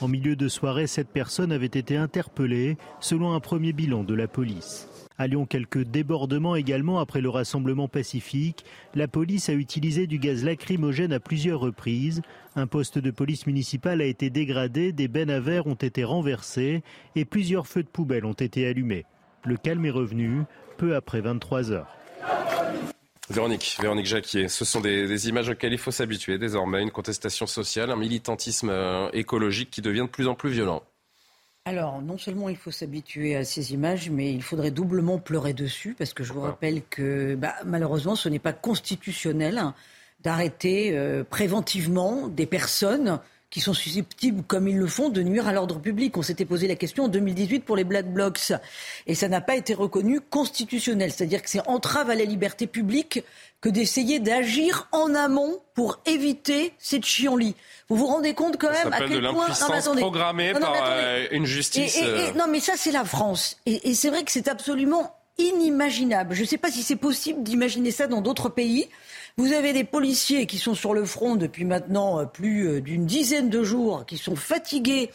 En 0.00 0.08
milieu 0.08 0.36
de 0.36 0.48
soirée, 0.48 0.86
sept 0.86 1.08
personnes 1.08 1.52
avaient 1.52 1.66
été 1.66 1.96
interpellées, 1.96 2.76
selon 3.00 3.32
un 3.32 3.40
premier 3.40 3.72
bilan 3.72 4.04
de 4.04 4.14
la 4.14 4.28
police. 4.28 4.88
À 5.16 5.28
quelques 5.48 5.84
débordements 5.84 6.56
également 6.56 6.98
après 6.98 7.20
le 7.20 7.28
rassemblement 7.28 7.86
pacifique. 7.86 8.64
La 8.94 9.06
police 9.06 9.48
a 9.48 9.52
utilisé 9.52 10.08
du 10.08 10.18
gaz 10.18 10.42
lacrymogène 10.44 11.12
à 11.12 11.20
plusieurs 11.20 11.60
reprises. 11.60 12.20
Un 12.56 12.66
poste 12.66 12.98
de 12.98 13.10
police 13.12 13.46
municipale 13.46 14.00
a 14.00 14.06
été 14.06 14.28
dégradé, 14.30 14.92
des 14.92 15.06
bennes 15.06 15.30
à 15.30 15.38
verre 15.38 15.66
ont 15.66 15.74
été 15.74 16.02
renversées 16.02 16.82
et 17.14 17.24
plusieurs 17.24 17.66
feux 17.68 17.84
de 17.84 17.88
poubelle 17.88 18.24
ont 18.24 18.32
été 18.32 18.66
allumés. 18.66 19.04
Le 19.44 19.56
calme 19.56 19.84
est 19.84 19.90
revenu 19.90 20.42
peu 20.78 20.96
après 20.96 21.20
23 21.20 21.70
heures. 21.70 21.96
Véronique, 23.30 23.78
Véronique 23.80 24.06
Jacquier, 24.06 24.48
ce 24.48 24.64
sont 24.64 24.80
des, 24.80 25.06
des 25.06 25.28
images 25.28 25.48
auxquelles 25.48 25.72
il 25.72 25.78
faut 25.78 25.90
s'habituer 25.90 26.38
désormais, 26.38 26.82
une 26.82 26.90
contestation 26.90 27.46
sociale, 27.46 27.90
un 27.90 27.96
militantisme 27.96 28.68
euh, 28.68 29.08
écologique 29.12 29.70
qui 29.70 29.80
devient 29.80 30.02
de 30.02 30.10
plus 30.10 30.28
en 30.28 30.34
plus 30.34 30.50
violent. 30.50 30.82
Alors, 31.66 32.02
non 32.02 32.18
seulement 32.18 32.50
il 32.50 32.58
faut 32.58 32.70
s'habituer 32.70 33.36
à 33.36 33.44
ces 33.44 33.72
images, 33.72 34.10
mais 34.10 34.30
il 34.30 34.42
faudrait 34.42 34.70
doublement 34.70 35.18
pleurer 35.18 35.54
dessus, 35.54 35.94
parce 35.96 36.12
que 36.12 36.22
je 36.22 36.34
vous 36.34 36.42
rappelle 36.42 36.82
que 36.90 37.36
bah, 37.36 37.54
malheureusement, 37.64 38.16
ce 38.16 38.28
n'est 38.28 38.38
pas 38.38 38.52
constitutionnel 38.52 39.72
d'arrêter 40.20 40.94
euh, 40.94 41.24
préventivement 41.24 42.28
des 42.28 42.44
personnes 42.44 43.18
qui 43.48 43.62
sont 43.62 43.72
susceptibles, 43.72 44.42
comme 44.42 44.68
ils 44.68 44.76
le 44.76 44.86
font, 44.86 45.08
de 45.08 45.22
nuire 45.22 45.48
à 45.48 45.54
l'ordre 45.54 45.78
public. 45.78 46.18
On 46.18 46.22
s'était 46.22 46.44
posé 46.44 46.68
la 46.68 46.74
question 46.74 47.04
en 47.04 47.08
2018 47.08 47.60
pour 47.60 47.76
les 47.76 47.84
Black 47.84 48.12
Blocs, 48.12 48.52
et 49.06 49.14
ça 49.14 49.28
n'a 49.28 49.40
pas 49.40 49.56
été 49.56 49.72
reconnu 49.72 50.20
constitutionnel. 50.20 51.12
C'est-à-dire 51.12 51.40
que 51.40 51.48
c'est 51.48 51.66
entrave 51.66 52.10
à 52.10 52.14
la 52.14 52.24
liberté 52.24 52.66
publique 52.66 53.24
que 53.64 53.70
d'essayer 53.70 54.20
d'agir 54.20 54.88
en 54.92 55.14
amont 55.14 55.58
pour 55.72 55.98
éviter 56.04 56.74
cette 56.78 57.06
chienlit. 57.06 57.54
Vous 57.88 57.96
vous 57.96 58.04
rendez 58.04 58.34
compte 58.34 58.58
quand 58.58 58.70
même 58.70 58.92
à 58.92 58.98
quel 58.98 59.22
de 59.22 59.30
point 59.30 59.48
non, 59.48 59.96
programmée 59.96 60.52
par 60.52 60.74
euh, 60.86 61.26
une 61.30 61.46
justice. 61.46 61.98
Euh, 62.02 62.32
non, 62.36 62.44
mais 62.46 62.60
ça 62.60 62.74
c'est 62.76 62.92
la 62.92 63.06
France. 63.06 63.56
Et, 63.64 63.94
c'est 63.94 64.10
vrai 64.10 64.22
que 64.22 64.30
c'est 64.30 64.48
absolument 64.48 65.16
inimaginable. 65.38 66.34
Je 66.34 66.42
ne 66.42 66.46
sais 66.46 66.58
pas 66.58 66.70
si 66.70 66.82
c'est 66.82 66.96
possible 66.96 67.42
d'imaginer 67.42 67.90
ça 67.90 68.06
dans 68.06 68.20
d'autres 68.20 68.50
pays. 68.50 68.86
Vous 69.38 69.54
avez 69.54 69.72
des 69.72 69.84
policiers 69.84 70.44
qui 70.44 70.58
sont 70.58 70.74
sur 70.74 70.92
le 70.92 71.06
front 71.06 71.34
depuis 71.34 71.64
maintenant 71.64 72.20
euh, 72.20 72.24
plus 72.26 72.82
d'une 72.82 73.06
dizaine 73.06 73.48
de 73.48 73.64
jours, 73.64 74.04
qui 74.04 74.18
sont 74.18 74.36
fatigués. 74.36 75.10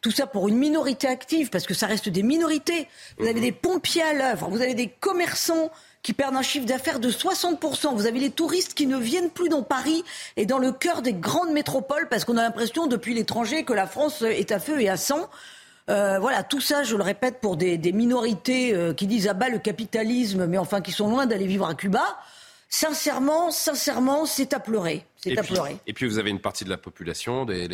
Tout 0.00 0.10
ça 0.10 0.26
pour 0.26 0.48
une 0.48 0.56
minorité 0.56 1.06
active, 1.06 1.50
parce 1.50 1.66
que 1.66 1.74
ça 1.74 1.86
reste 1.86 2.08
des 2.08 2.24
minorités. 2.24 2.88
Vous 3.18 3.28
avez 3.28 3.40
des 3.40 3.52
pompiers 3.52 4.02
à 4.02 4.12
l'œuvre, 4.12 4.48
vous 4.50 4.60
avez 4.60 4.74
des 4.74 4.88
commerçants 4.88 5.70
qui 6.02 6.12
perdent 6.12 6.36
un 6.36 6.42
chiffre 6.42 6.66
d'affaires 6.66 6.98
de 6.98 7.10
60%. 7.10 7.94
Vous 7.94 8.06
avez 8.06 8.18
les 8.18 8.30
touristes 8.30 8.74
qui 8.74 8.86
ne 8.86 8.96
viennent 8.96 9.30
plus 9.30 9.48
dans 9.48 9.62
Paris 9.62 10.04
et 10.36 10.46
dans 10.46 10.58
le 10.58 10.72
cœur 10.72 11.02
des 11.02 11.12
grandes 11.12 11.52
métropoles 11.52 12.08
parce 12.08 12.24
qu'on 12.24 12.36
a 12.36 12.42
l'impression 12.42 12.86
depuis 12.86 13.14
l'étranger 13.14 13.64
que 13.64 13.72
la 13.72 13.86
France 13.86 14.22
est 14.22 14.50
à 14.52 14.58
feu 14.58 14.80
et 14.80 14.88
à 14.88 14.96
sang. 14.96 15.28
Euh, 15.90 16.18
voilà, 16.18 16.42
tout 16.42 16.60
ça, 16.60 16.84
je 16.84 16.96
le 16.96 17.02
répète, 17.02 17.40
pour 17.40 17.56
des, 17.56 17.78
minorités 17.92 18.74
euh, 18.74 18.94
qui 18.94 19.06
disent 19.06 19.28
à 19.28 19.34
bas 19.34 19.48
le 19.48 19.58
capitalisme, 19.58 20.46
mais 20.46 20.58
enfin 20.58 20.80
qui 20.80 20.92
sont 20.92 21.08
loin 21.08 21.26
d'aller 21.26 21.46
vivre 21.46 21.66
à 21.66 21.74
Cuba. 21.74 22.18
Sincèrement, 22.74 23.50
sincèrement, 23.50 24.24
c'est 24.24 24.54
à 24.54 24.58
pleurer. 24.58 25.04
C'est 25.16 25.36
à 25.36 25.42
pleurer. 25.42 25.76
Et 25.86 25.92
puis 25.92 26.08
vous 26.08 26.18
avez 26.18 26.30
une 26.30 26.40
partie 26.40 26.64
de 26.64 26.70
la 26.70 26.78
population, 26.78 27.44
les, 27.44 27.66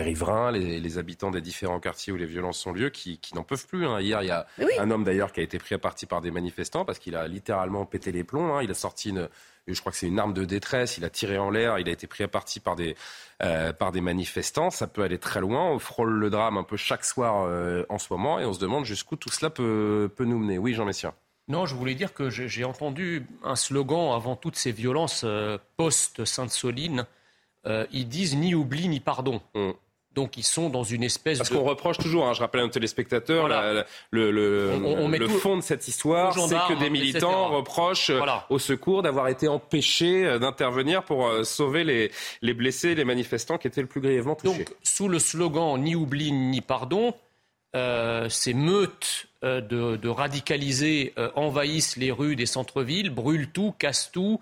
riverains, 0.00 0.52
les, 0.52 0.98
habitants 0.98 1.32
des 1.32 1.40
différents 1.40 1.80
quartiers 1.80 2.12
où 2.12 2.16
les 2.16 2.26
violences 2.26 2.64
ont 2.64 2.72
lieu, 2.72 2.90
qui, 2.90 3.18
n'en 3.34 3.42
peuvent 3.42 3.66
plus. 3.66 3.84
Hein. 3.84 4.00
Hier, 4.00 4.22
il 4.22 4.28
y 4.28 4.30
a 4.30 4.46
un 4.78 4.90
homme 4.92 5.02
d'ailleurs 5.02 5.32
qui 5.32 5.40
a 5.40 5.42
été 5.42 5.58
pris 5.58 5.74
à 5.74 5.80
partie 5.80 6.06
par 6.06 6.20
des 6.20 6.30
manifestants 6.30 6.84
parce 6.84 7.00
qu'il 7.00 7.16
a 7.16 7.26
littéralement 7.26 7.84
pété 7.84 8.12
les 8.12 8.22
plombs. 8.22 8.54
Hein. 8.54 8.62
Il 8.62 8.70
a 8.70 8.74
sorti 8.74 9.08
une, 9.08 9.28
je 9.66 9.80
crois 9.80 9.90
que 9.90 9.98
c'est 9.98 10.06
une 10.06 10.20
arme 10.20 10.32
de 10.32 10.44
détresse, 10.44 10.96
il 10.96 11.04
a 11.04 11.10
tiré 11.10 11.36
en 11.36 11.50
l'air, 11.50 11.80
il 11.80 11.88
a 11.88 11.92
été 11.92 12.06
pris 12.06 12.22
à 12.22 12.28
partie 12.28 12.60
par 12.60 12.76
des, 12.76 12.94
euh, 13.42 13.72
par 13.72 13.90
des 13.90 14.00
manifestants. 14.00 14.70
Ça 14.70 14.86
peut 14.86 15.02
aller 15.02 15.18
très 15.18 15.40
loin. 15.40 15.72
On 15.72 15.80
frôle 15.80 16.12
le 16.12 16.30
drame 16.30 16.56
un 16.56 16.62
peu 16.62 16.76
chaque 16.76 17.04
soir 17.04 17.46
euh, 17.48 17.84
en 17.88 17.98
ce 17.98 18.12
moment 18.12 18.38
et 18.38 18.44
on 18.44 18.52
se 18.52 18.60
demande 18.60 18.84
jusqu'où 18.84 19.16
tout 19.16 19.30
cela 19.30 19.50
peut, 19.50 20.08
peut 20.14 20.24
nous 20.24 20.38
mener. 20.38 20.56
Oui, 20.56 20.72
Jean 20.72 20.84
Messia. 20.84 21.14
Non, 21.48 21.66
je 21.66 21.74
voulais 21.74 21.94
dire 21.94 22.14
que 22.14 22.30
j'ai 22.30 22.64
entendu 22.64 23.26
un 23.42 23.56
slogan 23.56 24.12
avant 24.14 24.36
toutes 24.36 24.56
ces 24.56 24.72
violences 24.72 25.22
euh, 25.24 25.58
post-Sainte-Soline. 25.76 27.06
Euh, 27.66 27.86
ils 27.92 28.08
disent 28.08 28.36
ni 28.36 28.54
oubli 28.54 28.88
ni 28.88 29.00
pardon. 29.00 29.40
Mm. 29.54 29.70
Donc 30.14 30.36
ils 30.36 30.44
sont 30.44 30.68
dans 30.68 30.82
une 30.82 31.02
espèce 31.02 31.38
Parce 31.38 31.48
qu'on 31.48 31.64
reproche 31.64 31.96
toujours, 31.96 32.26
hein, 32.26 32.34
je 32.34 32.40
rappelle 32.40 32.60
à 32.60 32.64
nos 32.64 32.70
téléspectateurs, 32.70 33.48
le, 34.10 34.30
le, 34.30 35.28
fond 35.28 35.56
de 35.56 35.62
cette 35.62 35.88
histoire, 35.88 36.34
c'est 36.34 36.54
que 36.68 36.78
des 36.78 36.90
militants 36.90 37.48
reprochent 37.48 38.10
euh, 38.10 38.20
au 38.50 38.58
secours 38.58 39.02
d'avoir 39.02 39.28
été 39.28 39.48
empêchés 39.48 40.38
d'intervenir 40.38 41.02
pour 41.02 41.30
sauver 41.46 41.82
les, 41.82 42.12
les 42.42 42.52
blessés, 42.52 42.94
les 42.94 43.06
manifestants 43.06 43.56
qui 43.56 43.68
étaient 43.68 43.80
le 43.80 43.86
plus 43.86 44.02
grièvement 44.02 44.34
touchés. 44.34 44.64
Donc 44.64 44.74
sous 44.82 45.08
le 45.08 45.18
slogan 45.18 45.80
ni 45.80 45.94
oubli 45.94 46.30
ni 46.30 46.60
pardon, 46.60 47.14
euh, 47.74 48.28
ces 48.28 48.52
meutes 48.52 49.28
euh, 49.44 49.60
de, 49.60 50.08
radicalisés 50.08 51.14
euh, 51.18 51.30
envahissent 51.34 51.96
les 51.96 52.12
rues 52.12 52.36
des 52.36 52.46
centres-villes, 52.46 53.10
brûlent 53.10 53.50
tout, 53.50 53.74
cassent 53.78 54.10
tout, 54.12 54.40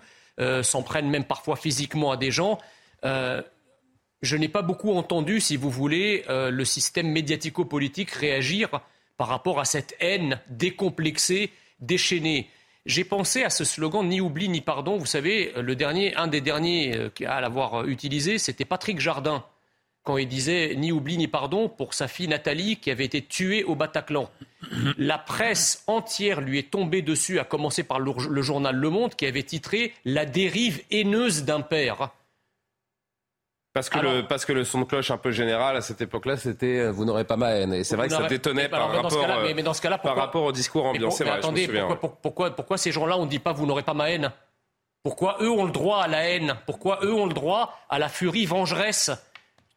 s'en 0.63 0.81
prennent 0.81 1.09
même 1.09 1.25
parfois 1.25 1.55
physiquement 1.55 2.11
à 2.11 2.17
des 2.17 2.31
gens. 2.31 2.57
je 3.03 4.35
n'ai 4.35 4.47
pas 4.47 4.63
beaucoup 4.63 4.91
entendu, 4.91 5.39
si 5.39 5.55
vous 5.55 5.69
voulez, 5.69 6.25
le 6.27 6.65
système 6.65 7.09
médiatico-politique 7.09 8.09
réagir 8.09 8.81
par 9.17 9.27
rapport 9.27 9.59
à 9.59 9.65
cette 9.65 9.95
haine 9.99 10.39
décomplexée, 10.49 11.51
déchaînée. 11.79 12.49
J'ai 12.87 13.03
pensé 13.03 13.43
à 13.43 13.51
ce 13.51 13.63
slogan 13.63 14.07
ni 14.07 14.19
oubli 14.19 14.49
ni 14.49 14.61
pardon. 14.61 14.97
Vous 14.97 15.05
savez, 15.05 15.51
le 15.55 15.75
dernier, 15.75 16.15
un 16.15 16.25
des 16.25 16.41
derniers 16.41 17.11
à 17.27 17.39
l'avoir 17.39 17.85
utilisé, 17.85 18.39
c'était 18.39 18.65
Patrick 18.65 18.99
Jardin 18.99 19.45
quand 20.03 20.17
il 20.17 20.27
disait 20.27 20.73
ni 20.75 20.91
oubli 20.91 21.17
ni 21.17 21.27
pardon 21.27 21.69
pour 21.69 21.93
sa 21.93 22.07
fille 22.07 22.27
Nathalie 22.27 22.77
qui 22.77 22.89
avait 22.89 23.05
été 23.05 23.21
tuée 23.21 23.63
au 23.63 23.75
Bataclan. 23.75 24.29
La 24.97 25.17
presse 25.17 25.83
entière 25.87 26.41
lui 26.41 26.59
est 26.59 26.71
tombée 26.71 27.01
dessus, 27.01 27.39
à 27.39 27.43
commencer 27.43 27.83
par 27.83 27.99
le, 27.99 28.41
journal 28.41 28.75
Le 28.75 28.89
Monde 28.89 29.15
qui 29.15 29.25
avait 29.25 29.43
titré 29.43 29.93
La 30.05 30.25
dérive 30.25 30.81
haineuse 30.91 31.43
d'un 31.43 31.61
père. 31.61 32.09
Parce 33.73 33.89
que, 33.89 33.99
le, 33.99 34.27
parce 34.27 34.43
que 34.43 34.51
le 34.51 34.65
son 34.65 34.81
de 34.81 34.85
cloche 34.85 35.11
un 35.11 35.17
peu 35.17 35.31
général 35.31 35.77
à 35.77 35.81
cette 35.81 36.01
époque-là, 36.01 36.35
c'était 36.35 36.79
euh, 36.79 36.91
vous 36.91 37.05
n'aurez 37.05 37.23
pas 37.23 37.37
ma 37.37 37.51
haine. 37.51 37.73
Et 37.73 37.85
c'est 37.85 37.95
vrai 37.95 38.09
que 38.09 38.13
ça 38.13 38.27
détonnait 38.27 38.67
par, 38.67 38.91
rapport, 38.91 39.09
mais, 39.55 39.63
dans 39.63 39.73
ce 39.73 39.81
cas 39.81 39.97
par 39.97 40.17
rapport 40.17 40.43
au 40.43 40.51
discours 40.51 40.85
ambiant. 40.85 41.09
C'est 41.09 41.23
vrai, 41.23 41.37
attendez, 41.37 41.69
pourquoi, 41.69 42.17
pourquoi, 42.21 42.51
pourquoi, 42.51 42.77
ces 42.77 42.91
gens-là, 42.91 43.17
on 43.17 43.23
ne 43.23 43.29
dit 43.29 43.39
pas 43.39 43.53
vous 43.53 43.65
n'aurez 43.65 43.83
pas 43.83 43.93
ma 43.93 44.09
haine? 44.09 44.31
Pourquoi 45.03 45.37
eux 45.39 45.49
ont 45.49 45.63
le 45.63 45.71
droit 45.71 46.03
à 46.03 46.07
la 46.09 46.27
haine? 46.27 46.55
Pourquoi 46.65 46.99
eux 47.03 47.13
ont 47.13 47.25
le 47.25 47.33
droit 47.33 47.79
à 47.89 47.97
la 47.97 48.09
furie 48.09 48.45
vengeresse? 48.45 49.09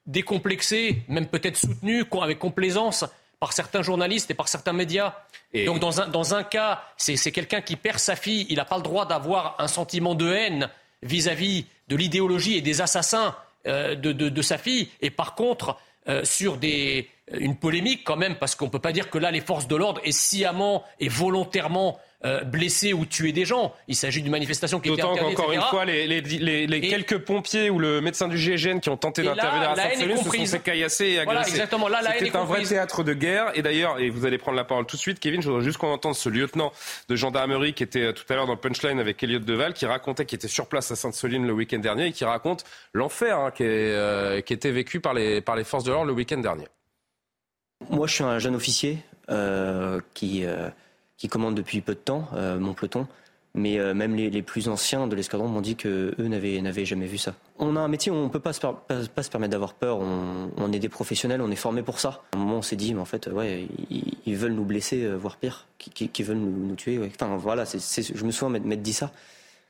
Décomplexé, 0.07 1.03
même 1.09 1.27
peut-être 1.27 1.57
soutenu 1.57 2.05
avec 2.21 2.39
complaisance 2.39 3.05
par 3.41 3.53
certains 3.53 3.83
journalistes 3.83 4.31
et 4.31 4.35
par 4.35 4.49
certains 4.49 4.73
médias. 4.73 5.15
Et 5.53 5.65
Donc 5.65 5.81
dans 5.81 6.01
un, 6.01 6.09
dans 6.09 6.35
un 6.35 6.43
cas, 6.43 6.83
c'est 6.97 7.33
quelqu'un 7.33 7.61
qui 7.61 7.77
perd 7.77 7.99
sa 7.99 8.17
fille, 8.17 8.47
il 8.49 8.57
n'a 8.57 8.65
pas 8.65 8.77
le 8.77 8.83
droit 8.83 9.07
d'avoir 9.07 9.57
un 9.59 9.69
sentiment 9.69 10.15
de 10.15 10.33
haine 10.33 10.69
vis-à-vis 11.03 11.67
de 11.89 11.97
l'idéologie 11.97 12.57
et 12.57 12.63
des 12.63 12.81
assassins 12.81 13.37
euh, 13.67 13.95
de, 13.95 14.13
de, 14.13 14.43
sa 14.43 14.59
fille. 14.59 14.89
Et 15.01 15.11
par 15.11 15.35
contre, 15.35 15.77
euh, 16.09 16.25
sur 16.25 16.57
des, 16.57 17.09
une 17.33 17.57
polémique 17.57 18.05
quand 18.05 18.17
même, 18.17 18.37
parce 18.37 18.55
qu'on 18.55 18.67
ne 18.67 18.71
peut 18.71 18.79
pas 18.79 18.93
dire 18.93 19.11
que 19.11 19.19
là, 19.19 19.31
les 19.31 19.41
forces 19.41 19.69
de 19.69 19.77
l'ordre 19.77 20.01
aient 20.05 20.13
sciemment 20.13 20.85
et 21.01 21.09
volontairement 21.09 21.99
euh, 22.25 22.43
blesser 22.43 22.93
ou 22.95 23.05
tuer 23.05 23.33
des 23.33 23.45
gens. 23.45 23.75
Il 23.87 23.97
s'agit 23.97 24.23
d'une 24.23 24.33
manifestation 24.33 24.81
qui 24.81 24.91
interdite. 24.91 25.21
D'autant 25.21 25.31
qu'encore 25.31 25.53
une 25.53 25.61
fois, 25.61 25.85
les, 25.85 26.07
les, 26.07 26.67
les, 26.67 26.81
quelques 26.81 27.19
pompiers 27.19 27.69
ou 27.69 27.79
le 27.79 28.01
médecin 28.01 28.29
du 28.29 28.39
GIGN 28.39 28.79
qui 28.79 28.89
ont 28.89 28.97
tenté 28.97 29.23
d'intervenir 29.23 29.71
à 29.71 29.77
Sainte-Soline 29.77 30.17
se 30.17 30.25
sont 30.25 30.31
fait 30.31 30.63
caillasser 30.63 31.05
et 31.05 31.19
agresser. 31.19 31.25
Voilà, 31.25 31.49
exactement. 31.49 31.89
Là, 31.89 32.01
C'était 32.19 32.37
un 32.37 32.45
vrai 32.45 32.63
théâtre 32.63 33.03
de 33.03 33.13
guerre. 33.13 33.53
Et 33.55 33.63
d'ailleurs, 33.63 33.99
et 33.99 34.09
vous 34.09 34.25
allez 34.25 34.39
prendre 34.39 34.57
la 34.57 34.65
parole 34.65 34.87
tout 34.87 34.97
de 34.97 35.01
suite, 35.01 35.21
Kevin, 35.21 35.43
je 35.43 35.49
voudrais 35.49 35.65
juste 35.65 35.77
qu'on 35.79 35.93
entende 35.93 36.15
ce 36.15 36.29
lieutenant 36.31 36.73
de 37.09 37.17
gendarmerie 37.17 37.75
qui 37.75 37.83
était 37.83 38.05
euh, 38.05 38.13
tout 38.13 38.25
à 38.31 38.37
l'heure 38.37 38.47
dans 38.47 38.55
le 38.55 38.61
punchline 38.61 39.01
avec 39.01 39.23
Elliot 39.23 39.41
Deval, 39.41 39.75
qui 39.75 39.85
racontait 39.85 40.25
qu'il 40.25 40.37
était 40.37 40.49
sur 40.49 40.67
place 40.67 40.91
à 40.91 40.97
Sainte-Soline 40.97 41.47
le 41.47 41.53
week-end 41.53 41.79
dernier 41.79 42.07
et 42.07 42.13
qui 42.13 42.25
raconte 42.25 42.65
l'enfer 42.95 43.39
hein, 43.39 43.51
qui, 43.51 43.65
euh, 43.65 44.41
qui 44.41 44.55
était 44.55 44.71
vécu 44.71 45.01
par 45.01 45.13
les, 45.13 45.43
par 45.43 45.57
les 45.57 45.65
forces 45.65 45.85
de 45.85 45.91
l'ordre 45.91 46.07
le 46.07 46.15
week-end 46.15 46.39
dernier. 46.39 46.65
Moi, 47.91 48.07
je 48.07 48.15
suis 48.15 48.25
un 48.25 48.39
jeune 48.39 48.55
officier 48.55 48.99
qui 50.15 50.45
qui 51.17 51.29
commandent 51.29 51.55
depuis 51.55 51.81
peu 51.81 51.95
de 51.95 52.01
temps, 52.01 52.29
euh, 52.35 52.59
mon 52.59 52.75
peloton. 52.75 53.07
Mais 53.57 53.79
euh, 53.79 53.95
même 53.95 54.17
les, 54.17 54.43
plus 54.43 54.69
anciens 54.69 55.07
de 55.07 55.15
l'escadron 55.15 55.47
m'ont 55.47 55.61
dit 55.61 55.77
que 55.77 56.13
eux 56.19 56.27
n'avaient 56.27 56.85
jamais 56.85 57.07
vu 57.07 57.19
ça. 57.19 57.35
On 57.61 57.77
a 57.77 57.81
un 57.81 57.87
métier 57.87 58.11
où 58.11 58.17
on 58.17 58.25
ne 58.25 58.29
peut 58.29 58.41
pas 58.41 58.53
se, 58.53 58.61
permettre 58.61 59.53
d'avoir 59.53 59.75
peur. 59.75 60.01
On, 60.01 60.73
est 60.73 60.81
des 60.81 60.89
professionnels, 60.89 61.41
on 61.41 61.53
est 61.53 61.57
formés 61.57 61.85
pour 61.85 62.01
ça. 62.01 62.23
À 62.33 62.37
un 62.37 62.41
moment, 62.41 62.57
on 62.57 62.63
s'est 62.63 62.75
dit, 62.75 62.95
mais 62.95 63.01
en 63.01 63.05
fait, 63.05 63.29
ouais, 63.29 63.69
ils, 63.91 64.37
veulent 64.37 64.55
nous 64.55 64.65
blesser, 64.65 65.05
euh, 65.05 65.15
voire 65.15 65.37
pire, 65.37 65.69
qui, 65.79 66.23
veulent 66.25 66.39
nous, 66.39 66.75
tuer. 66.75 66.99
Voilà, 67.39 67.65
je 67.65 68.25
me 68.25 68.33
souviens 68.33 68.59
m'être 68.59 68.83
dit 68.83 68.93
ça. 68.93 69.13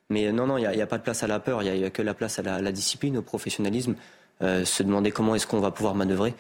Mais 0.09 0.33
non, 0.33 0.46
non, 0.46 0.57
il 0.57 0.66
n'y 0.66 0.83
a, 0.83 0.87
pas 0.87 0.96
de 0.96 1.02
place 1.02 1.22
à 1.22 1.26
la 1.26 1.38
peur. 1.38 1.62
Il 1.62 1.70
n'y 1.70 1.85
a, 1.85 1.90
que 1.90 2.00
la 2.00 2.14
place 2.14 2.38
à 2.38 2.42
la, 2.42 2.72
discipline, 2.72 3.18
au 3.18 3.22
professionnalisme. 3.22 3.96
se 4.40 4.83
demander 4.83 5.11
comment 5.11 5.35
est-ce 5.35 5.46
qu'on 5.46 5.61
va 5.61 5.70
pouvoir 5.70 5.94
manœuvrer. 5.94 6.35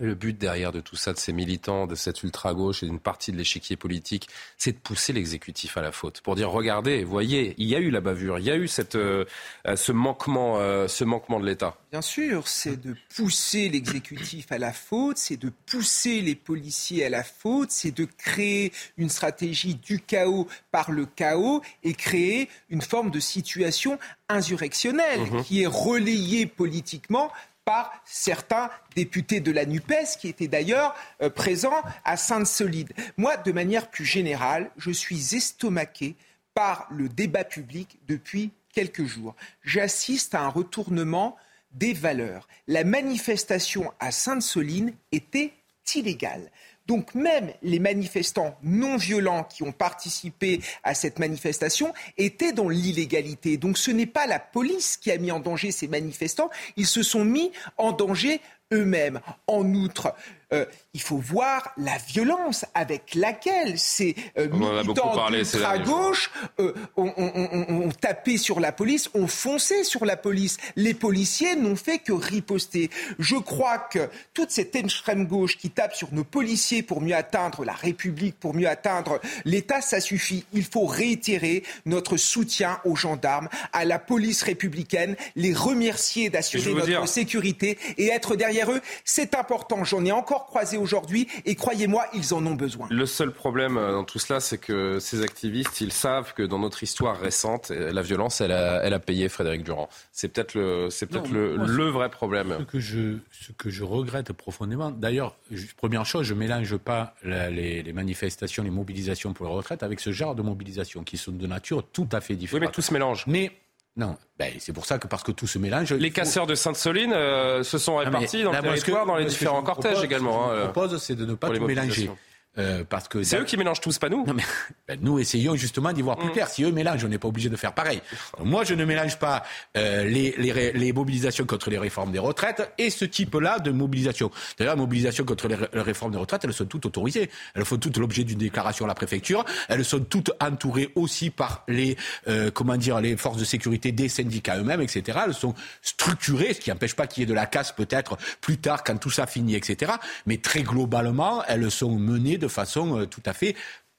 Le 0.00 0.16
but 0.16 0.36
derrière 0.36 0.72
de 0.72 0.80
tout 0.80 0.96
ça, 0.96 1.12
de 1.12 1.18
ces 1.18 1.32
militants, 1.32 1.86
de 1.86 1.94
cette 1.94 2.24
ultra-gauche 2.24 2.82
et 2.82 2.86
d'une 2.86 2.98
partie 2.98 3.30
de 3.30 3.36
l'échiquier 3.36 3.76
politique, 3.76 4.28
c'est 4.58 4.72
de 4.72 4.78
pousser 4.78 5.12
l'exécutif 5.12 5.76
à 5.76 5.82
la 5.82 5.92
faute. 5.92 6.20
Pour 6.20 6.34
dire, 6.34 6.50
regardez, 6.50 7.04
voyez, 7.04 7.54
il 7.58 7.68
y 7.68 7.76
a 7.76 7.78
eu 7.78 7.90
la 7.90 8.00
bavure, 8.00 8.40
il 8.40 8.44
y 8.44 8.50
a 8.50 8.56
eu 8.56 8.66
cette, 8.66 8.96
euh, 8.96 9.24
euh, 9.68 9.76
ce, 9.76 9.92
manquement, 9.92 10.58
euh, 10.58 10.88
ce 10.88 11.04
manquement 11.04 11.38
de 11.38 11.46
l'État. 11.46 11.76
Bien 11.92 12.02
sûr, 12.02 12.48
c'est 12.48 12.80
de 12.80 12.96
pousser 13.14 13.68
l'exécutif 13.68 14.50
à 14.50 14.58
la 14.58 14.72
faute, 14.72 15.16
c'est 15.16 15.36
de 15.36 15.52
pousser 15.66 16.22
les 16.22 16.34
policiers 16.34 17.04
à 17.04 17.08
la 17.08 17.22
faute, 17.22 17.70
c'est 17.70 17.92
de 17.92 18.04
créer 18.04 18.72
une 18.96 19.08
stratégie 19.08 19.76
du 19.76 20.00
chaos 20.00 20.48
par 20.72 20.90
le 20.90 21.06
chaos 21.06 21.62
et 21.84 21.94
créer 21.94 22.48
une 22.68 22.82
forme 22.82 23.12
de 23.12 23.20
situation 23.20 23.96
insurrectionnelle 24.28 25.20
mmh 25.20 25.44
qui 25.44 25.62
est 25.62 25.66
relayée 25.66 26.46
politiquement 26.46 27.30
par 27.64 27.92
certains 28.04 28.70
députés 28.94 29.40
de 29.40 29.50
la 29.50 29.66
NUPES 29.66 30.18
qui 30.20 30.28
étaient 30.28 30.48
d'ailleurs 30.48 30.94
euh, 31.22 31.30
présents 31.30 31.82
à 32.04 32.16
Sainte-Solide. 32.16 32.92
Moi, 33.16 33.36
de 33.38 33.52
manière 33.52 33.90
plus 33.90 34.04
générale, 34.04 34.70
je 34.76 34.90
suis 34.90 35.34
estomaqué 35.34 36.16
par 36.54 36.86
le 36.90 37.08
débat 37.08 37.44
public 37.44 37.98
depuis 38.06 38.52
quelques 38.72 39.04
jours. 39.04 39.34
J'assiste 39.62 40.34
à 40.34 40.42
un 40.42 40.48
retournement 40.48 41.36
des 41.72 41.92
valeurs. 41.92 42.46
La 42.68 42.84
manifestation 42.84 43.92
à 43.98 44.10
Sainte-Soline 44.10 44.94
était 45.12 45.52
illégale. 45.94 46.50
Donc 46.86 47.14
même 47.14 47.52
les 47.62 47.78
manifestants 47.78 48.58
non 48.62 48.96
violents 48.96 49.44
qui 49.44 49.62
ont 49.62 49.72
participé 49.72 50.60
à 50.82 50.94
cette 50.94 51.18
manifestation 51.18 51.94
étaient 52.18 52.52
dans 52.52 52.68
l'illégalité. 52.68 53.56
Donc 53.56 53.78
ce 53.78 53.90
n'est 53.90 54.06
pas 54.06 54.26
la 54.26 54.38
police 54.38 54.96
qui 54.96 55.10
a 55.10 55.18
mis 55.18 55.30
en 55.30 55.40
danger 55.40 55.72
ces 55.72 55.88
manifestants, 55.88 56.50
ils 56.76 56.86
se 56.86 57.02
sont 57.02 57.24
mis 57.24 57.52
en 57.78 57.92
danger 57.92 58.40
eux-mêmes. 58.72 59.20
En 59.46 59.74
outre, 59.74 60.14
euh, 60.52 60.64
il 60.92 61.00
faut 61.00 61.16
voir 61.16 61.72
la 61.76 61.96
violence 62.08 62.64
avec 62.74 63.14
laquelle 63.14 63.78
ces 63.78 64.14
euh, 64.38 64.48
militants 64.48 65.28
d'ultra-gauche 65.30 66.30
euh, 66.60 66.72
ont, 66.96 67.90
tapé 68.00 68.36
sur 68.36 68.60
la 68.60 68.72
police, 68.72 69.10
ont 69.14 69.26
foncé 69.26 69.84
sur 69.84 70.04
la 70.04 70.16
police. 70.16 70.56
Les 70.76 70.94
policiers 70.94 71.56
n'ont 71.56 71.76
fait 71.76 71.98
que 71.98 72.12
riposter. 72.12 72.90
Je 73.18 73.36
crois 73.36 73.78
que 73.78 74.08
toute 74.34 74.50
cette 74.50 74.76
extrême 74.76 75.26
gauche 75.26 75.56
qui 75.56 75.70
tape 75.70 75.94
sur 75.94 76.12
nos 76.12 76.24
policiers 76.24 76.82
pour 76.82 77.00
mieux 77.00 77.14
atteindre 77.14 77.64
la 77.64 77.72
République, 77.72 78.38
pour 78.38 78.54
mieux 78.54 78.68
atteindre 78.68 79.20
l'État, 79.44 79.80
ça 79.80 80.00
suffit. 80.00 80.44
Il 80.52 80.64
faut 80.64 80.86
réitérer 80.86 81.64
notre 81.86 82.16
soutien 82.16 82.80
aux 82.84 82.96
gendarmes, 82.96 83.48
à 83.72 83.84
la 83.84 83.98
police 83.98 84.42
républicaine, 84.42 85.16
les 85.36 85.54
remercier 85.54 86.30
d'assurer 86.30 86.74
notre 86.74 87.08
sécurité 87.08 87.78
et 87.98 88.08
être 88.08 88.36
derrière 88.36 88.70
eux. 88.70 88.80
C'est 89.04 89.34
important. 89.34 89.84
J'en 89.84 90.04
ai 90.04 90.12
encore 90.12 90.33
croisés 90.40 90.76
aujourd'hui 90.76 91.28
et 91.44 91.54
croyez-moi, 91.54 92.06
ils 92.14 92.34
en 92.34 92.44
ont 92.46 92.54
besoin. 92.54 92.86
Le 92.90 93.06
seul 93.06 93.32
problème 93.32 93.76
euh, 93.76 93.92
dans 93.92 94.04
tout 94.04 94.18
cela, 94.18 94.40
c'est 94.40 94.58
que 94.58 94.98
ces 94.98 95.22
activistes, 95.22 95.80
ils 95.80 95.92
savent 95.92 96.34
que 96.34 96.42
dans 96.42 96.58
notre 96.58 96.82
histoire 96.82 97.18
récente, 97.18 97.70
euh, 97.70 97.92
la 97.92 98.02
violence, 98.02 98.40
elle 98.40 98.52
a, 98.52 98.82
elle 98.82 98.94
a 98.94 98.98
payé 98.98 99.28
Frédéric 99.28 99.62
Durand. 99.62 99.88
C'est 100.12 100.28
peut-être 100.28 100.54
le, 100.54 100.90
c'est 100.90 101.06
peut-être 101.06 101.30
le, 101.30 101.56
le, 101.56 101.88
vrai 101.88 102.08
problème. 102.08 102.56
Ce 102.58 102.64
que 102.64 102.80
je, 102.80 103.18
ce 103.30 103.52
que 103.52 103.70
je 103.70 103.84
regrette 103.84 104.32
profondément, 104.32 104.90
d'ailleurs, 104.90 105.36
première 105.76 106.04
chose, 106.06 106.26
je 106.26 106.34
mélange 106.34 106.76
pas 106.76 107.14
les, 107.22 107.82
les, 107.82 107.92
manifestations, 107.92 108.62
les 108.62 108.70
mobilisations 108.70 109.32
pour 109.32 109.46
la 109.46 109.52
retraite 109.52 109.82
avec 109.82 110.00
ce 110.00 110.12
genre 110.12 110.34
de 110.34 110.42
mobilisation 110.42 111.04
qui 111.04 111.16
sont 111.16 111.32
de 111.32 111.46
nature 111.46 111.84
tout 111.92 112.08
à 112.12 112.20
fait 112.20 112.34
différente. 112.34 112.60
Oui, 112.60 112.66
mais 112.66 112.72
tout 112.72 112.82
se 112.82 112.92
mélange. 112.92 113.24
Mais 113.26 113.52
non, 113.96 114.16
ben, 114.38 114.52
c'est 114.58 114.72
pour 114.72 114.86
ça 114.86 114.98
que 114.98 115.06
parce 115.06 115.22
que 115.22 115.30
tout 115.30 115.46
se 115.46 115.58
mélange. 115.58 115.92
Les 115.92 116.10
casseurs 116.10 116.48
de 116.48 116.56
Sainte-Soline 116.56 117.12
euh, 117.12 117.62
se 117.62 117.78
sont 117.78 117.96
répartis 117.96 118.42
dans 118.42 118.50
le 118.50 118.60
territoire, 118.60 119.06
dans 119.06 119.16
les 119.16 119.26
différents 119.26 119.62
cortèges 119.62 120.02
également. 120.02 120.48
Ce 120.48 120.50
que 120.50 120.56
je 120.56 120.62
hein, 120.62 120.68
propose, 120.70 121.02
c'est 121.02 121.14
de 121.14 121.24
ne 121.24 121.34
pas 121.34 121.50
tout 121.50 121.64
mélanger. 121.64 122.10
Euh, 122.56 122.84
parce 122.88 123.08
que 123.08 123.22
c'est 123.22 123.38
eux 123.38 123.44
qui 123.44 123.56
mélangent 123.56 123.80
tous, 123.80 123.98
pas 123.98 124.08
nous. 124.08 124.24
Non, 124.26 124.34
mais, 124.34 124.44
ben, 124.88 124.98
nous 125.02 125.18
essayons 125.18 125.56
justement 125.56 125.92
d'y 125.92 126.02
voir 126.02 126.16
plus 126.16 126.28
mm. 126.28 126.32
clair. 126.32 126.48
Si 126.48 126.62
eux 126.62 126.70
mélangent, 126.70 127.04
on 127.04 127.08
n'est 127.08 127.18
pas 127.18 127.28
obligé 127.28 127.48
de 127.48 127.56
faire 127.56 127.72
pareil. 127.72 128.00
Moi, 128.40 128.64
je 128.64 128.74
ne 128.74 128.84
mélange 128.84 129.18
pas 129.18 129.42
euh, 129.76 130.04
les, 130.04 130.34
les, 130.38 130.72
les, 130.72 130.92
mobilisations 130.92 131.46
contre 131.46 131.70
les 131.70 131.78
réformes 131.78 132.12
des 132.12 132.18
retraites 132.18 132.72
et 132.78 132.90
ce 132.90 133.04
type-là 133.04 133.58
de 133.58 133.72
mobilisation. 133.72 134.30
D'ailleurs, 134.58 134.76
la 134.76 134.80
mobilisation 134.80 135.24
contre 135.24 135.48
les, 135.48 135.56
réformes 135.80 136.12
des 136.12 136.18
retraites, 136.18 136.44
elles 136.44 136.52
sont 136.52 136.66
toutes 136.66 136.86
autorisées. 136.86 137.28
Elles 137.54 137.64
font 137.64 137.76
toutes 137.76 137.96
l'objet 137.96 138.22
d'une 138.22 138.38
déclaration 138.38 138.84
à 138.84 138.88
la 138.88 138.94
préfecture. 138.94 139.44
Elles 139.68 139.84
sont 139.84 140.00
toutes 140.00 140.30
entourées 140.40 140.92
aussi 140.94 141.30
par 141.30 141.64
les 141.66 141.96
euh, 142.28 142.50
comment 142.52 142.76
dire 142.76 143.00
les 143.00 143.16
forces 143.16 143.38
de 143.38 143.44
sécurité 143.44 143.90
des 143.90 144.08
syndicats 144.08 144.58
eux-mêmes, 144.58 144.80
etc. 144.80 145.18
Elles 145.26 145.34
sont 145.34 145.54
structurées, 145.82 146.54
ce 146.54 146.60
qui 146.60 146.70
n'empêche 146.70 146.94
pas 146.94 147.06
qu'il 147.06 147.22
y 147.22 147.24
ait 147.24 147.26
de 147.26 147.34
la 147.34 147.46
casse 147.46 147.72
peut-être 147.72 148.16
plus 148.40 148.58
tard 148.58 148.84
quand 148.84 148.96
tout 148.96 149.10
ça 149.10 149.26
finit, 149.26 149.56
etc. 149.56 149.92
Mais 150.26 150.36
très 150.36 150.62
globalement, 150.62 151.42
elles 151.48 151.70
sont 151.70 151.96
menées 151.96 152.38
de 152.38 152.43
façon 152.48 153.00
euh, 153.00 153.06
tout 153.06 153.22
à 153.26 153.32
fait 153.32 153.54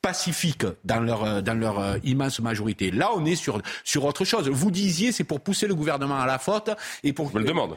pacifique 0.05 0.67
dans 0.83 0.99
leur, 0.99 1.23
euh, 1.23 1.41
dans 1.41 1.55
leur 1.55 1.79
euh, 1.79 1.97
immense 2.03 2.39
majorité. 2.39 2.91
Là, 2.91 3.09
on 3.15 3.25
est 3.25 3.35
sur, 3.35 3.59
sur 3.83 4.05
autre 4.05 4.23
chose. 4.23 4.47
Vous 4.49 4.69
disiez, 4.69 5.11
c'est 5.11 5.23
pour 5.23 5.39
pousser 5.39 5.65
le 5.65 5.73
gouvernement 5.73 6.19
à 6.19 6.27
la 6.27 6.37
faute 6.37 6.69
et 7.03 7.11
pour. 7.11 7.31
Je 7.31 7.33
me 7.33 7.39
le 7.39 7.47
demande. 7.47 7.75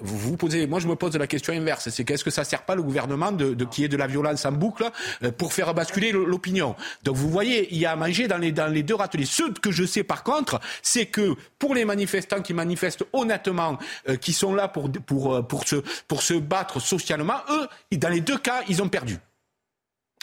vous 0.00 0.16
vous 0.16 0.36
posez, 0.38 0.66
moi, 0.66 0.80
je 0.80 0.88
me 0.88 0.96
pose 0.96 1.14
la 1.18 1.26
question 1.26 1.52
inverse. 1.52 1.90
C'est 1.90 2.04
qu'est-ce 2.04 2.24
que 2.24 2.30
ça 2.30 2.44
sert 2.44 2.62
pas 2.62 2.74
le 2.74 2.82
gouvernement 2.82 3.30
de, 3.30 3.52
de 3.52 3.64
qui 3.66 3.84
est 3.84 3.88
de 3.88 3.96
la 3.98 4.06
violence 4.06 4.46
en 4.46 4.52
boucle 4.52 4.90
pour 5.36 5.52
faire 5.52 5.74
basculer 5.74 6.12
l'opinion? 6.12 6.76
Donc, 7.02 7.16
vous 7.16 7.28
voyez, 7.28 7.68
il 7.70 7.76
y 7.76 7.84
a 7.84 7.92
à 7.92 7.96
manger 7.96 8.26
dans 8.26 8.38
les, 8.38 8.52
dans 8.52 8.68
les 8.72 8.82
deux 8.82 8.94
râteliers. 8.94 9.26
Ce 9.26 9.42
que 9.60 9.70
je 9.70 9.84
sais, 9.84 10.02
par 10.02 10.22
contre, 10.22 10.58
c'est 10.80 11.04
que 11.04 11.34
pour 11.58 11.74
les 11.74 11.84
manifestants 11.84 12.40
qui 12.40 12.54
manifestent 12.54 13.04
honnêtement, 13.12 13.76
qui 14.22 14.32
sont 14.32 14.54
là 14.54 14.68
pour, 14.68 14.90
pour, 14.90 15.46
pour, 15.46 15.68
se, 15.68 15.76
pour 16.08 16.22
se 16.22 16.32
battre 16.32 16.80
socialement, 16.80 17.40
eux, 17.50 17.66
dans 17.98 18.08
les 18.08 18.22
deux 18.22 18.38
cas, 18.38 18.62
ils 18.66 18.82
ont 18.82 18.88
perdu. 18.88 19.18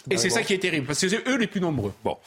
Et 0.10 0.18
c'est 0.18 0.30
ça 0.30 0.44
qui 0.44 0.54
est 0.54 0.60
terrible, 0.60 0.86
parce 0.86 1.00
que 1.00 1.08
c'est 1.08 1.28
eux 1.28 1.38
les 1.38 1.48
plus 1.48 1.62
nombreux. 1.62 1.94
Bon, 2.04 2.18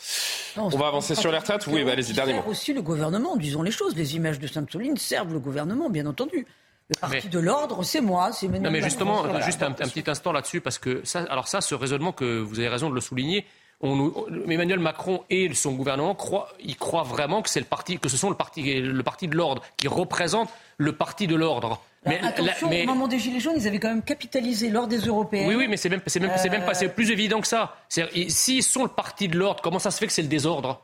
on 0.56 0.68
va 0.68 0.88
avancer 0.88 1.14
sur 1.14 1.30
les 1.30 1.38
retraites. 1.38 1.66
Oui, 1.66 1.84
bah, 1.84 1.92
allez-y, 1.92 2.12
dernier 2.12 2.34
mot. 2.34 2.44
aussi 2.46 2.72
le 2.72 2.82
gouvernement, 2.82 3.36
disons 3.36 3.62
les 3.62 3.70
choses. 3.70 3.94
Les 3.96 4.16
images 4.16 4.38
de 4.38 4.46
Sainte-Soline 4.46 4.96
servent 4.96 5.32
le 5.32 5.40
gouvernement, 5.40 5.90
bien 5.90 6.06
entendu. 6.06 6.46
Le 6.88 6.94
parti 7.00 7.28
de 7.28 7.38
l'ordre, 7.40 7.82
c'est 7.82 8.00
moi, 8.00 8.32
c'est 8.32 8.46
Non, 8.48 8.70
mais 8.70 8.80
justement, 8.80 9.40
juste 9.42 9.62
un, 9.62 9.72
petit 9.72 10.04
instant 10.06 10.32
là-dessus, 10.32 10.60
parce 10.60 10.78
que 10.78 11.00
ça, 11.04 11.24
alors 11.28 11.48
ça, 11.48 11.60
ce 11.60 11.74
raisonnement 11.74 12.12
que 12.12 12.38
vous 12.40 12.60
avez 12.60 12.68
raison 12.68 12.88
de 12.88 12.94
le 12.94 13.00
souligner, 13.00 13.44
on, 13.80 14.12
Emmanuel 14.48 14.78
Macron 14.78 15.22
et 15.30 15.52
son 15.54 15.72
gouvernement 15.72 16.14
croient, 16.14 16.48
ils 16.60 16.76
croient 16.76 17.02
vraiment 17.02 17.42
que 17.42 17.50
c'est 17.50 17.60
le 17.60 17.66
parti, 17.66 17.98
que 17.98 18.08
ce 18.08 18.16
sont 18.16 18.30
le 18.30 18.36
parti, 18.36 18.80
le 18.80 19.02
parti 19.02 19.28
de 19.28 19.36
l'ordre 19.36 19.62
qui 19.76 19.88
représente 19.88 20.48
le 20.78 20.92
parti 20.92 21.26
de 21.26 21.34
l'ordre. 21.34 21.82
Mais, 22.06 22.20
attention, 22.22 22.70
au 22.70 22.86
moment 22.86 23.08
des 23.08 23.18
Gilets 23.18 23.40
jaunes, 23.40 23.56
ils 23.56 23.66
avaient 23.66 23.80
quand 23.80 23.88
même 23.88 24.02
capitalisé 24.02 24.70
l'ordre 24.70 24.88
des 24.88 24.98
Européens. 24.98 25.48
Oui, 25.48 25.56
oui, 25.56 25.66
mais 25.68 25.76
c'est 25.76 25.88
même, 25.88 26.00
c'est 26.06 26.20
même, 26.20 26.30
c'est 26.36 26.48
même 26.48 26.64
pas, 26.64 26.74
plus 26.88 27.10
évident 27.10 27.40
que 27.40 27.48
ça. 27.48 27.76
S'ils 27.88 28.62
sont 28.62 28.84
le 28.84 28.88
parti 28.88 29.28
de 29.28 29.36
l'ordre, 29.36 29.60
comment 29.60 29.80
ça 29.80 29.90
se 29.90 29.98
fait 29.98 30.06
que 30.06 30.12
c'est 30.12 30.22
le 30.22 30.28
désordre? 30.28 30.80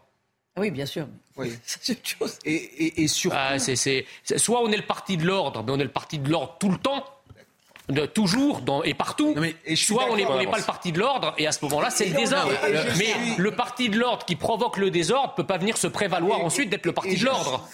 Oui, 0.58 0.70
bien 0.70 0.84
sûr. 0.84 1.06
Oui. 1.36 1.52
c'est 1.64 1.92
une 1.92 2.04
chose. 2.04 2.38
Et, 2.44 2.54
et, 2.54 3.02
et 3.02 3.08
surtout. 3.08 3.36
Ah, 3.38 3.58
soit 4.36 4.62
on 4.62 4.70
est 4.70 4.76
le 4.76 4.82
parti 4.82 5.16
de 5.16 5.24
l'ordre, 5.24 5.62
mais 5.64 5.72
on 5.72 5.78
est 5.78 5.84
le 5.84 5.90
parti 5.90 6.18
de 6.18 6.28
l'ordre 6.28 6.56
tout 6.58 6.70
le 6.70 6.78
temps, 6.78 7.04
de, 7.94 8.06
toujours 8.06 8.60
dans, 8.60 8.82
et 8.82 8.94
partout. 8.94 9.34
mais, 9.36 9.54
Soit 9.76 10.06
on 10.10 10.16
n'est 10.16 10.24
pas 10.24 10.58
le 10.58 10.64
parti 10.64 10.92
de 10.92 10.98
l'ordre 10.98 11.34
et 11.38 11.46
à 11.46 11.52
ce 11.52 11.64
moment-là 11.64 11.90
c'est 11.90 12.06
le 12.06 12.14
désordre. 12.14 12.52
mais 12.98 13.14
le 13.38 13.50
parti 13.52 13.88
de 13.88 13.98
l'ordre 13.98 14.24
qui 14.24 14.36
provoque 14.36 14.76
le 14.76 14.90
désordre 14.90 15.34
peut 15.34 15.46
pas 15.46 15.58
venir 15.58 15.76
se 15.76 15.86
prévaloir 15.86 16.40
ensuite 16.40 16.70
d'être 16.70 16.86
le 16.86 16.92
parti 16.92 17.16
de 17.16 17.24
l'ordre. 17.24 17.68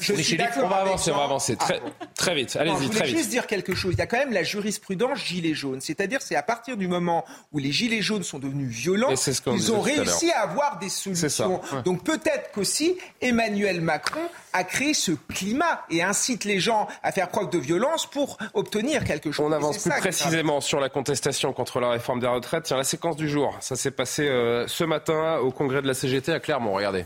On 0.62 0.68
va 0.68 0.76
avancer, 0.76 1.10
on 1.12 1.16
va 1.16 1.24
avancer 1.24 1.56
très, 1.56 1.80
très 2.14 2.34
vite. 2.34 2.56
Allez-y, 2.56 2.88
très 2.90 3.06
vite. 3.06 3.14
Je 3.14 3.16
juste 3.16 3.30
dire 3.30 3.46
quelque 3.46 3.74
chose. 3.74 3.94
Il 3.94 3.98
y 3.98 4.02
a 4.02 4.06
quand 4.06 4.18
même 4.18 4.32
la 4.32 4.42
jurisprudence 4.42 5.18
gilet 5.18 5.54
jaune. 5.54 5.80
C'est-à-dire 5.80 6.20
c'est 6.22 6.36
à 6.36 6.42
partir 6.42 6.76
du 6.76 6.88
moment 6.88 7.24
où 7.52 7.58
les 7.58 7.72
gilets 7.72 8.02
jaunes 8.02 8.22
sont 8.22 8.38
devenus 8.38 8.68
violents, 8.68 9.14
ils 9.46 9.72
ont 9.72 9.80
réussi 9.80 10.30
à, 10.30 10.42
avoir 10.42 10.78
des 10.78 10.88
solutions. 10.88 11.60
Donc 11.84 12.04
peut-être 12.04 12.50
qu'aussi 12.52 12.96
Emmanuel 13.20 13.80
Macron 13.80 14.20
a 14.52 14.64
créé 14.64 14.94
ce 14.94 15.12
climat 15.12 15.84
et 15.90 16.02
incite 16.02 16.44
les 16.44 16.60
gens 16.60 16.88
à 17.02 17.12
faire 17.12 17.28
preuve 17.28 17.50
de 17.50 17.58
violence 17.58 18.06
pour 18.06 18.38
obtenir 18.54 19.04
quelque 19.04 19.30
chose. 19.30 19.46
On 19.48 19.52
avance 19.52 19.78
plus 19.78 19.92
précisément 20.08 20.60
sur 20.60 20.80
la 20.80 20.88
contestation 20.88 21.52
contre 21.52 21.80
la 21.80 21.90
réforme 21.90 22.20
des 22.20 22.26
retraites. 22.26 22.64
Tiens, 22.64 22.76
la 22.76 22.84
séquence 22.84 23.16
du 23.16 23.28
jour, 23.28 23.56
ça 23.60 23.76
s'est 23.76 23.90
passé 23.90 24.26
euh, 24.28 24.66
ce 24.66 24.84
matin 24.84 25.38
au 25.38 25.50
congrès 25.50 25.82
de 25.82 25.86
la 25.86 25.94
CGT 25.94 26.32
à 26.32 26.40
Clermont. 26.40 26.72
Regardez. 26.72 27.04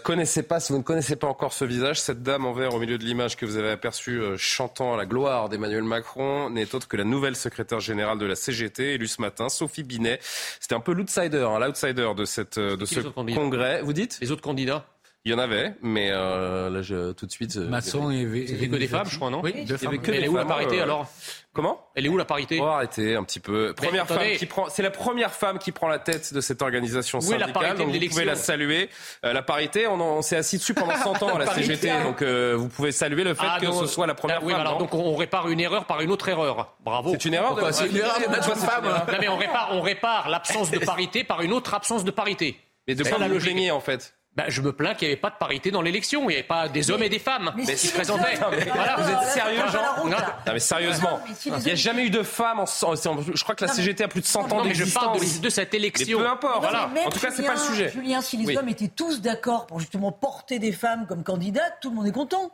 Connaissez 0.00 0.42
pas, 0.42 0.60
si 0.60 0.72
vous 0.72 0.78
ne 0.78 0.82
connaissez 0.82 1.16
pas 1.16 1.26
encore 1.26 1.52
ce 1.52 1.64
visage, 1.64 2.00
cette 2.00 2.22
dame 2.22 2.46
en 2.46 2.52
vert 2.52 2.74
au 2.74 2.78
milieu 2.78 2.98
de 2.98 3.04
l'image 3.04 3.36
que 3.36 3.46
vous 3.46 3.56
avez 3.56 3.70
aperçue 3.70 4.20
euh, 4.20 4.36
chantant 4.36 4.96
la 4.96 5.06
gloire 5.06 5.48
d'Emmanuel 5.48 5.84
Macron 5.84 6.50
n'est 6.50 6.74
autre 6.74 6.88
que 6.88 6.96
la 6.96 7.04
nouvelle 7.04 7.36
secrétaire 7.36 7.80
générale 7.80 8.18
de 8.18 8.26
la 8.26 8.34
CGT, 8.34 8.94
élue 8.94 9.08
ce 9.08 9.20
matin, 9.20 9.48
Sophie 9.48 9.82
Binet. 9.82 10.18
C'était 10.60 10.74
un 10.74 10.80
peu 10.80 10.92
l'outsider, 10.92 11.46
hein, 11.48 11.58
l'outsider 11.58 12.12
de, 12.16 12.24
cette, 12.24 12.58
euh, 12.58 12.76
de 12.76 12.84
ce 12.84 13.00
congrès. 13.00 13.82
Vous 13.82 13.92
dites? 13.92 14.18
Les 14.20 14.30
autres 14.30 14.42
candidats? 14.42 14.86
Il 15.26 15.32
y 15.32 15.34
en 15.34 15.38
avait, 15.38 15.74
mais 15.82 16.08
euh, 16.10 16.70
là, 16.70 16.80
je, 16.80 17.12
tout 17.12 17.26
de 17.26 17.30
suite. 17.30 17.56
Masson 17.56 18.10
et, 18.10 18.22
et, 18.22 18.68
que 18.70 18.76
des 18.76 18.88
femmes, 18.88 19.06
je 19.06 19.16
crois, 19.16 19.28
non 19.28 19.42
Oui, 19.42 19.66
deux 19.66 19.76
femmes. 19.76 19.98
Elle 20.06 20.24
est 20.24 20.28
où 20.28 20.36
la 20.36 20.46
parité 20.46 20.80
alors 20.80 21.06
Comment 21.52 21.84
Elle 21.96 22.06
est 22.06 22.08
où 22.08 22.16
la 22.16 22.24
parité 22.24 22.58
Oh, 22.62 22.66
arrêtez 22.66 23.16
un 23.16 23.24
petit 23.24 23.40
peu. 23.40 23.74
Première 23.74 24.06
femme 24.06 24.36
qui 24.38 24.46
prend, 24.46 24.70
c'est 24.70 24.82
la 24.82 24.90
première 24.90 25.34
femme 25.34 25.58
qui 25.58 25.72
prend 25.72 25.88
la 25.88 25.98
tête 25.98 26.32
de 26.32 26.40
cette 26.40 26.62
organisation 26.62 27.20
syndicale. 27.20 27.48
La 27.48 27.52
parité 27.52 27.84
donc 27.84 27.92
vous 27.92 28.08
pouvez 28.08 28.24
la 28.24 28.36
saluer. 28.36 28.88
Euh, 29.26 29.32
la 29.32 29.42
parité, 29.42 29.86
on, 29.86 30.00
on 30.00 30.22
s'est 30.22 30.36
assis 30.36 30.56
dessus 30.56 30.72
pendant 30.74 30.96
100 30.96 31.22
ans 31.22 31.34
à 31.34 31.38
la 31.40 31.46
CGT, 31.48 31.90
donc 32.04 32.22
euh, 32.22 32.54
vous 32.56 32.68
pouvez 32.68 32.92
saluer 32.92 33.24
le 33.24 33.34
fait 33.34 33.46
ah, 33.46 33.58
que 33.60 33.72
ce 33.72 33.86
soit 33.86 34.06
la 34.06 34.14
première 34.14 34.38
ah, 34.40 34.44
oui, 34.44 34.52
femme. 34.52 34.60
Alors, 34.62 34.78
donc 34.78 34.94
on 34.94 35.16
répare 35.16 35.48
une 35.48 35.60
erreur 35.60 35.84
par 35.84 36.00
une 36.00 36.12
autre 36.12 36.28
erreur. 36.28 36.76
Bravo. 36.84 37.10
C'est 37.12 37.26
une 37.26 37.34
erreur. 37.34 37.58
C'est 37.74 37.88
une 37.88 37.96
erreur 37.96 38.18
de. 38.20 39.12
Non 39.12 39.18
mais 39.20 39.28
on 39.28 39.36
répare, 39.36 39.70
on 39.72 39.80
répare 39.82 40.30
l'absence 40.30 40.70
de 40.70 40.78
parité 40.78 41.24
par 41.24 41.42
une 41.42 41.52
autre 41.52 41.74
absence 41.74 42.04
de 42.04 42.10
parité. 42.10 42.58
Mais 42.86 42.94
de 42.94 43.04
quoi 43.04 43.18
vous 43.18 43.70
en 43.70 43.80
fait 43.80 44.14
bah, 44.36 44.44
je 44.46 44.60
me 44.62 44.72
plains 44.72 44.94
qu'il 44.94 45.08
n'y 45.08 45.12
avait 45.12 45.20
pas 45.20 45.30
de 45.30 45.36
parité 45.36 45.72
dans 45.72 45.82
l'élection. 45.82 46.22
Il 46.22 46.28
n'y 46.28 46.34
avait 46.34 46.42
pas 46.44 46.68
des 46.68 46.90
hommes 46.90 47.02
et 47.02 47.08
des 47.08 47.18
femmes 47.18 47.52
qui 47.56 47.76
se 47.76 47.92
présentaient. 47.92 48.36
Vous 48.36 49.10
êtes 49.10 49.24
sérieux, 49.24 49.62
Jean 49.72 50.06
non, 50.06 50.16
mais 50.52 50.58
sérieusement, 50.60 51.20
il 51.46 51.52
n'y 51.56 51.70
a 51.70 51.74
jamais 51.74 52.04
eu 52.06 52.10
de 52.10 52.22
femmes. 52.22 52.60
En, 52.60 52.66
je 52.66 53.42
crois 53.42 53.54
que 53.54 53.64
la 53.64 53.72
CGT 53.72 54.04
a 54.04 54.08
plus 54.08 54.20
de 54.20 54.26
100 54.26 54.52
ans 54.52 54.62
d'existence. 54.62 55.02
Je 55.02 55.28
parle 55.28 55.40
de, 55.40 55.48
cette 55.48 55.74
élection. 55.74 56.18
Mais 56.18 56.24
peu 56.24 56.30
importe. 56.30 56.60
Voilà. 56.60 56.90
En 57.04 57.10
tout 57.10 57.18
cas, 57.18 57.30
c'est 57.30 57.44
pas 57.44 57.54
le 57.54 57.60
sujet. 57.60 57.90
Julien, 57.90 58.20
si 58.20 58.36
les 58.36 58.56
hommes 58.56 58.68
étaient 58.68 58.88
tous 58.88 59.20
d'accord 59.20 59.66
pour 59.66 59.80
justement 59.80 60.12
porter 60.12 60.58
des 60.58 60.72
femmes 60.72 61.06
comme 61.06 61.24
candidates, 61.24 61.78
tout 61.80 61.90
le 61.90 61.96
monde 61.96 62.06
est 62.06 62.12
content. 62.12 62.52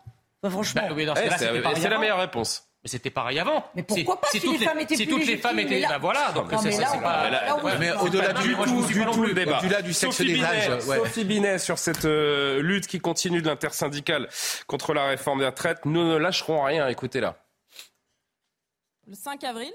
franchement. 0.49 0.83
Bah, 0.89 0.95
oui, 0.97 1.07
c'est 1.77 1.89
la 1.89 1.99
meilleure 1.99 2.19
réponse. 2.19 2.67
Mais 2.87 2.91
c'était 2.91 3.11
pareil 3.11 3.41
avant. 3.41 3.65
Mais 3.75 3.83
pourquoi 3.83 4.21
pas 4.21 4.29
si, 4.31 4.39
toutes 4.39 4.61
les 4.61 4.65
femmes 4.65 4.79
étaient 4.79 4.95
Si 4.95 5.09
toutes 5.09 5.27
les 5.27 5.39
femmes 5.39 5.59
étaient, 5.59 5.85
ben 5.89 5.99
voilà, 5.99 6.31
donc 6.31 6.47
c'est 6.63 6.81
pas. 7.03 7.29
Mais 7.81 7.91
au-delà 7.91 8.33
du 8.33 8.55
tout, 8.55 8.87
du 8.87 9.05
tout, 9.05 9.25
au-delà 9.25 9.83
du 9.83 9.93
sexe 9.93 10.21
des 10.21 10.41
âges. 10.41 10.79
Sophie 10.79 11.25
Binet 11.25 11.59
sur 11.59 11.79
cette 11.79 12.05
euh, 12.05 12.63
lutte 12.63 12.87
qui 12.87 13.01
continue 13.01 13.43
de 13.43 13.49
l'intersyndicale 13.49 14.29
contre 14.69 14.95
la 14.95 15.07
réforme 15.07 15.41
des 15.41 15.47
retraites. 15.47 15.85
Nous 15.85 16.05
ne 16.05 16.17
lâcherons 16.17 16.63
rien. 16.63 16.87
Écoutez-la. 16.87 17.35
Le 19.09 19.17
5 19.17 19.43
avril, 19.43 19.73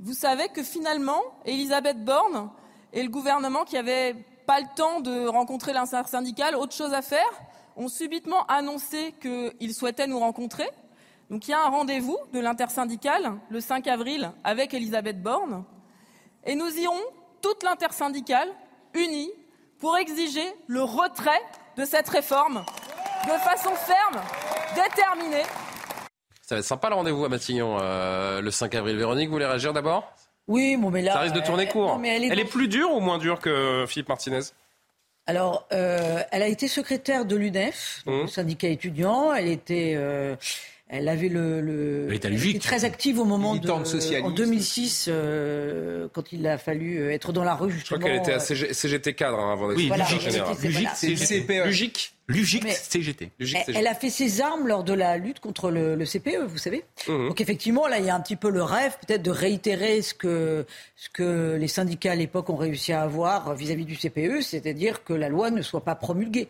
vous 0.00 0.14
savez 0.14 0.48
que 0.48 0.64
finalement, 0.64 1.22
Elisabeth 1.44 2.04
Borne 2.04 2.50
et 2.92 3.04
le 3.04 3.08
gouvernement 3.08 3.64
qui 3.64 3.76
n'avaient 3.76 4.16
pas 4.48 4.58
le 4.58 4.66
temps 4.74 4.98
de 4.98 5.28
rencontrer 5.28 5.72
l'intersyndicale, 5.72 6.56
autre 6.56 6.74
chose 6.74 6.92
à 6.92 7.02
faire, 7.02 7.30
ont 7.76 7.86
subitement 7.86 8.44
annoncé 8.46 9.14
qu'ils 9.20 9.74
souhaitaient 9.74 10.08
nous 10.08 10.18
rencontrer. 10.18 10.68
Donc 11.30 11.46
il 11.46 11.52
y 11.52 11.54
a 11.54 11.64
un 11.64 11.70
rendez-vous 11.70 12.18
de 12.32 12.40
l'intersyndicale 12.40 13.32
le 13.50 13.60
5 13.60 13.86
avril 13.86 14.32
avec 14.42 14.74
Elisabeth 14.74 15.22
Borne 15.22 15.64
et 16.44 16.56
nous 16.56 16.70
irons 16.76 17.00
toute 17.40 17.62
l'intersyndicale 17.62 18.48
unie 18.94 19.30
pour 19.78 19.96
exiger 19.96 20.44
le 20.66 20.82
retrait 20.82 21.40
de 21.76 21.84
cette 21.84 22.08
réforme 22.08 22.64
de 23.26 23.32
façon 23.44 23.70
ferme, 23.76 24.20
déterminée. 24.74 25.44
Ça 26.42 26.56
va 26.56 26.58
être 26.58 26.64
sympa 26.64 26.88
le 26.88 26.96
rendez-vous 26.96 27.24
à 27.24 27.28
Matignon 27.28 27.78
euh, 27.80 28.40
le 28.40 28.50
5 28.50 28.74
avril. 28.74 28.96
Véronique, 28.96 29.28
vous 29.28 29.34
voulez 29.34 29.46
réagir 29.46 29.72
d'abord? 29.72 30.12
Oui, 30.48 30.76
bon, 30.76 30.90
mais 30.90 31.02
là. 31.02 31.12
Ça 31.12 31.20
risque 31.20 31.36
de 31.36 31.40
tourner 31.40 31.68
court. 31.68 32.00
elle, 32.04 32.24
est, 32.24 32.44
plus 32.44 32.66
dure 32.66 32.92
ou 32.92 33.00
moins 33.00 33.18
dure 33.18 33.38
que 33.38 33.84
Philippe 33.86 34.08
Martinez? 34.08 34.40
Alors, 35.26 35.68
euh, 35.72 36.22
elle 36.32 36.42
a 36.42 36.48
été 36.48 36.66
secrétaire 36.66 37.24
de 37.24 37.36
l'UNEF, 37.36 38.02
le 38.06 38.24
mmh. 38.24 38.28
syndicat 38.28 38.68
étudiant. 38.68 39.32
Elle 39.32 39.48
était, 39.48 39.94
euh, 39.96 40.34
elle 40.92 41.08
avait 41.08 41.28
le, 41.28 41.60
le 41.60 42.08
elle 42.10 42.34
était 42.34 42.58
très 42.58 42.84
active 42.84 43.20
au 43.20 43.24
moment 43.24 43.54
de 43.54 43.70
en 43.70 44.30
2006 44.30 45.06
euh, 45.08 46.08
quand 46.12 46.32
il 46.32 46.46
a 46.48 46.58
fallu 46.58 46.98
euh, 46.98 47.12
être 47.12 47.32
dans 47.32 47.44
la 47.44 47.54
rue 47.54 47.70
justement. 47.70 48.00
Je 48.00 48.06
crois 48.06 48.10
qu'elle 48.10 48.22
était 48.22 48.32
à 48.32 48.40
CGT 48.40 49.14
cadre 49.14 49.38
hein, 49.38 49.52
avant 49.52 49.68
d'être 49.68 49.76
oui, 49.76 49.86
voilà, 49.86 50.04
Lugic, 51.64 52.12
Lugic, 52.26 52.68
CGT. 52.68 53.30
Elle, 53.68 53.86
a 53.86 53.94
fait 53.94 54.10
ses 54.10 54.40
armes 54.40 54.66
lors 54.66 54.82
de 54.82 54.92
la 54.92 55.16
lutte 55.16 55.38
contre 55.38 55.70
le, 55.70 55.94
le 55.94 56.04
CPE, 56.04 56.44
vous 56.46 56.58
savez. 56.58 56.84
Mhm. 57.08 57.28
Donc 57.28 57.40
effectivement, 57.40 57.86
là, 57.86 57.98
il 57.98 58.06
y 58.06 58.10
a 58.10 58.14
un 58.14 58.20
petit 58.20 58.36
peu 58.36 58.50
le 58.50 58.62
rêve, 58.62 58.96
peut-être 59.06 59.22
de 59.22 59.30
réitérer 59.30 60.02
ce 60.02 60.14
que 60.14 60.66
ce 60.96 61.08
que 61.10 61.56
les 61.58 61.68
syndicats 61.68 62.12
à 62.12 62.16
l'époque 62.16 62.50
ont 62.50 62.56
réussi 62.56 62.92
à 62.92 63.02
avoir 63.02 63.54
vis-à-vis 63.54 63.84
-vis 63.84 63.86
du 63.86 63.96
CPE, 63.96 64.42
c'est-à-dire 64.42 65.04
que 65.04 65.12
la 65.12 65.28
loi 65.28 65.50
ne 65.50 65.62
soit 65.62 65.84
pas 65.84 65.94
promulguée. 65.94 66.48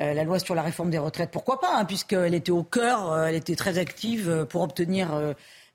Euh, 0.00 0.14
la 0.14 0.24
loi 0.24 0.38
sur 0.38 0.54
la 0.54 0.62
réforme 0.62 0.88
des 0.90 0.98
retraites, 0.98 1.30
pourquoi 1.30 1.60
pas, 1.60 1.76
hein, 1.76 1.84
puisqu'elle 1.84 2.34
était 2.34 2.50
au 2.50 2.62
cœur, 2.62 3.12
euh, 3.12 3.26
elle 3.26 3.34
était 3.34 3.56
très 3.56 3.76
active 3.76 4.30
euh, 4.30 4.44
pour 4.46 4.62
obtenir 4.62 5.10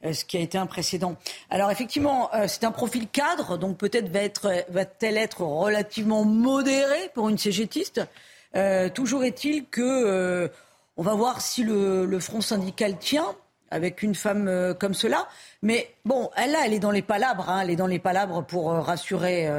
ce 0.03 0.25
qui 0.25 0.37
a 0.37 0.39
été 0.39 0.57
un 0.57 0.67
précédent. 0.67 1.15
Alors 1.49 1.71
effectivement, 1.71 2.29
c'est 2.45 2.63
un 2.63 2.71
profil 2.71 3.07
cadre, 3.07 3.57
donc 3.57 3.77
peut-être 3.77 4.09
va-t-elle 4.69 5.17
être 5.17 5.41
relativement 5.41 6.23
modérée 6.23 7.09
pour 7.15 7.29
une 7.29 7.39
cégétiste. 7.39 8.01
toujours 8.93 9.23
est-il 9.23 9.65
que 9.65 10.51
on 10.97 11.01
va 11.01 11.15
voir 11.15 11.41
si 11.41 11.63
le, 11.63 12.19
front 12.19 12.41
syndical 12.41 12.99
tient 12.99 13.35
avec 13.71 14.03
une 14.03 14.13
femme 14.13 14.75
comme 14.79 14.93
cela. 14.93 15.27
Mais 15.63 15.89
bon, 16.05 16.29
elle 16.37 16.51
là, 16.51 16.59
elle 16.63 16.73
est 16.73 16.79
dans 16.79 16.91
les 16.91 17.01
palabres, 17.01 17.49
hein, 17.49 17.61
elle 17.63 17.71
est 17.71 17.75
dans 17.75 17.87
les 17.87 17.99
palabres 17.99 18.45
pour 18.45 18.69
rassurer 18.73 19.49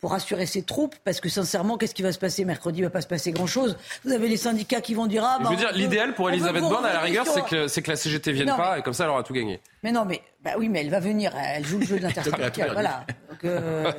pour 0.00 0.10
rassurer 0.10 0.46
ses 0.46 0.62
troupes, 0.62 0.94
parce 1.04 1.20
que 1.20 1.28
sincèrement, 1.28 1.78
qu'est-ce 1.78 1.94
qui 1.94 2.02
va 2.02 2.12
se 2.12 2.18
passer 2.18 2.44
mercredi 2.44 2.80
Il 2.80 2.84
va 2.84 2.90
pas 2.90 3.00
se 3.00 3.06
passer 3.06 3.32
grand-chose. 3.32 3.76
Vous 4.04 4.12
avez 4.12 4.28
les 4.28 4.36
syndicats 4.36 4.80
qui 4.80 4.94
vont 4.94 5.06
dire 5.06 5.24
ah. 5.24 5.38
je 5.40 5.44
veux 5.48 5.50
bah, 5.50 5.56
dire, 5.56 5.72
l'idéal 5.72 6.14
pour 6.14 6.28
Elisabeth 6.28 6.62
Borne, 6.62 6.84
à 6.84 6.92
la 6.92 7.00
rigueur, 7.00 7.26
c'est 7.26 7.44
que, 7.44 7.68
c'est 7.68 7.82
que 7.82 7.90
la 7.90 7.96
CGT 7.96 8.32
vienne 8.32 8.54
pas, 8.56 8.78
et 8.78 8.82
comme 8.82 8.94
ça, 8.94 9.04
elle 9.04 9.10
aura 9.10 9.22
tout 9.22 9.32
gagné. 9.32 9.60
Mais 9.82 9.92
non, 9.92 10.04
mais 10.04 10.20
bah 10.44 10.52
oui, 10.58 10.68
mais 10.68 10.80
elle 10.80 10.90
va 10.90 11.00
venir. 11.00 11.32
Elle 11.36 11.64
joue 11.64 11.78
le 11.78 11.86
jeu 11.86 11.98
d'intersyndical. 11.98 12.70
voilà. 12.72 13.06
Euh, 13.44 13.92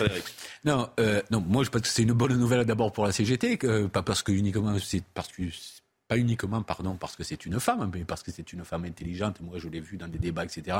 non, 0.64 0.88
euh, 0.98 1.22
non, 1.30 1.40
moi 1.46 1.64
je 1.64 1.70
pense 1.70 1.82
que 1.82 1.88
c'est 1.88 2.02
une 2.02 2.12
bonne 2.12 2.36
nouvelle 2.36 2.64
d'abord 2.64 2.92
pour 2.92 3.04
la 3.04 3.12
CGT, 3.12 3.58
que, 3.58 3.86
pas 3.86 4.02
parce 4.02 4.22
que 4.22 4.32
uniquement 4.32 4.76
c'est 4.78 5.02
parce 5.14 5.28
que 5.28 5.42
pas 6.10 6.18
uniquement 6.18 6.62
pardon 6.62 6.96
parce 6.96 7.14
que 7.14 7.22
c'est 7.22 7.46
une 7.46 7.60
femme, 7.60 7.88
mais 7.94 8.04
parce 8.04 8.24
que 8.24 8.32
c'est 8.32 8.52
une 8.52 8.64
femme 8.64 8.84
intelligente. 8.84 9.40
Moi, 9.40 9.58
je 9.58 9.68
l'ai 9.68 9.78
vu 9.78 9.96
dans 9.96 10.08
des 10.08 10.18
débats, 10.18 10.44
etc. 10.44 10.78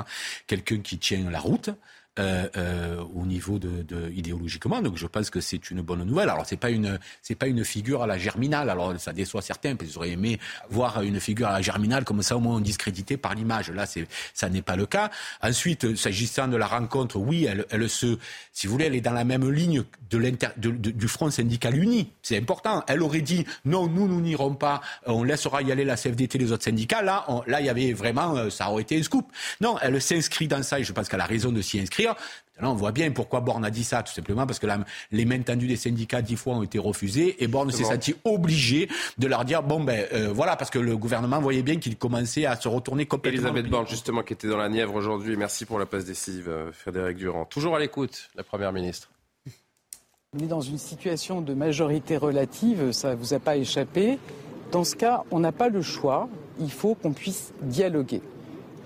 Quelqu'un 0.48 0.80
qui 0.80 0.98
tient 0.98 1.30
la 1.30 1.38
route, 1.38 1.70
euh, 2.18 2.48
euh, 2.56 3.04
au 3.14 3.24
niveau 3.24 3.60
de, 3.60 3.82
de, 3.82 4.10
idéologiquement. 4.10 4.82
Donc 4.82 4.96
je 4.96 5.06
pense 5.06 5.30
que 5.30 5.40
c'est 5.40 5.70
une 5.70 5.80
bonne 5.80 6.02
nouvelle. 6.02 6.28
Alors 6.28 6.44
c'est 6.44 6.56
pas 6.56 6.70
une 6.70 6.98
c'est 7.22 7.36
pas 7.36 7.46
une 7.46 7.64
figure 7.64 8.02
à 8.02 8.08
la 8.08 8.18
germinale. 8.18 8.68
Alors 8.68 8.98
ça 8.98 9.12
déçoit 9.12 9.42
certains 9.42 9.76
parce 9.76 9.88
qu'ils 9.88 9.98
auraient 9.98 10.10
aimé 10.10 10.40
voir 10.70 11.02
une 11.02 11.20
figure 11.20 11.46
à 11.46 11.52
la 11.52 11.62
germinale 11.62 12.02
comme 12.02 12.20
ça 12.22 12.36
au 12.36 12.40
moins 12.40 12.60
discrédité 12.60 13.16
par 13.16 13.36
l'image. 13.36 13.70
Là 13.70 13.86
c'est 13.86 14.08
ça 14.34 14.48
n'est 14.48 14.60
pas 14.60 14.74
le 14.74 14.86
cas. 14.86 15.08
Ensuite 15.40 15.94
s'agissant 15.94 16.48
de 16.48 16.56
la 16.56 16.66
rencontre, 16.66 17.16
oui 17.16 17.44
elle, 17.44 17.64
elle 17.70 17.88
se 17.88 18.18
si 18.52 18.66
vous 18.66 18.72
voulez 18.72 18.86
elle 18.86 18.96
est 18.96 19.00
dans 19.00 19.12
la 19.12 19.24
même 19.24 19.48
ligne 19.48 19.84
de, 20.10 20.18
de, 20.56 20.90
du 20.90 21.06
front 21.06 21.30
syndical 21.30 21.76
uni. 21.76 22.10
C'est 22.22 22.36
important. 22.36 22.82
Elle 22.88 23.02
aurait 23.04 23.20
dit 23.20 23.46
non 23.64 23.86
nous 23.86 24.08
nous 24.08 24.20
n'irons 24.20 24.56
pas. 24.56 24.80
On 25.06 25.22
laissera 25.22 25.62
y 25.62 25.70
aller 25.70 25.84
la 25.84 25.94
CFDT 25.94 26.38
les 26.38 26.50
autres 26.50 26.64
syndicats. 26.64 27.02
Là 27.02 27.24
on, 27.28 27.44
là 27.46 27.60
il 27.60 27.66
y 27.66 27.70
avait 27.70 27.92
vraiment 27.92 28.36
euh, 28.36 28.50
ça 28.50 28.68
aurait 28.68 28.82
été 28.82 28.98
un 28.98 29.02
scoop. 29.04 29.30
Non 29.60 29.76
elle 29.80 30.02
s'inscrit 30.02 30.48
dans 30.48 30.64
ça 30.64 30.80
et 30.80 30.82
je 30.82 30.92
pense 30.92 31.08
qu'elle 31.08 31.20
a 31.20 31.26
raison 31.26 31.52
de 31.52 31.62
s'y 31.62 31.78
inscrire 31.78 31.99
on 32.62 32.74
voit 32.74 32.92
bien 32.92 33.10
pourquoi 33.10 33.40
Borne 33.40 33.64
a 33.64 33.70
dit 33.70 33.84
ça, 33.84 34.02
tout 34.02 34.12
simplement 34.12 34.46
parce 34.46 34.58
que 34.58 34.66
les 35.12 35.24
mains 35.24 35.40
tendues 35.40 35.66
des 35.66 35.76
syndicats 35.76 36.22
dix 36.22 36.36
fois 36.36 36.54
ont 36.54 36.62
été 36.62 36.78
refusées 36.78 37.42
et 37.42 37.46
Borne 37.46 37.70
s'est 37.70 37.84
senti 37.84 38.14
obligé 38.24 38.88
de 39.18 39.26
leur 39.26 39.44
dire 39.44 39.62
bon 39.62 39.82
ben 39.82 40.06
euh, 40.12 40.30
voilà 40.32 40.56
parce 40.56 40.70
que 40.70 40.78
le 40.78 40.96
gouvernement 40.96 41.40
voyait 41.40 41.62
bien 41.62 41.76
qu'il 41.76 41.96
commençait 41.96 42.46
à 42.46 42.56
se 42.56 42.68
retourner 42.68 43.06
complètement. 43.06 43.48
Elisabeth 43.48 43.70
Borne 43.70 43.86
justement 43.86 44.22
qui 44.22 44.34
était 44.34 44.48
dans 44.48 44.58
la 44.58 44.68
Nièvre 44.68 44.94
aujourd'hui. 44.94 45.36
Merci 45.36 45.64
pour 45.64 45.78
la 45.78 45.86
passe 45.86 46.04
décisive, 46.04 46.48
euh, 46.48 46.72
Frédéric 46.72 47.16
Durand. 47.16 47.44
Toujours 47.44 47.76
à 47.76 47.78
l'écoute, 47.78 48.28
la 48.34 48.42
première 48.42 48.72
ministre. 48.72 49.10
On 50.32 50.38
est 50.38 50.46
dans 50.46 50.60
une 50.60 50.78
situation 50.78 51.40
de 51.40 51.54
majorité 51.54 52.16
relative, 52.16 52.92
ça 52.92 53.10
ne 53.10 53.14
vous 53.16 53.34
a 53.34 53.40
pas 53.40 53.56
échappé. 53.56 54.18
Dans 54.70 54.84
ce 54.84 54.94
cas, 54.94 55.24
on 55.32 55.40
n'a 55.40 55.50
pas 55.50 55.68
le 55.68 55.82
choix. 55.82 56.28
Il 56.60 56.70
faut 56.70 56.94
qu'on 56.94 57.12
puisse 57.12 57.52
dialoguer. 57.62 58.22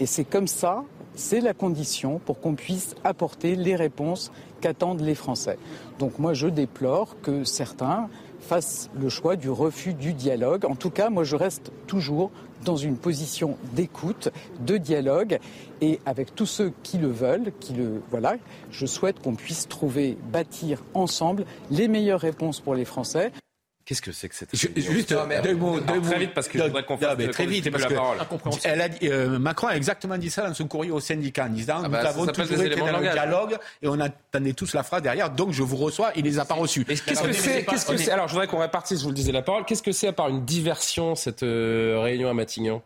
Et 0.00 0.06
c'est 0.06 0.24
comme 0.24 0.46
ça 0.48 0.84
c'est 1.14 1.40
la 1.40 1.54
condition 1.54 2.20
pour 2.24 2.40
qu'on 2.40 2.54
puisse 2.54 2.94
apporter 3.04 3.56
les 3.56 3.76
réponses 3.76 4.32
qu'attendent 4.60 5.00
les 5.00 5.14
Français. 5.14 5.58
Donc 5.98 6.18
moi, 6.18 6.34
je 6.34 6.48
déplore 6.48 7.16
que 7.22 7.44
certains 7.44 8.08
fassent 8.40 8.90
le 8.98 9.08
choix 9.08 9.36
du 9.36 9.48
refus 9.48 9.94
du 9.94 10.12
dialogue. 10.12 10.64
En 10.66 10.74
tout 10.74 10.90
cas, 10.90 11.10
moi, 11.10 11.24
je 11.24 11.36
reste 11.36 11.72
toujours 11.86 12.30
dans 12.64 12.76
une 12.76 12.96
position 12.96 13.56
d'écoute, 13.74 14.30
de 14.60 14.76
dialogue, 14.76 15.38
et 15.80 16.00
avec 16.06 16.34
tous 16.34 16.46
ceux 16.46 16.72
qui 16.82 16.98
le 16.98 17.08
veulent, 17.08 17.52
qui 17.60 17.74
le 17.74 18.02
voilà, 18.10 18.36
je 18.70 18.86
souhaite 18.86 19.20
qu'on 19.20 19.34
puisse 19.34 19.68
trouver, 19.68 20.16
bâtir 20.32 20.82
ensemble 20.94 21.44
les 21.70 21.88
meilleures 21.88 22.20
réponses 22.20 22.60
pour 22.60 22.74
les 22.74 22.84
Français. 22.84 23.32
Qu'est-ce 23.85 24.01
que 24.01 24.12
c'est 24.12 24.30
que 24.30 24.35
cette 24.35 24.57
Juste 24.57 25.14
deux 25.43 25.55
mots, 25.55 25.78
deux 25.78 26.01
Très 26.01 26.18
vite 26.18 26.35
parce 26.35 26.49
que 26.49 26.59
je 26.59 26.64
voudrais 26.64 26.85
qu'on 26.85 26.97
fasse 26.97 27.18
très 27.30 27.47
vite 27.47 27.70
parce 27.70 27.85
que 27.85 27.95
elle 28.64 28.80
a 28.80 28.89
dit, 28.89 29.09
euh, 29.09 29.39
Macron 29.39 29.66
a 29.66 29.76
exactement 29.76 30.16
dit 30.16 30.30
ça 30.30 30.49
dans 30.49 30.55
son 30.55 30.66
courrier 30.66 30.91
au 30.91 31.01
syndicat 31.01 31.45
en 31.45 31.51
disant 31.51 31.82
ah 31.85 31.89
bah, 31.89 32.01
nous 32.01 32.07
avons 32.09 32.26
toujours 32.26 32.62
été 32.62 32.76
dans 32.76 32.99
le 32.99 33.11
dialogue 33.11 33.59
et 33.82 33.89
on 33.89 34.01
attendait 34.01 34.55
tous 34.55 34.72
la 34.74 34.82
phrase 34.82 35.03
derrière 35.03 35.30
donc 35.30 35.53
je 35.53 35.62
vous 35.62 35.76
reçois 35.76 36.12
il 36.16 36.24
les 36.24 36.39
a 36.39 36.45
pas 36.45 36.55
reçus. 36.55 36.85
Qu'est-ce 36.85 37.03
que 37.03 37.32
c'est 37.32 37.64
Qu'est-ce 37.64 37.87
que 37.87 37.97
c'est 37.97 38.11
Alors 38.11 38.28
je 38.28 38.32
voudrais 38.32 38.47
qu'on 38.47 38.59
répartisse. 38.59 39.01
Je 39.01 39.05
vous 39.05 39.11
le 39.11 39.16
disais 39.16 39.32
la 39.32 39.43
parole. 39.43 39.64
Qu'est-ce 39.64 39.82
que 39.82 39.93
c'est 39.93 40.09
à 40.09 40.12
part 40.12 40.28
une 40.28 40.45
diversion 40.45 41.14
cette 41.14 41.43
euh, 41.43 42.01
réunion 42.01 42.30
à 42.30 42.35
Matignon? 42.35 42.82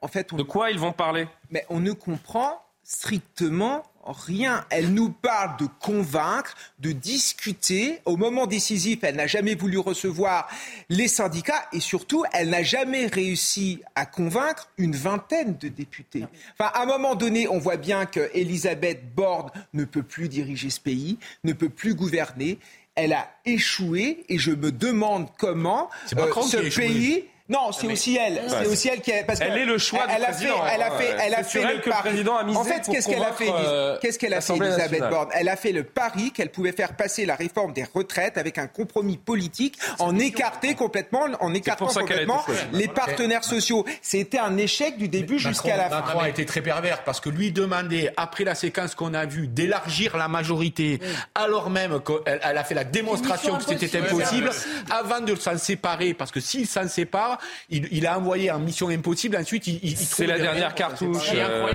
En 0.00 0.08
fait, 0.08 0.32
de 0.32 0.42
quoi 0.42 0.70
ils 0.70 0.78
vont 0.78 0.92
parler? 0.92 1.26
Mais 1.50 1.66
on 1.68 1.80
ne 1.80 1.92
comprend 1.92 2.62
strictement 2.84 3.82
rien. 4.04 4.64
Elle 4.70 4.92
nous 4.92 5.10
parle 5.10 5.56
de 5.58 5.66
convaincre, 5.80 6.54
de 6.78 6.92
discuter. 6.92 8.00
Au 8.04 8.16
moment 8.16 8.46
décisif, 8.46 9.00
elle 9.02 9.16
n'a 9.16 9.26
jamais 9.26 9.54
voulu 9.54 9.78
recevoir 9.78 10.48
les 10.88 11.08
syndicats 11.08 11.68
et 11.72 11.80
surtout, 11.80 12.24
elle 12.32 12.50
n'a 12.50 12.62
jamais 12.62 13.06
réussi 13.06 13.80
à 13.94 14.06
convaincre 14.06 14.68
une 14.78 14.96
vingtaine 14.96 15.56
de 15.58 15.68
députés. 15.68 16.24
Enfin, 16.58 16.70
à 16.74 16.82
un 16.82 16.86
moment 16.86 17.14
donné, 17.14 17.48
on 17.48 17.58
voit 17.58 17.76
bien 17.76 18.06
qu'Elisabeth 18.06 19.14
Borne 19.14 19.50
ne 19.72 19.84
peut 19.84 20.02
plus 20.02 20.28
diriger 20.28 20.70
ce 20.70 20.80
pays, 20.80 21.18
ne 21.44 21.52
peut 21.52 21.68
plus 21.68 21.94
gouverner. 21.94 22.58
Elle 22.94 23.12
a 23.12 23.30
échoué 23.46 24.24
et 24.28 24.38
je 24.38 24.50
me 24.50 24.70
demande 24.70 25.28
comment 25.38 25.88
euh, 26.16 26.30
ce 26.42 26.78
pays 26.78 27.24
Non, 27.48 27.72
c'est 27.72 27.86
aussi 27.86 28.16
elle. 28.16 28.40
C'est 28.48 28.66
aussi 28.66 28.88
elle 28.88 29.00
qui 29.00 29.10
est. 29.10 29.24
Parce 29.24 29.40
elle 29.40 29.58
est 29.58 29.64
le 29.64 29.78
choix 29.78 30.06
elle, 30.08 30.20
du 30.20 30.26
président. 30.26 30.64
Fait, 30.64 30.74
elle 30.74 30.82
a 30.82 30.90
fait, 30.90 31.16
elle 31.20 31.34
a 31.34 31.42
fait 31.42 31.62
le, 31.62 31.80
que 31.80 31.90
le 31.90 31.96
président 31.96 32.36
a 32.36 32.44
misé 32.44 32.58
En 32.58 32.64
fait, 32.64 32.82
qu'est-ce 32.90 33.08
qu'elle 33.08 33.22
a 33.22 33.32
fait 33.32 33.50
euh, 33.50 33.98
Qu'est-ce 34.00 34.18
qu'elle 34.18 34.34
a 34.34 34.40
fait, 34.40 34.56
Elisabeth 34.56 35.08
Borne? 35.10 35.28
Elle 35.34 35.48
a 35.48 35.56
fait 35.56 35.72
le 35.72 35.82
pari 35.82 36.30
qu'elle 36.30 36.50
pouvait 36.50 36.72
faire 36.72 36.94
passer 36.96 37.26
la 37.26 37.34
réforme 37.34 37.72
des 37.72 37.84
retraites 37.84 38.38
avec 38.38 38.58
un 38.58 38.68
compromis 38.68 39.16
politique, 39.16 39.78
en 39.98 40.18
écarter 40.18 40.74
complètement, 40.74 41.26
en 41.40 41.52
écartant 41.52 41.86
complètement 41.86 42.44
les 42.72 42.88
partenaires 42.88 43.44
sociaux. 43.44 43.84
C'était 44.00 44.38
un 44.38 44.56
échec 44.56 44.96
du 44.96 45.08
début 45.08 45.38
jusqu'à 45.38 45.76
la 45.76 45.88
fin. 45.88 46.00
Macron 46.00 46.20
a 46.20 46.28
été 46.28 46.46
très 46.46 46.60
pervers 46.60 47.02
parce 47.04 47.20
que 47.20 47.28
lui 47.28 47.52
demandait, 47.52 48.12
après 48.16 48.44
la 48.44 48.54
séquence 48.54 48.94
qu'on 48.94 49.14
a 49.14 49.26
vue, 49.26 49.48
d'élargir 49.48 50.16
la 50.16 50.28
majorité, 50.28 51.00
alors 51.34 51.70
même 51.70 52.00
qu'elle 52.00 52.40
a 52.42 52.64
fait 52.64 52.74
la 52.74 52.84
démonstration 52.84 53.58
que 53.58 53.64
c'était 53.64 53.98
impossible, 53.98 54.50
avant 54.90 55.20
de 55.20 55.34
s'en 55.34 55.58
séparer, 55.58 56.14
parce 56.14 56.30
que 56.30 56.40
s'il 56.40 56.66
s'en 56.66 56.88
sépare, 56.88 57.31
il, 57.70 58.06
a 58.06 58.18
envoyé 58.18 58.50
en 58.50 58.58
mission 58.58 58.88
impossible. 58.88 59.36
Ensuite, 59.36 59.66
il, 59.66 59.96
c'est 59.96 60.26
la 60.26 60.38
dernière 60.38 60.74
cartouche. 60.74 61.30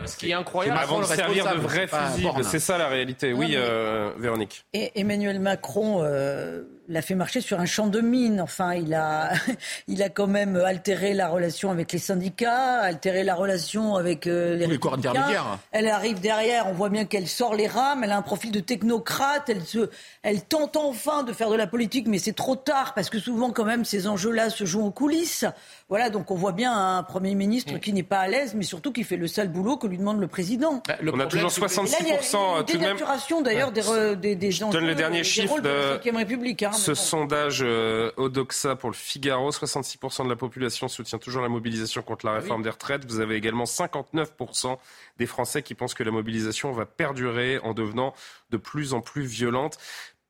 Ce 0.06 0.18
qui 0.18 0.30
est 0.30 0.34
incroyable, 0.34 0.80
avant 0.80 1.00
de 1.00 1.06
servir 1.06 1.54
de 1.54 1.60
vrai 1.60 1.88
fusible. 1.88 2.44
C'est 2.44 2.60
ça 2.60 2.78
la 2.78 2.88
réalité. 2.88 3.34
Oui, 3.34 3.54
euh, 3.56 4.12
Véronique. 4.18 4.66
Et 4.74 5.00
Emmanuel 5.00 5.40
Macron. 5.40 6.04
Euh, 6.04 6.64
l'a 6.88 7.02
fait 7.02 7.16
marcher 7.16 7.42
sur 7.42 7.60
un 7.60 7.66
champ 7.66 7.88
de 7.88 8.02
mine. 8.02 8.42
Enfin, 8.42 8.74
il 8.74 8.94
a, 8.94 9.32
il 9.88 10.02
a 10.04 10.10
quand 10.10 10.28
même 10.28 10.56
altéré 10.56 11.14
la 11.14 11.28
relation 11.28 11.72
avec 11.72 11.92
les 11.92 12.00
syndicats, 12.00 12.82
altéré 12.82 13.24
la 13.24 13.36
relation 13.36 13.96
avec 13.96 14.28
euh, 14.28 14.56
les, 14.56 14.68
les 14.68 14.78
corps 14.78 14.96
intermédiaires. 14.96 15.60
Elle 15.72 15.88
arrive 15.88 16.20
derrière, 16.20 16.68
on 16.68 16.74
voit 16.74 16.90
bien 16.90 17.06
qu'elle 17.06 17.28
sort 17.28 17.56
les 17.56 17.68
rames, 17.68 18.04
elle 18.04 18.12
a 18.12 18.18
un 18.18 18.22
profil 18.22 18.52
de 18.52 18.60
technocrate, 18.60 19.50
elle, 19.50 19.64
se, 19.64 19.90
elle 20.24 20.42
tente 20.44 20.78
enfin 20.78 21.24
de 21.24 21.34
faire 21.34 21.50
de 21.50 21.56
la 21.56 21.68
politique, 21.68 22.08
mais 22.08 22.20
c'est 22.20 22.36
trop 22.36 22.56
tard 22.56 22.94
parce 22.94 23.10
que 23.10 23.20
souvent 23.20 23.52
quand 23.52 23.66
même 23.66 23.86
ces 23.86 24.08
enjeux-là 24.08 24.50
se 24.50 24.66
jouent 24.66 24.86
en 24.86 24.92
coulisses. 24.92 25.46
Voilà, 25.90 26.10
donc 26.10 26.32
on 26.32 26.36
voit 26.36 26.52
bien 26.52 26.74
un 26.98 27.04
Premier 27.04 27.36
ministre 27.36 27.74
mm. 27.74 27.80
qui 27.80 27.94
n'est 27.94 28.04
pas 28.04 28.20
à 28.20 28.28
l'aise, 28.28 28.54
mais 28.56 28.64
surtout 28.64 28.92
qui 28.92 29.04
fait 29.04 29.18
le 29.18 29.28
sale 29.28 29.50
boulot 29.50 29.78
que 29.78 29.88
lui 29.88 29.98
demande 29.98 30.20
le 30.20 30.28
président. 30.28 30.82
Bah, 30.88 30.96
on 31.02 31.20
a 31.20 31.26
toujours 31.26 31.50
66% 31.50 31.98
il 32.00 32.08
y 32.08 32.12
a, 32.12 32.64
tout 32.64 32.78
de 32.78 32.82
même. 32.82 33.44
d'ailleurs 33.44 33.72
des, 33.72 34.36
des, 34.36 34.52
gens. 34.52 34.72
Je 34.72 34.78
donne 34.78 34.88
le 34.88 34.96
dernier 34.96 35.24
chiffre 35.24 35.60
de, 35.62 35.70
de 36.04 36.18
République. 36.18 36.64
Hein, 36.64 36.72
ce 36.78 36.94
sondage 36.94 37.62
euh, 37.62 38.12
Odoxa 38.18 38.76
pour 38.76 38.90
le 38.90 38.96
Figaro. 38.96 39.52
66% 39.52 40.24
de 40.24 40.30
la 40.30 40.36
population 40.36 40.88
soutient 40.88 41.20
toujours 41.20 41.42
la 41.42 41.50
mobilisation 41.50 42.02
contre 42.02 42.26
la 42.26 42.34
ah 42.34 42.36
réforme 42.36 42.64
des 42.64 42.70
retraites. 42.70 43.06
Vous 43.06 43.20
avez 43.20 43.36
également 43.36 43.66
59% 43.66 44.78
des 45.18 45.26
Français 45.26 45.64
qui 45.64 45.76
pensent 45.76 45.94
que 45.94 46.04
la 46.04 46.12
mobilisation 46.12 46.72
va 46.72 46.86
perdurer 46.86 47.60
en 47.60 47.74
devenant 47.74 48.14
de 48.52 48.58
plus 48.58 48.94
en 48.94 49.02
plus 49.02 49.24
violente. 49.24 49.78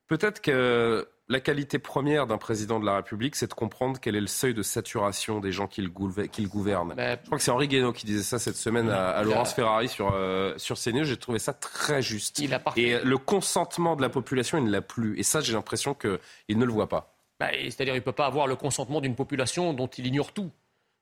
Peut-être 0.08 0.42
que 0.42 1.08
la 1.30 1.40
qualité 1.42 1.78
première 1.78 2.26
d'un 2.26 2.38
président 2.38 2.80
de 2.80 2.86
la 2.86 2.98
République, 2.98 3.36
c'est 3.36 3.48
de 3.48 3.54
comprendre 3.54 4.00
quel 4.00 4.16
est 4.16 4.22
le 4.22 4.28
seuil 4.28 4.54
de 4.54 4.62
saturation 4.62 5.40
des 5.40 5.52
gens 5.52 5.68
qu'il 5.68 5.90
gouverne. 5.90 6.94
Bah, 6.96 7.18
Je 7.22 7.26
crois 7.26 7.38
que 7.38 7.44
c'est 7.44 7.52
Henri 7.52 7.68
Guénaud 7.68 7.92
qui 7.92 8.06
disait 8.06 8.24
ça 8.24 8.40
cette 8.40 8.56
semaine 8.56 8.90
à, 8.90 9.22
Laurence 9.24 9.54
Ferrari 9.54 9.90
sur, 9.90 10.14
euh, 10.14 10.54
sur 10.58 10.78
CNews. 10.78 11.04
J'ai 11.04 11.18
trouvé 11.18 11.40
ça 11.40 11.54
très 11.54 12.02
juste. 12.02 12.42
Et 12.78 12.98
le 13.04 13.18
consentement 13.18 13.96
de 13.96 14.02
la 14.02 14.10
population, 14.10 14.58
il 14.58 14.66
ne 14.66 14.72
l'a 14.72 14.82
plus. 14.82 15.20
Et 15.20 15.24
ça, 15.24 15.42
j'ai 15.42 15.54
l'impression 15.54 15.94
qu'il 15.94 16.58
ne 16.58 16.66
le 16.66 16.72
voit 16.72 16.88
pas. 16.88 17.14
Bah, 17.40 17.50
c'est-à-dire 17.52 17.94
qu'il 17.94 18.02
ne 18.02 18.06
peut 18.06 18.14
pas 18.14 18.26
avoir 18.26 18.48
le 18.48 18.56
consentement 18.56 19.02
d'une 19.02 19.16
population 19.16 19.74
dont 19.74 19.88
il 19.88 20.08
ignore 20.08 20.32
tout, 20.32 20.50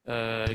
euh, 0.10 0.48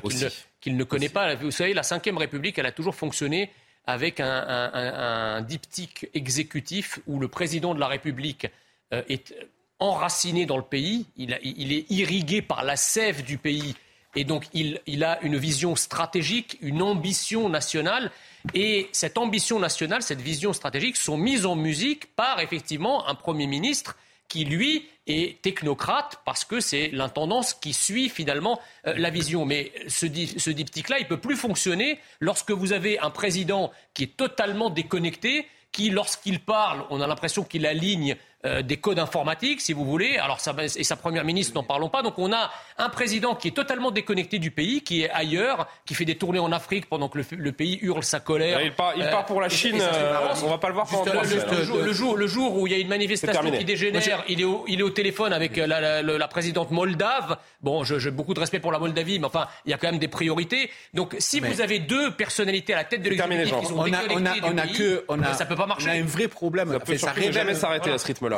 qu'il 0.60 0.76
ne, 0.76 0.84
connaît 0.84 1.08
pas. 1.08 1.36
Vous 1.36 1.52
savez, 1.52 1.74
la 1.74 1.82
Ve 1.82 2.16
République, 2.16 2.58
elle 2.58 2.66
a 2.66 2.72
toujours 2.72 2.96
fonctionné 2.96 3.50
avec 3.86 4.20
un, 4.20 4.26
un 4.26 5.40
diptyque 5.42 6.08
exécutif 6.12 6.98
où 7.06 7.18
le 7.18 7.28
président 7.28 7.74
de 7.74 7.80
la 7.80 7.86
République 7.86 8.48
euh, 8.92 9.02
est 9.08 9.34
enraciné 9.80 10.46
dans 10.46 10.58
le 10.58 10.62
pays, 10.62 11.06
il, 11.16 11.32
est 11.32 11.90
irrigué 11.90 12.42
par 12.42 12.64
la 12.64 12.76
sève 12.76 13.24
du 13.24 13.38
pays. 13.38 13.74
Et 14.14 14.24
donc, 14.24 14.46
il, 14.52 15.04
a 15.04 15.20
une 15.22 15.36
vision 15.36 15.76
stratégique, 15.76 16.58
une 16.60 16.82
ambition 16.82 17.48
nationale. 17.48 18.10
Et 18.54 18.88
cette 18.92 19.18
ambition 19.18 19.58
nationale, 19.58 20.02
cette 20.02 20.20
vision 20.20 20.52
stratégique 20.52 20.96
sont 20.96 21.16
mises 21.16 21.46
en 21.46 21.56
musique 21.56 22.14
par 22.14 22.40
effectivement 22.40 23.06
un 23.08 23.14
Premier 23.14 23.46
ministre 23.46 23.96
qui, 24.28 24.44
lui, 24.44 24.88
est 25.06 25.42
technocrate 25.42 26.20
parce 26.24 26.44
que 26.44 26.60
c'est 26.60 26.88
l'intendance 26.92 27.52
qui 27.52 27.72
suit 27.72 28.08
finalement 28.08 28.60
euh, 28.86 28.94
la 28.96 29.10
vision. 29.10 29.44
Mais 29.44 29.72
ce, 29.88 30.06
ce 30.06 30.50
diptyque-là, 30.50 30.98
il 30.98 31.04
ne 31.04 31.08
peut 31.08 31.20
plus 31.20 31.36
fonctionner 31.36 31.98
lorsque 32.20 32.52
vous 32.52 32.72
avez 32.72 32.98
un 33.00 33.10
président 33.10 33.72
qui 33.94 34.04
est 34.04 34.16
totalement 34.16 34.70
déconnecté, 34.70 35.46
qui, 35.72 35.90
lorsqu'il 35.90 36.40
parle, 36.40 36.84
on 36.90 37.00
a 37.00 37.06
l'impression 37.06 37.44
qu'il 37.44 37.66
aligne 37.66 38.16
euh, 38.46 38.62
des 38.62 38.78
codes 38.78 38.98
informatiques, 38.98 39.60
si 39.60 39.74
vous 39.74 39.84
voulez. 39.84 40.16
Alors, 40.16 40.38
et 40.58 40.84
sa 40.84 40.96
première 40.96 41.24
ministre, 41.24 41.54
n'en 41.54 41.62
parlons 41.62 41.90
pas. 41.90 42.00
Donc, 42.00 42.18
on 42.18 42.32
a 42.32 42.50
un 42.78 42.88
président 42.88 43.34
qui 43.34 43.48
est 43.48 43.50
totalement 43.50 43.90
déconnecté 43.90 44.38
du 44.38 44.50
pays, 44.50 44.80
qui 44.80 45.02
est 45.02 45.10
ailleurs, 45.10 45.68
qui 45.84 45.92
fait 45.92 46.06
des 46.06 46.16
tournées 46.16 46.38
en 46.38 46.50
Afrique 46.50 46.88
pendant 46.88 47.10
que 47.10 47.18
le, 47.32 47.52
pays 47.52 47.78
hurle 47.82 48.02
sa 48.02 48.18
colère. 48.18 48.62
Il 48.62 48.72
part, 48.72 48.94
il 48.96 49.04
part 49.04 49.26
pour 49.26 49.42
la 49.42 49.48
euh, 49.48 49.50
Chine. 49.50 49.78
Euh, 49.78 50.34
on 50.42 50.48
va 50.48 50.56
pas 50.56 50.68
le 50.68 50.74
voir 50.74 50.86
pendant 50.86 51.20
le, 51.20 51.28
jour, 51.62 51.82
le, 51.84 51.92
jour, 51.92 52.16
le 52.16 52.26
jour 52.26 52.58
où 52.58 52.66
il 52.66 52.72
y 52.72 52.76
a 52.76 52.78
une 52.78 52.88
manifestation 52.88 53.50
qui 53.50 53.64
dégénère, 53.66 54.24
il 54.26 54.40
est, 54.40 54.44
au, 54.44 54.64
il 54.68 54.80
est 54.80 54.84
au 54.84 54.90
téléphone 54.90 55.34
avec 55.34 55.58
la, 55.58 56.00
la, 56.00 56.28
présidente 56.28 56.70
moldave. 56.70 57.36
Bon, 57.60 57.84
j'ai 57.84 58.10
beaucoup 58.10 58.32
de 58.32 58.40
respect 58.40 58.60
pour 58.60 58.72
la 58.72 58.78
Moldavie, 58.78 59.18
mais 59.18 59.26
enfin, 59.26 59.48
il 59.66 59.70
y 59.70 59.74
a 59.74 59.76
quand 59.76 59.90
même 59.90 60.00
des 60.00 60.08
priorités. 60.08 60.70
Donc, 60.94 61.14
si 61.18 61.40
vous 61.40 61.60
avez 61.60 61.78
deux 61.78 62.12
personnalités 62.12 62.72
à 62.72 62.76
la 62.76 62.84
tête 62.84 63.02
de 63.02 63.10
l'exécutif 63.10 63.60
qui 63.60 63.66
sont 63.66 63.76
on 63.76 63.92
a, 63.92 63.98
on 64.10 64.24
a, 64.24 64.32
on 64.44 64.56
a 64.56 64.66
que, 64.66 65.04
on 65.08 65.20
a, 65.22 65.34
ça 65.34 65.44
peut 65.44 65.56
pas 65.56 65.66
marcher. 65.66 65.88
On 65.88 65.92
a 65.92 65.96
un 65.96 66.04
vrai 66.04 66.28
problème. 66.28 66.78
Ça 66.96 67.12
peut 67.12 67.32
jamais 67.32 67.54
s'arrêter 67.54 67.90
à 67.90 67.98
ce 67.98 68.06
rythme 68.06 68.29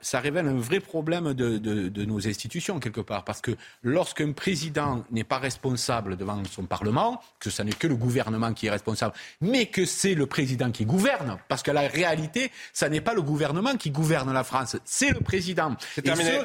ça, 0.00 0.20
révèle 0.20 0.46
un 0.46 0.58
vrai 0.58 0.80
problème 0.80 1.34
de, 1.34 2.04
nos 2.04 2.26
institutions, 2.26 2.80
quelque 2.80 3.00
part. 3.00 3.24
Parce 3.24 3.40
que 3.40 3.52
lorsqu'un 3.82 4.32
président 4.32 5.04
n'est 5.10 5.24
pas 5.24 5.38
responsable 5.38 6.16
devant 6.16 6.42
son 6.44 6.64
Parlement, 6.64 7.20
que 7.38 7.50
ce 7.50 7.62
n'est 7.62 7.72
que 7.72 7.86
le 7.86 7.96
gouvernement 7.96 8.52
qui 8.52 8.66
est 8.66 8.70
responsable, 8.70 9.14
mais 9.40 9.66
que 9.66 9.84
c'est 9.84 10.14
le 10.14 10.26
président 10.26 10.70
qui 10.70 10.84
gouverne, 10.84 11.38
parce 11.48 11.62
que 11.62 11.70
la 11.70 11.88
réalité, 11.88 12.50
ce 12.72 12.84
n'est 12.86 13.00
pas 13.00 13.14
le 13.14 13.22
gouvernement 13.22 13.76
qui 13.76 13.90
gouverne 13.90 14.32
la 14.32 14.44
France, 14.44 14.76
c'est 14.84 15.10
le 15.10 15.20
président. 15.20 15.76
C'est 15.94 16.02
terminé. 16.02 16.40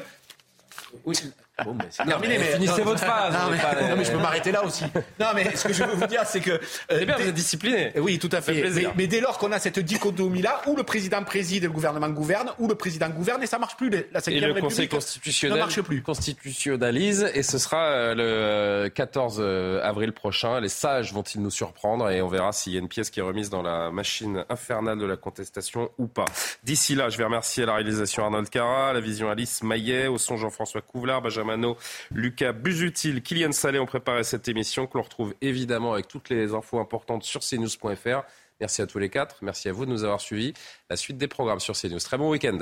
Oui, 1.04 1.16
Bon, 1.64 1.74
ben, 1.74 1.86
c'est 1.90 2.04
terminé, 2.04 2.38
mais 2.38 2.44
finissez 2.44 2.82
votre 2.82 3.00
phrase. 3.00 3.32
Non, 3.32 3.96
mais, 3.96 4.04
je 4.04 4.12
peux 4.12 4.18
m'arrêter 4.18 4.52
là 4.52 4.64
aussi. 4.64 4.84
Non, 5.18 5.26
mais 5.34 5.54
ce 5.54 5.68
que 5.68 5.72
je 5.72 5.84
veux 5.84 5.94
vous 5.94 6.06
dire, 6.06 6.22
c'est 6.24 6.40
que. 6.40 6.60
c'est 6.88 7.04
bien, 7.04 7.16
vous 7.16 7.28
êtes 7.28 7.34
discipliné. 7.34 7.92
Oui, 7.96 8.18
tout 8.18 8.30
à 8.32 8.40
fait. 8.40 8.64
Mais, 8.96 9.06
dès 9.06 9.20
lors 9.20 9.38
qu'on 9.38 9.52
a 9.52 9.58
cette 9.58 9.78
dichotomie-là, 9.78 10.62
où 10.66 10.76
le 10.76 10.82
président 10.82 11.22
préside 11.22 11.64
et 11.64 11.66
le 11.66 11.72
gouvernement 11.72 12.08
gouverne, 12.08 12.50
où 12.58 12.68
le 12.68 12.74
président 12.74 13.08
gouverne, 13.08 13.42
et 13.42 13.46
ça 13.46 13.58
marche 13.58 13.76
plus. 13.76 13.90
La 13.90 14.20
et 14.26 14.40
le 14.40 14.60
Conseil 14.60 14.88
constitutionnel 14.88 15.58
ne 15.58 15.62
marche 15.62 15.80
plus. 15.82 16.02
constitutionnalise, 16.02 17.30
et 17.34 17.42
ce 17.42 17.58
sera 17.58 17.84
euh, 17.84 18.84
le 18.84 18.88
14 18.88 19.38
euh, 19.40 19.80
avril 19.82 20.12
prochain. 20.12 20.60
Les 20.60 20.68
sages 20.68 21.12
vont-ils 21.12 21.40
nous 21.40 21.50
surprendre 21.50 22.10
Et 22.10 22.22
on 22.22 22.28
verra 22.28 22.52
s'il 22.52 22.72
y 22.72 22.76
a 22.76 22.78
une 22.78 22.88
pièce 22.88 23.10
qui 23.10 23.20
est 23.20 23.22
remise 23.22 23.50
dans 23.50 23.62
la 23.62 23.90
machine 23.90 24.44
infernale 24.48 24.98
de 24.98 25.06
la 25.06 25.16
contestation 25.16 25.90
ou 25.98 26.06
pas. 26.06 26.24
D'ici 26.64 26.94
là, 26.94 27.08
je 27.08 27.18
vais 27.18 27.24
remercier 27.24 27.66
la 27.66 27.74
réalisation 27.74 28.24
Arnold 28.24 28.48
Cara, 28.48 28.92
la 28.92 29.00
vision 29.00 29.30
Alice 29.30 29.62
Maillet, 29.62 30.06
au 30.06 30.18
son 30.18 30.36
Jean-François 30.36 30.80
Couvlar, 30.80 31.22
Benjamin 31.22 31.51
Lucas 32.12 32.52
Busutil, 32.52 33.22
Kylian 33.22 33.52
Salé 33.52 33.78
ont 33.78 33.86
préparé 33.86 34.24
cette 34.24 34.48
émission 34.48 34.86
que 34.86 34.98
l'on 34.98 35.04
retrouve 35.04 35.34
évidemment 35.40 35.92
avec 35.92 36.08
toutes 36.08 36.28
les 36.30 36.54
infos 36.54 36.78
importantes 36.78 37.24
sur 37.24 37.40
cnews.fr. 37.40 38.22
Merci 38.60 38.82
à 38.82 38.86
tous 38.86 38.98
les 38.98 39.10
quatre. 39.10 39.36
Merci 39.42 39.68
à 39.68 39.72
vous 39.72 39.86
de 39.86 39.90
nous 39.90 40.04
avoir 40.04 40.20
suivis. 40.20 40.54
La 40.88 40.96
suite 40.96 41.18
des 41.18 41.28
programmes 41.28 41.60
sur 41.60 41.74
CNews. 41.74 41.98
Très 41.98 42.18
bon 42.18 42.30
week-end. 42.30 42.58